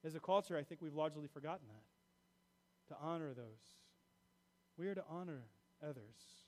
As 0.03 0.15
a 0.15 0.19
culture, 0.19 0.57
I 0.57 0.63
think 0.63 0.81
we've 0.81 0.95
largely 0.95 1.27
forgotten 1.27 1.67
that. 1.67 2.93
To 2.93 2.99
honor 3.01 3.33
those. 3.33 3.75
We 4.77 4.87
are 4.87 4.95
to 4.95 5.03
honor 5.09 5.45
others. 5.83 6.44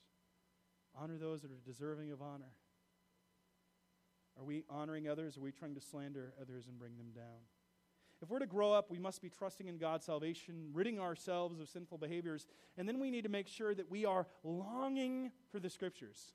Honor 0.94 1.18
those 1.18 1.42
that 1.42 1.50
are 1.50 1.60
deserving 1.64 2.10
of 2.12 2.20
honor. 2.20 2.52
Are 4.38 4.44
we 4.44 4.64
honoring 4.70 5.08
others? 5.08 5.36
Or 5.36 5.40
are 5.40 5.44
we 5.44 5.52
trying 5.52 5.74
to 5.74 5.80
slander 5.80 6.32
others 6.40 6.66
and 6.68 6.78
bring 6.78 6.96
them 6.96 7.10
down? 7.14 7.40
If 8.20 8.30
we're 8.30 8.40
to 8.40 8.46
grow 8.46 8.72
up, 8.72 8.90
we 8.90 8.98
must 8.98 9.22
be 9.22 9.30
trusting 9.30 9.68
in 9.68 9.78
God's 9.78 10.04
salvation, 10.04 10.70
ridding 10.72 10.98
ourselves 10.98 11.60
of 11.60 11.68
sinful 11.68 11.98
behaviors, 11.98 12.48
and 12.76 12.88
then 12.88 12.98
we 12.98 13.12
need 13.12 13.22
to 13.22 13.28
make 13.28 13.46
sure 13.46 13.74
that 13.74 13.90
we 13.90 14.04
are 14.04 14.26
longing 14.42 15.30
for 15.52 15.60
the 15.60 15.70
Scriptures. 15.70 16.32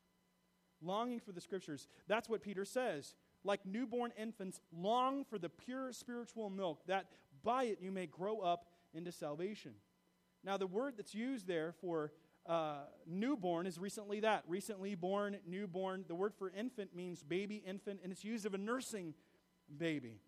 Longing 0.81 1.19
for 1.19 1.33
the 1.33 1.41
Scriptures. 1.41 1.89
That's 2.07 2.29
what 2.29 2.41
Peter 2.41 2.63
says. 2.63 3.15
Like 3.43 3.65
newborn 3.65 4.11
infants, 4.17 4.61
long 4.71 5.25
for 5.25 5.37
the 5.37 5.49
pure 5.49 5.91
spiritual 5.91 6.49
milk, 6.49 6.83
that 6.87 7.07
by 7.43 7.65
it 7.65 7.79
you 7.81 7.91
may 7.91 8.05
grow 8.05 8.39
up 8.39 8.67
into 8.93 9.11
salvation. 9.11 9.73
Now, 10.45 10.55
the 10.55 10.67
word 10.67 10.93
that's 10.95 11.15
used 11.15 11.47
there 11.47 11.73
for 11.81 12.13
uh, 12.45 12.81
newborn 13.07 13.67
is 13.67 13.79
recently 13.79 14.19
that. 14.21 14.43
Recently 14.47 14.95
born, 14.95 15.37
newborn. 15.47 16.05
The 16.07 16.15
word 16.15 16.33
for 16.37 16.51
infant 16.51 16.95
means 16.95 17.23
baby, 17.23 17.63
infant, 17.65 18.01
and 18.03 18.11
it's 18.11 18.23
used 18.23 18.45
of 18.45 18.53
a 18.53 18.57
nursing 18.57 19.13
baby. 19.77 20.19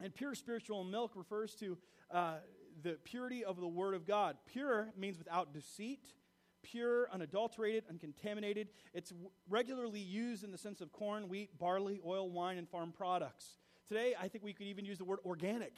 And 0.00 0.14
pure 0.14 0.34
spiritual 0.34 0.84
milk 0.84 1.12
refers 1.14 1.54
to 1.56 1.78
uh, 2.10 2.36
the 2.82 2.98
purity 3.04 3.44
of 3.44 3.60
the 3.60 3.68
Word 3.68 3.94
of 3.94 4.06
God. 4.06 4.36
Pure 4.46 4.88
means 4.96 5.18
without 5.18 5.52
deceit, 5.52 6.06
pure, 6.62 7.08
unadulterated, 7.12 7.84
uncontaminated. 7.88 8.68
It's 8.92 9.10
w- 9.10 9.30
regularly 9.48 10.00
used 10.00 10.44
in 10.44 10.50
the 10.50 10.58
sense 10.58 10.80
of 10.80 10.92
corn, 10.92 11.28
wheat, 11.28 11.58
barley, 11.58 12.00
oil, 12.04 12.28
wine, 12.30 12.58
and 12.58 12.68
farm 12.68 12.92
products. 12.96 13.58
Today, 13.86 14.14
I 14.20 14.28
think 14.28 14.44
we 14.44 14.52
could 14.52 14.66
even 14.66 14.84
use 14.84 14.98
the 14.98 15.04
word 15.04 15.20
organic. 15.24 15.74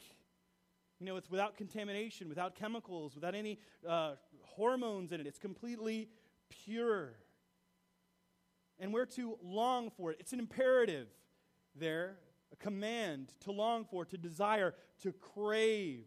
You 0.99 1.05
know, 1.05 1.15
it's 1.15 1.29
without 1.29 1.55
contamination, 1.55 2.27
without 2.27 2.55
chemicals, 2.55 3.13
without 3.13 3.35
any 3.35 3.59
uh, 3.87 4.13
hormones 4.41 5.11
in 5.11 5.19
it. 5.19 5.27
It's 5.27 5.37
completely 5.37 6.09
pure. 6.49 7.13
And 8.79 8.93
we're 8.93 9.05
to 9.05 9.37
long 9.43 9.91
for 9.91 10.11
it. 10.11 10.17
It's 10.19 10.33
an 10.33 10.39
imperative 10.39 11.07
there, 11.75 12.17
a 12.51 12.55
command 12.55 13.33
to 13.41 13.51
long 13.51 13.85
for, 13.85 14.05
to 14.05 14.17
desire, 14.17 14.73
to 15.03 15.13
crave. 15.13 16.05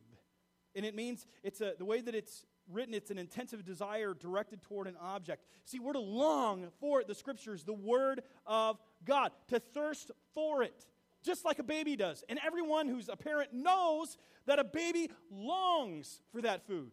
And 0.74 0.84
it 0.84 0.94
means 0.94 1.26
it's 1.42 1.60
a, 1.60 1.74
the 1.78 1.84
way 1.84 2.00
that 2.00 2.14
it's 2.14 2.46
written, 2.68 2.94
it's 2.94 3.10
an 3.10 3.18
intensive 3.18 3.64
desire 3.64 4.14
directed 4.14 4.62
toward 4.62 4.86
an 4.86 4.96
object. 5.00 5.44
See, 5.64 5.78
we're 5.78 5.92
to 5.92 6.00
long 6.00 6.66
for 6.80 7.00
it, 7.00 7.08
the 7.08 7.14
scriptures, 7.14 7.64
the 7.64 7.72
word 7.72 8.22
of 8.46 8.78
God, 9.04 9.32
to 9.48 9.60
thirst 9.60 10.10
for 10.34 10.62
it 10.62 10.86
just 11.22 11.44
like 11.44 11.58
a 11.58 11.62
baby 11.62 11.96
does. 11.96 12.24
And 12.28 12.38
everyone 12.44 12.88
who's 12.88 13.08
a 13.08 13.16
parent 13.16 13.52
knows 13.52 14.16
that 14.46 14.58
a 14.58 14.64
baby 14.64 15.10
longs 15.30 16.20
for 16.32 16.42
that 16.42 16.66
food, 16.66 16.92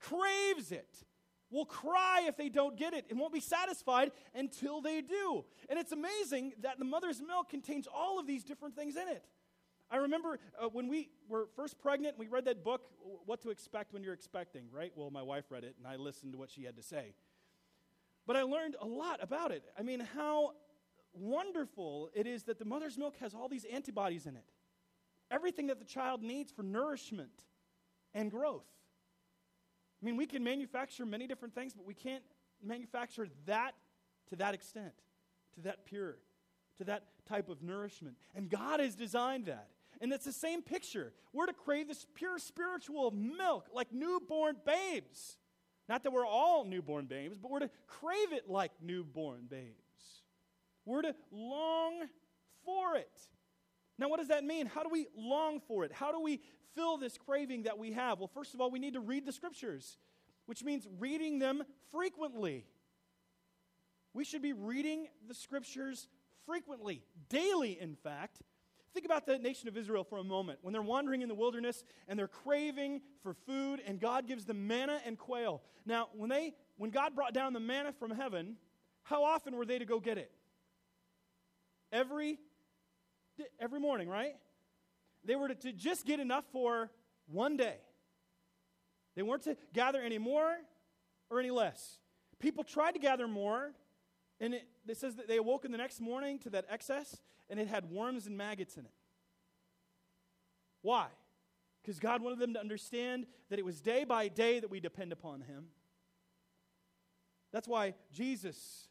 craves 0.00 0.72
it, 0.72 1.04
will 1.50 1.64
cry 1.64 2.24
if 2.26 2.36
they 2.36 2.48
don't 2.48 2.76
get 2.76 2.92
it, 2.92 3.06
and 3.08 3.18
won't 3.18 3.32
be 3.32 3.40
satisfied 3.40 4.12
until 4.34 4.80
they 4.80 5.00
do. 5.00 5.44
And 5.68 5.78
it's 5.78 5.92
amazing 5.92 6.52
that 6.60 6.78
the 6.78 6.84
mother's 6.84 7.22
milk 7.22 7.48
contains 7.48 7.86
all 7.92 8.18
of 8.18 8.26
these 8.26 8.44
different 8.44 8.76
things 8.76 8.96
in 8.96 9.08
it. 9.08 9.24
I 9.90 9.96
remember 9.96 10.38
uh, 10.62 10.68
when 10.68 10.88
we 10.88 11.08
were 11.28 11.48
first 11.56 11.78
pregnant, 11.78 12.18
we 12.18 12.28
read 12.28 12.44
that 12.44 12.62
book, 12.62 12.82
What 13.24 13.40
to 13.42 13.50
Expect 13.50 13.94
When 13.94 14.02
You're 14.02 14.12
Expecting, 14.12 14.64
right? 14.70 14.92
Well, 14.94 15.10
my 15.10 15.22
wife 15.22 15.44
read 15.48 15.64
it, 15.64 15.76
and 15.78 15.86
I 15.86 15.96
listened 15.96 16.32
to 16.32 16.38
what 16.38 16.50
she 16.50 16.64
had 16.64 16.76
to 16.76 16.82
say. 16.82 17.14
But 18.26 18.36
I 18.36 18.42
learned 18.42 18.76
a 18.78 18.86
lot 18.86 19.20
about 19.22 19.50
it. 19.52 19.64
I 19.78 19.82
mean, 19.82 20.00
how 20.14 20.52
wonderful 21.18 22.10
it 22.14 22.26
is 22.26 22.44
that 22.44 22.58
the 22.58 22.64
mother's 22.64 22.96
milk 22.96 23.16
has 23.20 23.34
all 23.34 23.48
these 23.48 23.64
antibodies 23.64 24.26
in 24.26 24.36
it. 24.36 24.44
Everything 25.30 25.66
that 25.66 25.78
the 25.78 25.84
child 25.84 26.22
needs 26.22 26.50
for 26.50 26.62
nourishment 26.62 27.44
and 28.14 28.30
growth. 28.30 28.66
I 30.02 30.06
mean, 30.06 30.16
we 30.16 30.26
can 30.26 30.44
manufacture 30.44 31.04
many 31.04 31.26
different 31.26 31.54
things, 31.54 31.74
but 31.74 31.84
we 31.84 31.94
can't 31.94 32.22
manufacture 32.62 33.28
that 33.46 33.74
to 34.30 34.36
that 34.36 34.54
extent, 34.54 34.92
to 35.54 35.60
that 35.62 35.84
pure, 35.84 36.16
to 36.78 36.84
that 36.84 37.04
type 37.28 37.48
of 37.48 37.62
nourishment. 37.62 38.16
And 38.34 38.48
God 38.48 38.80
has 38.80 38.94
designed 38.94 39.46
that. 39.46 39.68
And 40.00 40.12
it's 40.12 40.24
the 40.24 40.32
same 40.32 40.62
picture. 40.62 41.12
We're 41.32 41.46
to 41.46 41.52
crave 41.52 41.88
this 41.88 42.06
pure 42.14 42.38
spiritual 42.38 43.10
milk 43.10 43.66
like 43.74 43.92
newborn 43.92 44.56
babes. 44.64 45.38
Not 45.88 46.04
that 46.04 46.12
we're 46.12 46.26
all 46.26 46.64
newborn 46.64 47.06
babes, 47.06 47.38
but 47.38 47.50
we're 47.50 47.60
to 47.60 47.70
crave 47.86 48.32
it 48.32 48.48
like 48.48 48.72
newborn 48.80 49.46
babes. 49.48 49.87
We're 50.88 51.02
to 51.02 51.14
long 51.30 52.00
for 52.64 52.96
it. 52.96 53.12
Now, 53.98 54.08
what 54.08 54.20
does 54.20 54.28
that 54.28 54.42
mean? 54.42 54.64
How 54.66 54.82
do 54.82 54.88
we 54.88 55.06
long 55.14 55.60
for 55.60 55.84
it? 55.84 55.92
How 55.92 56.12
do 56.12 56.20
we 56.20 56.40
fill 56.74 56.96
this 56.96 57.18
craving 57.18 57.64
that 57.64 57.76
we 57.76 57.92
have? 57.92 58.18
Well, 58.18 58.30
first 58.32 58.54
of 58.54 58.60
all, 58.62 58.70
we 58.70 58.78
need 58.78 58.94
to 58.94 59.00
read 59.00 59.26
the 59.26 59.32
scriptures, 59.32 59.98
which 60.46 60.64
means 60.64 60.86
reading 60.98 61.40
them 61.40 61.62
frequently. 61.92 62.64
We 64.14 64.24
should 64.24 64.40
be 64.40 64.54
reading 64.54 65.08
the 65.26 65.34
scriptures 65.34 66.08
frequently, 66.46 67.02
daily, 67.28 67.78
in 67.78 67.94
fact. 67.94 68.40
Think 68.94 69.04
about 69.04 69.26
the 69.26 69.38
nation 69.38 69.68
of 69.68 69.76
Israel 69.76 70.04
for 70.04 70.16
a 70.16 70.24
moment. 70.24 70.60
When 70.62 70.72
they're 70.72 70.80
wandering 70.80 71.20
in 71.20 71.28
the 71.28 71.34
wilderness 71.34 71.84
and 72.08 72.18
they're 72.18 72.28
craving 72.28 73.02
for 73.22 73.34
food, 73.34 73.82
and 73.86 74.00
God 74.00 74.26
gives 74.26 74.46
them 74.46 74.66
manna 74.66 75.00
and 75.04 75.18
quail. 75.18 75.60
Now, 75.84 76.08
when, 76.14 76.30
they, 76.30 76.54
when 76.78 76.90
God 76.90 77.14
brought 77.14 77.34
down 77.34 77.52
the 77.52 77.60
manna 77.60 77.92
from 77.92 78.10
heaven, 78.10 78.56
how 79.02 79.24
often 79.24 79.54
were 79.54 79.66
they 79.66 79.78
to 79.78 79.84
go 79.84 80.00
get 80.00 80.16
it? 80.16 80.32
Every, 81.92 82.38
every 83.58 83.80
morning, 83.80 84.08
right? 84.08 84.36
They 85.24 85.36
were 85.36 85.48
to, 85.48 85.54
to 85.54 85.72
just 85.72 86.06
get 86.06 86.20
enough 86.20 86.44
for 86.52 86.90
one 87.26 87.56
day. 87.56 87.76
They 89.16 89.22
weren't 89.22 89.42
to 89.44 89.56
gather 89.72 90.00
any 90.00 90.18
more 90.18 90.56
or 91.30 91.40
any 91.40 91.50
less. 91.50 91.98
People 92.38 92.62
tried 92.62 92.92
to 92.92 93.00
gather 93.00 93.26
more, 93.26 93.72
and 94.40 94.54
it, 94.54 94.68
it 94.86 94.96
says 94.96 95.16
that 95.16 95.26
they 95.26 95.38
awoke 95.38 95.64
in 95.64 95.72
the 95.72 95.78
next 95.78 96.00
morning 96.00 96.38
to 96.40 96.50
that 96.50 96.66
excess, 96.70 97.20
and 97.50 97.58
it 97.58 97.68
had 97.68 97.90
worms 97.90 98.26
and 98.26 98.36
maggots 98.36 98.76
in 98.76 98.84
it. 98.84 98.92
Why? 100.82 101.06
Because 101.82 101.98
God 101.98 102.22
wanted 102.22 102.38
them 102.38 102.54
to 102.54 102.60
understand 102.60 103.26
that 103.50 103.58
it 103.58 103.64
was 103.64 103.80
day 103.80 104.04
by 104.04 104.28
day 104.28 104.60
that 104.60 104.70
we 104.70 104.78
depend 104.78 105.12
upon 105.12 105.40
Him. 105.40 105.66
That's 107.52 107.66
why 107.66 107.94
Jesus 108.12 108.88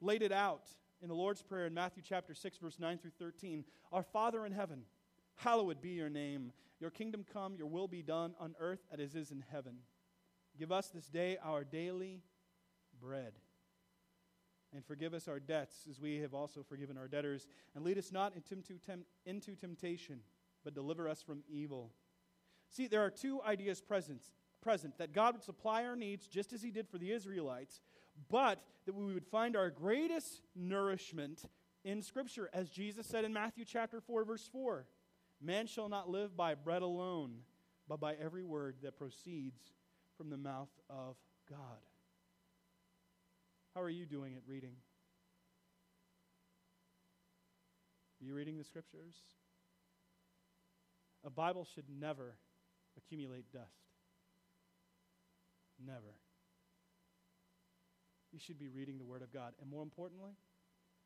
laid 0.00 0.22
it 0.22 0.32
out 0.32 0.68
in 1.00 1.08
the 1.08 1.14
Lord's 1.14 1.42
Prayer 1.42 1.66
in 1.66 1.74
Matthew 1.74 2.02
chapter 2.06 2.34
6, 2.34 2.58
verse 2.58 2.78
9 2.78 2.98
through 2.98 3.12
13. 3.18 3.64
Our 3.92 4.02
Father 4.02 4.44
in 4.44 4.52
heaven, 4.52 4.82
hallowed 5.36 5.80
be 5.80 5.90
your 5.90 6.10
name. 6.10 6.52
Your 6.80 6.90
kingdom 6.90 7.24
come, 7.32 7.56
your 7.56 7.66
will 7.66 7.88
be 7.88 8.02
done 8.02 8.34
on 8.38 8.54
earth 8.60 8.84
as 8.92 9.00
it 9.00 9.14
is 9.14 9.30
in 9.30 9.44
heaven. 9.50 9.78
Give 10.58 10.72
us 10.72 10.88
this 10.88 11.08
day 11.08 11.38
our 11.42 11.64
daily 11.64 12.22
bread 13.00 13.34
and 14.74 14.84
forgive 14.84 15.14
us 15.14 15.28
our 15.28 15.40
debts 15.40 15.86
as 15.88 16.00
we 16.00 16.18
have 16.18 16.34
also 16.34 16.62
forgiven 16.62 16.98
our 16.98 17.08
debtors. 17.08 17.48
And 17.74 17.84
lead 17.84 17.98
us 17.98 18.12
not 18.12 18.34
into, 18.34 19.54
temptation, 19.54 20.20
but 20.64 20.74
deliver 20.74 21.08
us 21.08 21.22
from 21.22 21.42
evil. 21.48 21.92
See, 22.70 22.86
there 22.86 23.00
are 23.00 23.10
two 23.10 23.40
ideas 23.42 23.80
present, 23.80 24.22
present 24.60 24.98
that 24.98 25.12
God 25.12 25.34
would 25.34 25.42
supply 25.42 25.84
our 25.84 25.96
needs 25.96 26.26
just 26.26 26.52
as 26.52 26.62
He 26.62 26.70
did 26.70 26.88
for 26.88 26.98
the 26.98 27.12
Israelites, 27.12 27.80
but 28.28 28.62
that 28.86 28.94
we 28.94 29.12
would 29.12 29.26
find 29.26 29.56
our 29.56 29.70
greatest 29.70 30.42
nourishment 30.56 31.44
in 31.84 32.02
Scripture, 32.02 32.50
as 32.52 32.68
Jesus 32.70 33.06
said 33.06 33.24
in 33.24 33.32
Matthew 33.32 33.64
chapter 33.64 34.00
4, 34.00 34.24
verse 34.24 34.48
4 34.50 34.86
Man 35.40 35.66
shall 35.66 35.88
not 35.88 36.08
live 36.08 36.36
by 36.36 36.54
bread 36.54 36.82
alone, 36.82 37.38
but 37.88 38.00
by 38.00 38.14
every 38.14 38.44
word 38.44 38.76
that 38.82 38.98
proceeds 38.98 39.60
from 40.16 40.30
the 40.30 40.36
mouth 40.36 40.70
of 40.90 41.16
God. 41.48 41.58
How 43.74 43.82
are 43.82 43.90
you 43.90 44.06
doing 44.06 44.34
at 44.34 44.42
reading? 44.46 44.74
Are 48.20 48.24
you 48.24 48.34
reading 48.34 48.58
the 48.58 48.64
scriptures? 48.64 49.14
A 51.24 51.30
Bible 51.30 51.66
should 51.74 51.84
never 51.88 52.34
accumulate 52.96 53.52
dust. 53.52 53.68
Never. 55.84 56.16
You 58.32 58.38
should 58.38 58.58
be 58.58 58.68
reading 58.68 58.98
the 58.98 59.04
Word 59.04 59.22
of 59.22 59.32
God. 59.32 59.54
And 59.60 59.70
more 59.70 59.82
importantly, 59.82 60.32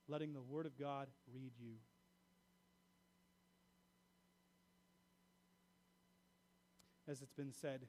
letting 0.08 0.32
the 0.32 0.42
Word 0.42 0.66
of 0.66 0.78
God 0.78 1.08
read 1.32 1.52
you. 1.58 1.74
As 7.08 7.22
it's 7.22 7.32
been 7.32 7.52
said, 7.52 7.82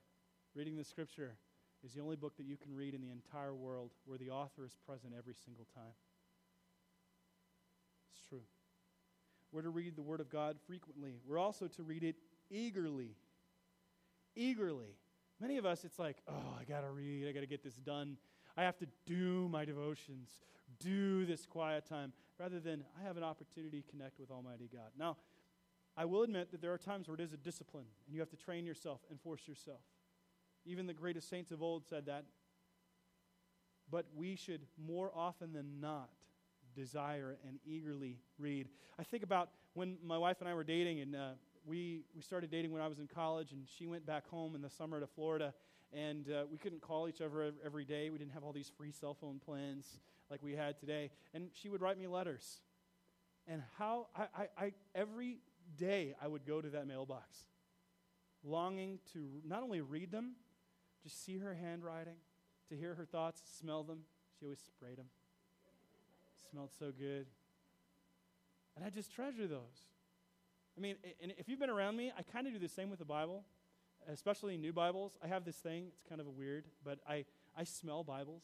reading 0.56 0.76
the 0.76 0.84
Scripture 0.84 1.36
is 1.84 1.94
the 1.94 2.02
only 2.02 2.16
book 2.16 2.38
that 2.38 2.46
you 2.46 2.58
can 2.58 2.76
read 2.76 2.94
in 2.94 3.02
the 3.02 3.12
entire 3.12 3.54
world 3.54 3.92
where 4.06 4.18
the 4.18 4.30
author 4.30 4.66
is 4.66 4.76
present 4.86 5.14
every 5.18 5.34
single 5.34 5.68
time. 5.76 5.94
It's 8.12 8.28
true. 8.28 8.42
We're 9.52 9.62
to 9.62 9.70
read 9.70 9.96
the 9.96 10.02
Word 10.02 10.20
of 10.20 10.30
God 10.30 10.58
frequently. 10.66 11.16
We're 11.28 11.38
also 11.38 11.68
to 11.68 11.84
read 11.84 12.04
it 12.04 12.16
eagerly. 12.50 13.16
Eagerly. 14.36 14.96
Many 15.40 15.58
of 15.58 15.66
us, 15.66 15.84
it's 15.84 16.00
like, 16.00 16.18
oh, 16.28 16.58
I 16.60 16.64
got 16.64 16.82
to 16.82 16.90
read, 16.90 17.28
I 17.28 17.32
got 17.34 17.42
to 17.42 17.48
get 17.48 17.64
this 17.64 17.76
done. 17.76 18.18
I 18.56 18.64
have 18.64 18.78
to 18.78 18.88
do 19.06 19.50
my 19.50 19.66
devotions, 19.66 20.30
do 20.80 21.26
this 21.26 21.46
quiet 21.46 21.86
time, 21.88 22.14
rather 22.40 22.60
than 22.60 22.84
I 23.00 23.06
have 23.06 23.18
an 23.18 23.24
opportunity 23.24 23.82
to 23.82 23.92
connect 23.92 24.20
with 24.20 24.32
Almighty 24.32 24.70
God. 24.72 24.92
Now, 24.98 25.18
I 25.96 26.06
will 26.06 26.24
admit 26.24 26.52
that 26.52 26.62
there 26.62 26.74
are 26.74 26.78
times 26.78 27.08
where 27.08 27.16
it 27.16 27.22
is 27.22 27.34
a 27.34 27.38
discipline, 27.38 27.86
and 28.06 28.14
you 28.14 28.20
have 28.20 28.30
to 28.30 28.38
train 28.38 28.66
yourself 28.66 29.02
and 29.10 29.20
force 29.22 29.48
yourself. 29.48 29.82
Even 30.66 30.88
the 30.88 30.94
greatest 30.94 31.30
saints 31.30 31.52
of 31.52 31.62
old 31.62 31.86
said 31.86 32.06
that. 32.08 32.26
But 33.92 34.06
we 34.16 34.36
should 34.36 34.62
more 34.78 35.12
often 35.14 35.54
than 35.54 35.80
not 35.80 36.10
desire 36.76 37.38
and 37.48 37.60
eagerly 37.66 38.18
read. 38.40 38.70
I 38.98 39.04
think 39.04 39.24
about 39.24 39.50
when 39.74 39.98
my 40.04 40.18
wife 40.18 40.38
and 40.40 40.50
I 40.50 40.54
were 40.54 40.64
dating, 40.64 41.02
and 41.02 41.16
uh, 41.16 41.30
we, 41.66 42.06
we 42.16 42.22
started 42.22 42.50
dating 42.50 42.72
when 42.72 42.82
I 42.82 42.88
was 42.88 43.00
in 43.00 43.08
college, 43.08 43.52
and 43.52 43.68
she 43.68 43.88
went 43.88 44.06
back 44.06 44.28
home 44.28 44.56
in 44.56 44.62
the 44.62 44.70
summer 44.70 45.00
to 45.00 45.08
Florida, 45.08 45.54
and 45.94 46.30
uh, 46.30 46.44
we 46.52 46.58
couldn't 46.58 46.82
call 46.82 47.08
each 47.08 47.22
other 47.22 47.54
every 47.64 47.86
day. 47.86 48.10
We 48.10 48.18
didn't 48.18 48.34
have 48.34 48.44
all 48.44 48.54
these 48.54 48.72
free 48.78 48.92
cell 48.92 49.14
phone 49.14 49.40
plans 49.40 50.00
like 50.30 50.42
we 50.42 50.54
had 50.54 50.80
today. 50.80 51.12
And 51.34 51.50
she 51.54 51.70
would 51.70 51.82
write 51.82 51.98
me 51.98 52.08
letters. 52.08 52.62
And 53.48 53.62
how 53.78 54.08
I, 54.16 54.24
I, 54.36 54.48
I 54.58 54.72
every 54.96 55.40
day 55.78 56.16
I 56.22 56.28
would 56.28 56.46
go 56.46 56.62
to 56.62 56.70
that 56.70 56.88
mailbox, 56.88 57.46
longing 58.44 59.00
to 59.14 59.42
not 59.46 59.64
only 59.64 59.82
read 59.82 60.12
them, 60.12 60.34
just 61.04 61.24
see 61.24 61.38
her 61.38 61.54
handwriting, 61.54 62.16
to 62.70 62.76
hear 62.76 62.96
her 62.96 63.06
thoughts, 63.06 63.42
smell 63.60 63.84
them. 63.84 64.00
She 64.40 64.46
always 64.46 64.60
sprayed 64.60 64.98
them. 64.98 65.08
Smelled 66.50 66.72
so 66.80 66.92
good. 66.98 67.28
And 68.76 68.84
I 68.84 68.90
just 68.90 69.14
treasure 69.14 69.48
those. 69.48 69.88
I 70.78 70.82
mean, 70.82 70.96
and 71.22 71.32
if 71.38 71.48
you've 71.48 71.60
been 71.60 71.70
around 71.70 71.96
me, 71.96 72.12
I 72.18 72.24
kind 72.24 72.48
of 72.48 72.54
do 72.54 72.60
the 72.60 72.70
same 72.70 72.90
with 72.90 73.00
the 73.00 73.06
Bible, 73.06 73.44
especially 74.12 74.58
new 74.58 74.74
Bibles. 74.74 75.18
I 75.24 75.28
have 75.28 75.46
this 75.46 75.58
thing, 75.58 75.86
it's 75.88 76.04
kind 76.08 76.22
of 76.22 76.28
weird, 76.28 76.66
but 76.84 77.00
I, 77.08 77.26
I 77.58 77.64
smell 77.64 78.04
Bibles. 78.04 78.44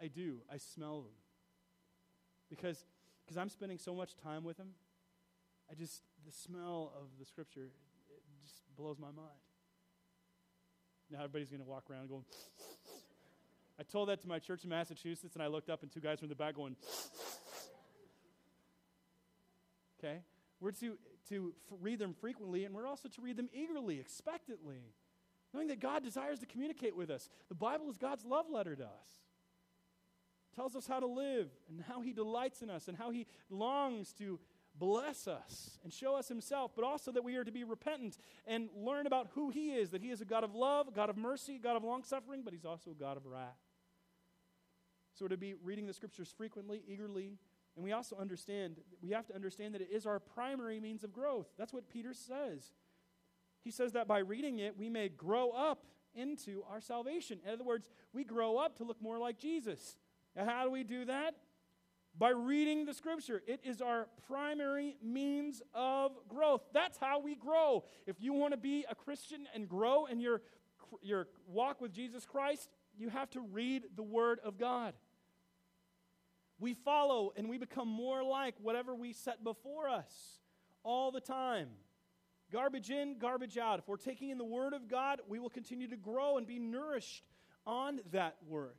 I 0.00 0.06
do. 0.06 0.38
I 0.52 0.58
smell 0.58 1.02
them. 1.02 1.12
Because 2.48 2.84
because 3.28 3.36
I'm 3.36 3.50
spending 3.50 3.76
so 3.76 3.94
much 3.94 4.16
time 4.16 4.42
with 4.42 4.56
them, 4.56 4.68
I 5.70 5.74
just, 5.74 6.00
the 6.24 6.32
smell 6.32 6.94
of 6.98 7.08
the 7.18 7.26
scripture, 7.26 7.68
it 8.08 8.22
just 8.42 8.62
blows 8.74 8.98
my 8.98 9.08
mind. 9.08 9.36
Now 11.10 11.18
everybody's 11.18 11.50
going 11.50 11.60
to 11.60 11.68
walk 11.68 11.90
around 11.90 12.08
going. 12.08 12.24
I 13.78 13.82
told 13.82 14.08
that 14.08 14.22
to 14.22 14.28
my 14.28 14.38
church 14.38 14.64
in 14.64 14.70
Massachusetts, 14.70 15.34
and 15.34 15.42
I 15.42 15.48
looked 15.48 15.68
up, 15.68 15.82
and 15.82 15.92
two 15.92 16.00
guys 16.00 16.20
from 16.20 16.30
the 16.30 16.34
back 16.34 16.56
going. 16.56 16.74
okay? 20.02 20.20
We're 20.60 20.72
to, 20.72 20.96
to 21.28 21.52
read 21.80 21.98
them 21.98 22.14
frequently, 22.14 22.64
and 22.64 22.74
we're 22.74 22.86
also 22.86 23.08
to 23.08 23.20
read 23.20 23.36
them 23.36 23.48
eagerly, 23.52 24.00
expectantly, 24.00 24.94
knowing 25.54 25.68
that 25.68 25.80
God 25.80 26.02
desires 26.02 26.40
to 26.40 26.46
communicate 26.46 26.96
with 26.96 27.10
us. 27.10 27.28
The 27.48 27.54
Bible 27.54 27.88
is 27.90 27.96
God's 27.96 28.24
love 28.24 28.46
letter 28.50 28.74
to 28.76 28.84
us. 28.84 29.08
Tells 30.54 30.74
us 30.74 30.86
how 30.86 30.98
to 31.00 31.06
live, 31.06 31.48
and 31.68 31.82
how 31.88 32.00
He 32.00 32.12
delights 32.12 32.62
in 32.62 32.70
us, 32.70 32.88
and 32.88 32.96
how 32.96 33.10
He 33.10 33.26
longs 33.50 34.12
to 34.14 34.40
bless 34.78 35.26
us 35.26 35.78
and 35.82 35.92
show 35.92 36.14
us 36.14 36.28
himself, 36.28 36.72
but 36.74 36.84
also 36.84 37.10
that 37.12 37.24
we 37.24 37.36
are 37.36 37.44
to 37.44 37.50
be 37.50 37.64
repentant 37.64 38.16
and 38.46 38.68
learn 38.76 39.06
about 39.06 39.28
who 39.34 39.50
he 39.50 39.70
is 39.70 39.90
that 39.90 40.02
he 40.02 40.10
is 40.10 40.20
a 40.20 40.24
God 40.24 40.44
of 40.44 40.54
love, 40.54 40.88
a 40.88 40.92
God 40.92 41.10
of 41.10 41.16
mercy, 41.16 41.56
a 41.56 41.58
God 41.58 41.76
of 41.76 41.84
long 41.84 42.04
suffering, 42.04 42.42
but 42.44 42.52
he's 42.52 42.64
also 42.64 42.92
a 42.92 42.94
God 42.94 43.16
of 43.16 43.26
wrath. 43.26 43.58
So 45.14 45.24
we're 45.24 45.30
to 45.30 45.36
be 45.36 45.54
reading 45.64 45.86
the 45.86 45.92
scriptures 45.92 46.32
frequently, 46.36 46.82
eagerly, 46.86 47.38
and 47.78 47.84
we 47.84 47.92
also 47.92 48.16
understand, 48.16 48.78
we 49.00 49.10
have 49.10 49.24
to 49.28 49.34
understand 49.36 49.72
that 49.74 49.80
it 49.80 49.90
is 49.92 50.04
our 50.04 50.18
primary 50.18 50.80
means 50.80 51.04
of 51.04 51.12
growth. 51.12 51.46
That's 51.56 51.72
what 51.72 51.88
Peter 51.88 52.12
says. 52.12 52.72
He 53.62 53.70
says 53.70 53.92
that 53.92 54.08
by 54.08 54.18
reading 54.18 54.58
it, 54.58 54.76
we 54.76 54.90
may 54.90 55.08
grow 55.08 55.50
up 55.50 55.84
into 56.12 56.64
our 56.68 56.80
salvation. 56.80 57.38
In 57.46 57.52
other 57.52 57.62
words, 57.62 57.88
we 58.12 58.24
grow 58.24 58.56
up 58.56 58.78
to 58.78 58.84
look 58.84 59.00
more 59.00 59.16
like 59.16 59.38
Jesus. 59.38 59.96
And 60.34 60.50
how 60.50 60.64
do 60.64 60.72
we 60.72 60.82
do 60.82 61.04
that? 61.04 61.36
by 62.18 62.30
reading 62.30 62.84
the 62.84 62.92
scripture. 62.92 63.42
It 63.46 63.60
is 63.62 63.80
our 63.80 64.08
primary 64.26 64.96
means 65.00 65.62
of 65.72 66.10
growth. 66.28 66.62
That's 66.74 66.98
how 66.98 67.20
we 67.20 67.36
grow. 67.36 67.84
If 68.08 68.16
you 68.18 68.32
want 68.32 68.54
to 68.54 68.56
be 68.56 68.84
a 68.90 68.94
Christian 68.96 69.46
and 69.54 69.68
grow 69.68 70.06
in 70.06 70.18
your, 70.18 70.42
your 71.00 71.28
walk 71.46 71.80
with 71.80 71.92
Jesus 71.92 72.26
Christ, 72.26 72.70
you 72.96 73.08
have 73.08 73.30
to 73.30 73.40
read 73.40 73.84
the 73.94 74.02
Word 74.02 74.40
of 74.44 74.58
God. 74.58 74.94
We 76.58 76.74
follow 76.74 77.32
and 77.36 77.48
we 77.48 77.58
become 77.58 77.88
more 77.88 78.22
like 78.22 78.54
whatever 78.60 78.94
we 78.94 79.12
set 79.12 79.44
before 79.44 79.88
us 79.88 80.40
all 80.82 81.12
the 81.12 81.20
time. 81.20 81.68
Garbage 82.50 82.90
in, 82.90 83.18
garbage 83.18 83.58
out. 83.58 83.78
If 83.78 83.88
we're 83.88 83.96
taking 83.96 84.30
in 84.30 84.38
the 84.38 84.44
Word 84.44 84.72
of 84.72 84.88
God, 84.88 85.20
we 85.28 85.38
will 85.38 85.50
continue 85.50 85.86
to 85.88 85.96
grow 85.96 86.38
and 86.38 86.46
be 86.46 86.58
nourished 86.58 87.24
on 87.66 88.00
that 88.12 88.36
word. 88.48 88.76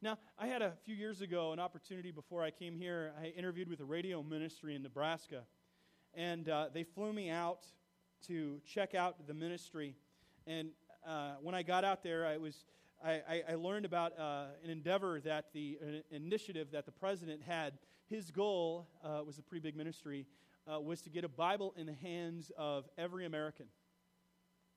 Now, 0.00 0.18
I 0.38 0.46
had 0.46 0.62
a 0.62 0.72
few 0.84 0.94
years 0.94 1.20
ago 1.20 1.52
an 1.52 1.58
opportunity 1.58 2.12
before 2.12 2.44
I 2.44 2.50
came 2.50 2.76
here. 2.76 3.12
I 3.20 3.26
interviewed 3.28 3.68
with 3.68 3.80
a 3.80 3.84
radio 3.84 4.22
ministry 4.22 4.76
in 4.76 4.82
Nebraska, 4.82 5.42
and 6.14 6.48
uh, 6.48 6.66
they 6.72 6.84
flew 6.84 7.12
me 7.12 7.28
out 7.28 7.66
to 8.28 8.60
check 8.64 8.94
out 8.94 9.26
the 9.26 9.34
ministry. 9.34 9.96
And 10.46 10.68
uh, 11.06 11.34
when 11.42 11.54
I 11.54 11.62
got 11.62 11.84
out 11.84 12.04
there, 12.04 12.24
I 12.24 12.36
was 12.36 12.64
I, 13.04 13.42
I, 13.50 13.54
learned 13.54 13.84
about 13.84 14.18
uh, 14.18 14.46
an 14.64 14.70
endeavor 14.70 15.20
that 15.20 15.52
the 15.52 15.78
an 15.80 16.02
initiative 16.10 16.68
that 16.72 16.86
the 16.86 16.92
president 16.92 17.42
had. 17.42 17.74
His 18.08 18.30
goal 18.30 18.86
uh, 19.04 19.22
was 19.24 19.38
a 19.38 19.42
pretty 19.42 19.62
big 19.62 19.76
ministry, 19.76 20.26
uh, 20.72 20.80
was 20.80 21.02
to 21.02 21.10
get 21.10 21.24
a 21.24 21.28
Bible 21.28 21.74
in 21.76 21.86
the 21.86 21.92
hands 21.92 22.52
of 22.56 22.88
every 22.96 23.26
American. 23.26 23.66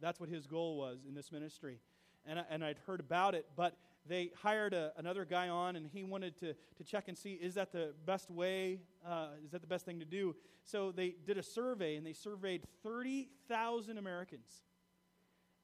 That's 0.02 0.20
what 0.20 0.30
his 0.30 0.48
goal 0.48 0.78
was 0.78 1.00
in 1.08 1.14
this 1.14 1.32
ministry. 1.32 1.80
And, 2.26 2.40
I, 2.40 2.44
and 2.50 2.64
I'd 2.64 2.80
heard 2.86 3.00
about 3.00 3.36
it, 3.36 3.46
but 3.56 3.78
they 4.06 4.32
hired 4.42 4.74
a, 4.74 4.92
another 4.98 5.26
guy 5.26 5.50
on, 5.50 5.76
and 5.76 5.88
he 5.88 6.04
wanted 6.04 6.38
to, 6.40 6.54
to 6.54 6.84
check 6.84 7.08
and 7.08 7.18
see 7.18 7.34
is 7.34 7.54
that 7.56 7.72
the 7.72 7.94
best 8.06 8.30
way, 8.32 8.80
uh, 9.08 9.28
is 9.46 9.52
that 9.52 9.62
the 9.62 9.68
best 9.68 9.86
thing 9.86 10.00
to 10.00 10.06
do? 10.06 10.36
So 10.64 10.92
they 10.92 11.16
did 11.26 11.38
a 11.38 11.44
survey, 11.44 11.96
and 11.96 12.06
they 12.06 12.14
surveyed 12.14 12.64
30,000 12.84 13.98
Americans. 13.98 14.50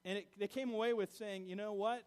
And 0.04 0.18
it, 0.18 0.28
they 0.38 0.46
came 0.46 0.72
away 0.72 0.92
with 0.92 1.12
saying, 1.14 1.46
you 1.46 1.56
know 1.56 1.72
what? 1.72 2.04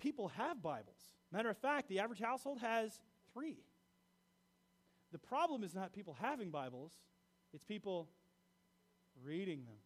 People 0.00 0.28
have 0.28 0.62
Bibles. 0.62 1.14
Matter 1.30 1.50
of 1.50 1.58
fact, 1.58 1.88
the 1.88 2.00
average 2.00 2.20
household 2.20 2.58
has 2.60 2.98
three. 3.32 3.58
The 5.12 5.18
problem 5.18 5.62
is 5.62 5.74
not 5.74 5.92
people 5.92 6.16
having 6.20 6.50
Bibles, 6.50 6.92
it's 7.52 7.64
people 7.64 8.08
reading 9.24 9.64
them. 9.64 9.76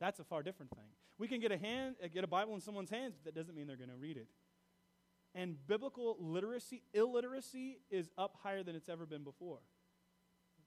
That's 0.00 0.20
a 0.20 0.24
far 0.24 0.42
different 0.42 0.70
thing. 0.72 0.86
We 1.18 1.26
can 1.26 1.40
get 1.40 1.50
a 1.50 1.58
hand, 1.58 1.96
uh, 2.02 2.08
get 2.08 2.22
a 2.22 2.28
Bible 2.28 2.54
in 2.54 2.60
someone's 2.60 2.90
hands, 2.90 3.14
but 3.16 3.24
that 3.24 3.38
doesn't 3.38 3.54
mean 3.54 3.66
they're 3.66 3.76
going 3.76 3.88
to 3.90 3.96
read 3.96 4.16
it. 4.16 4.28
And 5.34 5.56
biblical 5.66 6.16
literacy, 6.20 6.82
illiteracy, 6.94 7.78
is 7.90 8.10
up 8.16 8.36
higher 8.42 8.62
than 8.62 8.76
it's 8.76 8.88
ever 8.88 9.06
been 9.06 9.24
before. 9.24 9.58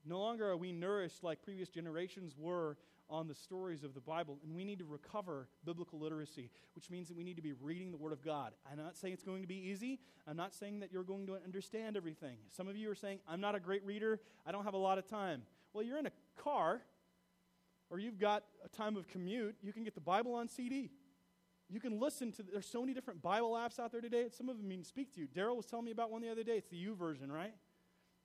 No 0.04 0.18
longer 0.18 0.50
are 0.50 0.56
we 0.56 0.72
nourished 0.72 1.22
like 1.22 1.42
previous 1.42 1.68
generations 1.68 2.34
were 2.36 2.76
on 3.12 3.28
the 3.28 3.34
stories 3.34 3.84
of 3.84 3.92
the 3.92 4.00
Bible, 4.00 4.38
and 4.42 4.56
we 4.56 4.64
need 4.64 4.78
to 4.78 4.86
recover 4.86 5.46
biblical 5.64 6.00
literacy, 6.00 6.50
which 6.74 6.90
means 6.90 7.08
that 7.08 7.16
we 7.16 7.22
need 7.22 7.36
to 7.36 7.42
be 7.42 7.52
reading 7.52 7.90
the 7.90 7.98
Word 7.98 8.12
of 8.12 8.24
God. 8.24 8.52
I'm 8.70 8.78
not 8.78 8.96
saying 8.96 9.12
it's 9.12 9.22
going 9.22 9.42
to 9.42 9.48
be 9.48 9.68
easy. 9.68 10.00
I'm 10.26 10.36
not 10.36 10.54
saying 10.54 10.80
that 10.80 10.90
you're 10.90 11.04
going 11.04 11.26
to 11.26 11.36
understand 11.44 11.96
everything. 11.96 12.38
Some 12.48 12.68
of 12.68 12.76
you 12.76 12.90
are 12.90 12.94
saying, 12.94 13.18
I'm 13.28 13.40
not 13.40 13.54
a 13.54 13.60
great 13.60 13.84
reader, 13.84 14.18
I 14.46 14.50
don't 14.50 14.64
have 14.64 14.74
a 14.74 14.78
lot 14.78 14.96
of 14.96 15.06
time. 15.06 15.42
Well, 15.74 15.84
you're 15.84 15.98
in 15.98 16.06
a 16.06 16.12
car, 16.36 16.80
or 17.90 17.98
you've 17.98 18.18
got 18.18 18.44
a 18.64 18.68
time 18.68 18.96
of 18.96 19.06
commute, 19.08 19.56
you 19.62 19.72
can 19.72 19.84
get 19.84 19.94
the 19.94 20.00
Bible 20.00 20.34
on 20.34 20.48
CD. 20.48 20.90
You 21.68 21.80
can 21.80 22.00
listen 22.00 22.32
to, 22.32 22.42
there's 22.42 22.66
so 22.66 22.80
many 22.80 22.92
different 22.92 23.22
Bible 23.22 23.52
apps 23.52 23.78
out 23.78 23.92
there 23.92 24.00
today. 24.00 24.26
Some 24.30 24.48
of 24.48 24.58
them 24.58 24.70
even 24.72 24.84
speak 24.84 25.14
to 25.14 25.20
you. 25.20 25.26
Daryl 25.26 25.56
was 25.56 25.66
telling 25.66 25.84
me 25.84 25.90
about 25.90 26.10
one 26.10 26.22
the 26.22 26.30
other 26.30 26.42
day. 26.42 26.56
It's 26.56 26.68
the 26.68 26.76
U 26.76 26.94
YouVersion, 26.94 27.30
right? 27.30 27.54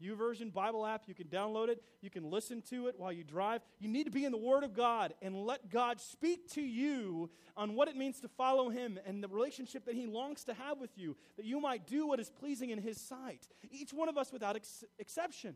YouVersion 0.04 0.54
Bible 0.54 0.86
app. 0.86 1.04
You 1.08 1.14
can 1.14 1.28
download 1.28 1.70
it. 1.70 1.82
You 2.02 2.10
can 2.10 2.30
listen 2.30 2.62
to 2.70 2.88
it 2.88 2.95
while 2.98 3.12
you 3.12 3.24
drive. 3.24 3.62
You 3.80 3.89
need 3.89 4.06
to 4.06 4.12
be 4.12 4.26
in 4.26 4.32
the 4.32 4.38
Word 4.38 4.64
of 4.64 4.74
God 4.74 5.14
and 5.22 5.45
let 5.45 5.70
God 5.70 6.00
speak 6.00 6.50
to 6.54 6.62
you 6.62 7.30
on 7.56 7.76
what 7.76 7.88
it 7.88 7.95
means 7.95 8.20
to 8.22 8.28
follow 8.28 8.70
Him 8.70 9.00
and 9.06 9.24
the 9.24 9.28
relationship 9.28 9.86
that 9.86 9.95
He 9.95 10.06
longs 10.06 10.43
to 10.45 10.54
have 10.54 10.80
with 10.80 10.91
you, 10.95 11.16
that 11.38 11.45
you 11.45 11.60
might 11.60 11.88
do 11.88 12.08
what 12.08 12.20
is 12.20 12.30
pleasing 12.30 12.70
in 12.70 12.80
His 12.80 13.00
sight. 13.00 13.48
Each 13.72 13.91
one 13.91 14.10
of 14.10 14.18
us 14.18 14.32
without 14.32 14.56
ex- 14.56 14.84
exception. 15.00 15.56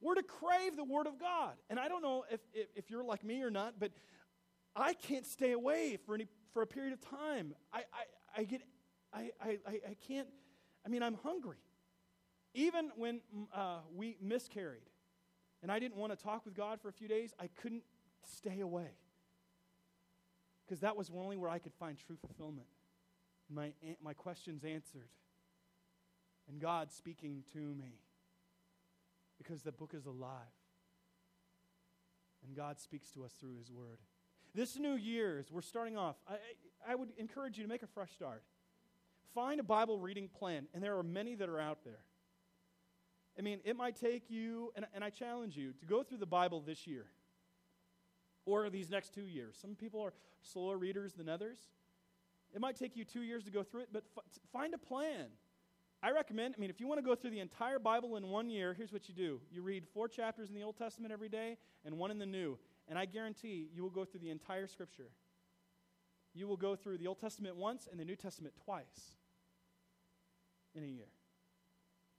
We're 0.00 0.14
to 0.14 0.22
crave 0.22 0.76
the 0.76 0.84
Word 0.84 1.06
of 1.06 1.18
God. 1.18 1.54
And 1.70 1.80
I 1.80 1.88
don't 1.88 2.02
know 2.02 2.24
if, 2.30 2.40
if, 2.52 2.66
if, 2.76 2.90
you're 2.90 3.04
like 3.04 3.24
me 3.24 3.42
or 3.42 3.50
not, 3.50 3.74
but 3.78 3.90
I 4.76 4.92
can't 4.92 5.24
stay 5.24 5.52
away 5.52 5.98
for, 6.04 6.14
any, 6.14 6.26
for 6.52 6.62
a 6.62 6.66
period 6.66 6.92
of 6.92 7.00
time. 7.00 7.54
I, 7.72 7.78
I, 7.78 8.40
I 8.40 8.44
get, 8.44 8.62
I, 9.12 9.30
I, 9.42 9.58
I 9.66 9.96
can't, 10.06 10.28
I 10.84 10.88
mean, 10.88 11.02
I'm 11.02 11.14
hungry. 11.22 11.56
Even 12.54 12.90
when 12.96 13.20
mm, 13.36 13.46
uh, 13.52 13.78
we 13.94 14.16
miscarried 14.20 14.88
and 15.62 15.72
I 15.72 15.78
didn't 15.78 15.96
want 15.96 16.16
to 16.16 16.22
talk 16.22 16.44
with 16.44 16.54
God 16.54 16.80
for 16.80 16.88
a 16.88 16.92
few 16.92 17.08
days, 17.08 17.34
I 17.40 17.48
couldn't 17.48 17.82
stay 18.24 18.60
away. 18.60 18.90
Because 20.64 20.80
that 20.80 20.96
was 20.96 21.10
only 21.14 21.36
where 21.36 21.50
I 21.50 21.58
could 21.58 21.74
find 21.74 21.98
true 21.98 22.16
fulfillment. 22.16 22.66
My, 23.50 23.72
my 24.02 24.14
questions 24.14 24.64
answered. 24.64 25.08
And 26.48 26.60
God 26.60 26.92
speaking 26.92 27.44
to 27.52 27.58
me 27.58 27.98
because 29.38 29.62
the 29.62 29.72
book 29.72 29.92
is 29.94 30.06
alive. 30.06 30.30
And 32.46 32.54
God 32.54 32.78
speaks 32.78 33.08
to 33.12 33.24
us 33.24 33.32
through 33.32 33.56
His 33.56 33.70
Word. 33.70 33.98
This 34.54 34.78
new 34.78 34.94
year, 34.94 35.38
as 35.38 35.50
we're 35.50 35.62
starting 35.62 35.96
off, 35.96 36.16
I, 36.28 36.36
I 36.86 36.94
would 36.94 37.08
encourage 37.18 37.56
you 37.56 37.64
to 37.64 37.68
make 37.68 37.82
a 37.82 37.86
fresh 37.86 38.12
start. 38.12 38.42
Find 39.34 39.58
a 39.58 39.64
Bible 39.64 39.98
reading 39.98 40.28
plan, 40.28 40.66
and 40.74 40.82
there 40.82 40.96
are 40.96 41.02
many 41.02 41.34
that 41.34 41.48
are 41.48 41.60
out 41.60 41.78
there. 41.84 42.00
I 43.38 43.42
mean, 43.42 43.60
it 43.64 43.76
might 43.76 43.96
take 43.96 44.30
you, 44.30 44.72
and, 44.76 44.86
and 44.94 45.02
I 45.02 45.10
challenge 45.10 45.56
you, 45.56 45.72
to 45.72 45.86
go 45.86 46.02
through 46.02 46.18
the 46.18 46.26
Bible 46.26 46.60
this 46.60 46.86
year 46.86 47.06
or 48.46 48.70
these 48.70 48.90
next 48.90 49.14
two 49.14 49.26
years. 49.26 49.56
Some 49.60 49.74
people 49.74 50.00
are 50.02 50.12
slower 50.42 50.76
readers 50.76 51.14
than 51.14 51.28
others. 51.28 51.58
It 52.54 52.60
might 52.60 52.76
take 52.76 52.96
you 52.96 53.04
two 53.04 53.22
years 53.22 53.44
to 53.44 53.50
go 53.50 53.62
through 53.62 53.82
it, 53.82 53.88
but 53.92 54.04
f- 54.16 54.24
find 54.52 54.74
a 54.74 54.78
plan. 54.78 55.26
I 56.02 56.10
recommend, 56.10 56.54
I 56.56 56.60
mean, 56.60 56.70
if 56.70 56.80
you 56.80 56.86
want 56.86 56.98
to 56.98 57.04
go 57.04 57.14
through 57.14 57.30
the 57.30 57.40
entire 57.40 57.78
Bible 57.78 58.16
in 58.16 58.28
one 58.28 58.50
year, 58.50 58.74
here's 58.74 58.92
what 58.92 59.08
you 59.08 59.14
do 59.14 59.40
you 59.50 59.62
read 59.62 59.86
four 59.92 60.06
chapters 60.06 60.50
in 60.50 60.54
the 60.54 60.62
Old 60.62 60.76
Testament 60.76 61.12
every 61.12 61.28
day 61.28 61.56
and 61.84 61.98
one 61.98 62.10
in 62.10 62.18
the 62.18 62.26
New. 62.26 62.58
And 62.86 62.98
I 62.98 63.06
guarantee 63.06 63.68
you 63.74 63.82
will 63.82 63.90
go 63.90 64.04
through 64.04 64.20
the 64.20 64.30
entire 64.30 64.66
Scripture. 64.66 65.10
You 66.34 66.46
will 66.46 66.58
go 66.58 66.76
through 66.76 66.98
the 66.98 67.06
Old 67.06 67.18
Testament 67.18 67.56
once 67.56 67.88
and 67.90 67.98
the 67.98 68.04
New 68.04 68.16
Testament 68.16 68.54
twice 68.64 69.16
in 70.74 70.82
a 70.82 70.86
year. 70.86 71.08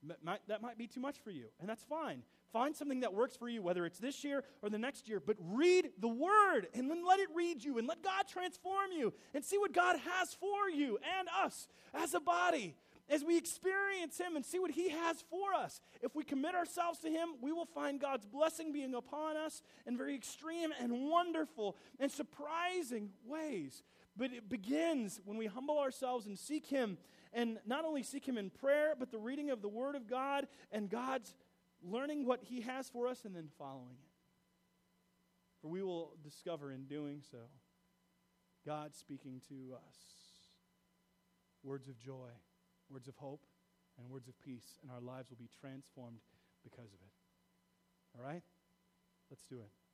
That 0.08 0.24
might, 0.24 0.40
that 0.48 0.62
might 0.62 0.78
be 0.78 0.86
too 0.86 1.00
much 1.00 1.18
for 1.22 1.30
you, 1.30 1.46
and 1.60 1.68
that's 1.68 1.84
fine. 1.84 2.22
Find 2.52 2.74
something 2.74 3.00
that 3.00 3.12
works 3.12 3.36
for 3.36 3.48
you, 3.48 3.62
whether 3.62 3.84
it's 3.84 3.98
this 3.98 4.24
year 4.24 4.44
or 4.62 4.70
the 4.70 4.78
next 4.78 5.08
year, 5.08 5.20
but 5.20 5.36
read 5.40 5.90
the 5.98 6.08
Word 6.08 6.68
and 6.74 6.90
then 6.90 7.06
let 7.06 7.20
it 7.20 7.28
read 7.34 7.62
you 7.62 7.78
and 7.78 7.86
let 7.86 8.02
God 8.02 8.26
transform 8.28 8.92
you 8.96 9.12
and 9.34 9.44
see 9.44 9.58
what 9.58 9.72
God 9.72 9.98
has 9.98 10.34
for 10.34 10.70
you 10.70 10.98
and 11.18 11.28
us 11.44 11.68
as 11.92 12.14
a 12.14 12.20
body 12.20 12.76
as 13.08 13.24
we 13.24 13.36
experience 13.36 14.18
Him 14.18 14.36
and 14.36 14.44
see 14.44 14.58
what 14.58 14.70
He 14.70 14.88
has 14.90 15.22
for 15.30 15.54
us. 15.54 15.80
If 16.02 16.14
we 16.14 16.24
commit 16.24 16.54
ourselves 16.54 16.98
to 17.00 17.10
Him, 17.10 17.28
we 17.40 17.52
will 17.52 17.66
find 17.66 18.00
God's 18.00 18.26
blessing 18.26 18.72
being 18.72 18.94
upon 18.94 19.36
us 19.36 19.62
in 19.86 19.96
very 19.96 20.14
extreme 20.14 20.70
and 20.80 21.08
wonderful 21.10 21.76
and 22.00 22.10
surprising 22.10 23.10
ways. 23.26 23.82
But 24.16 24.32
it 24.32 24.48
begins 24.48 25.20
when 25.24 25.36
we 25.36 25.46
humble 25.46 25.78
ourselves 25.78 26.26
and 26.26 26.38
seek 26.38 26.66
Him, 26.66 26.96
and 27.36 27.58
not 27.64 27.84
only 27.84 28.02
seek 28.02 28.26
Him 28.26 28.36
in 28.36 28.50
prayer, 28.50 28.94
but 28.98 29.12
the 29.12 29.18
reading 29.18 29.50
of 29.50 29.62
the 29.62 29.68
Word 29.68 29.94
of 29.94 30.08
God 30.08 30.48
and 30.72 30.90
God's 30.90 31.36
learning 31.82 32.26
what 32.26 32.40
He 32.42 32.62
has 32.62 32.88
for 32.88 33.06
us 33.06 33.24
and 33.24 33.36
then 33.36 33.48
following 33.56 33.94
it. 34.02 34.10
For 35.62 35.68
we 35.68 35.82
will 35.82 36.16
discover 36.24 36.72
in 36.72 36.86
doing 36.86 37.22
so 37.30 37.38
God 38.64 38.94
speaking 38.96 39.40
to 39.48 39.74
us 39.74 39.96
words 41.62 41.88
of 41.88 41.98
joy 41.98 42.30
words 42.90 43.08
of 43.08 43.16
hope, 43.16 43.42
and 43.98 44.08
words 44.10 44.28
of 44.28 44.38
peace, 44.40 44.78
and 44.82 44.90
our 44.90 45.00
lives 45.00 45.30
will 45.30 45.38
be 45.38 45.48
transformed 45.60 46.18
because 46.62 46.92
of 46.92 47.00
it. 47.00 48.18
All 48.18 48.24
right? 48.24 48.42
Let's 49.30 49.44
do 49.48 49.56
it. 49.56 49.85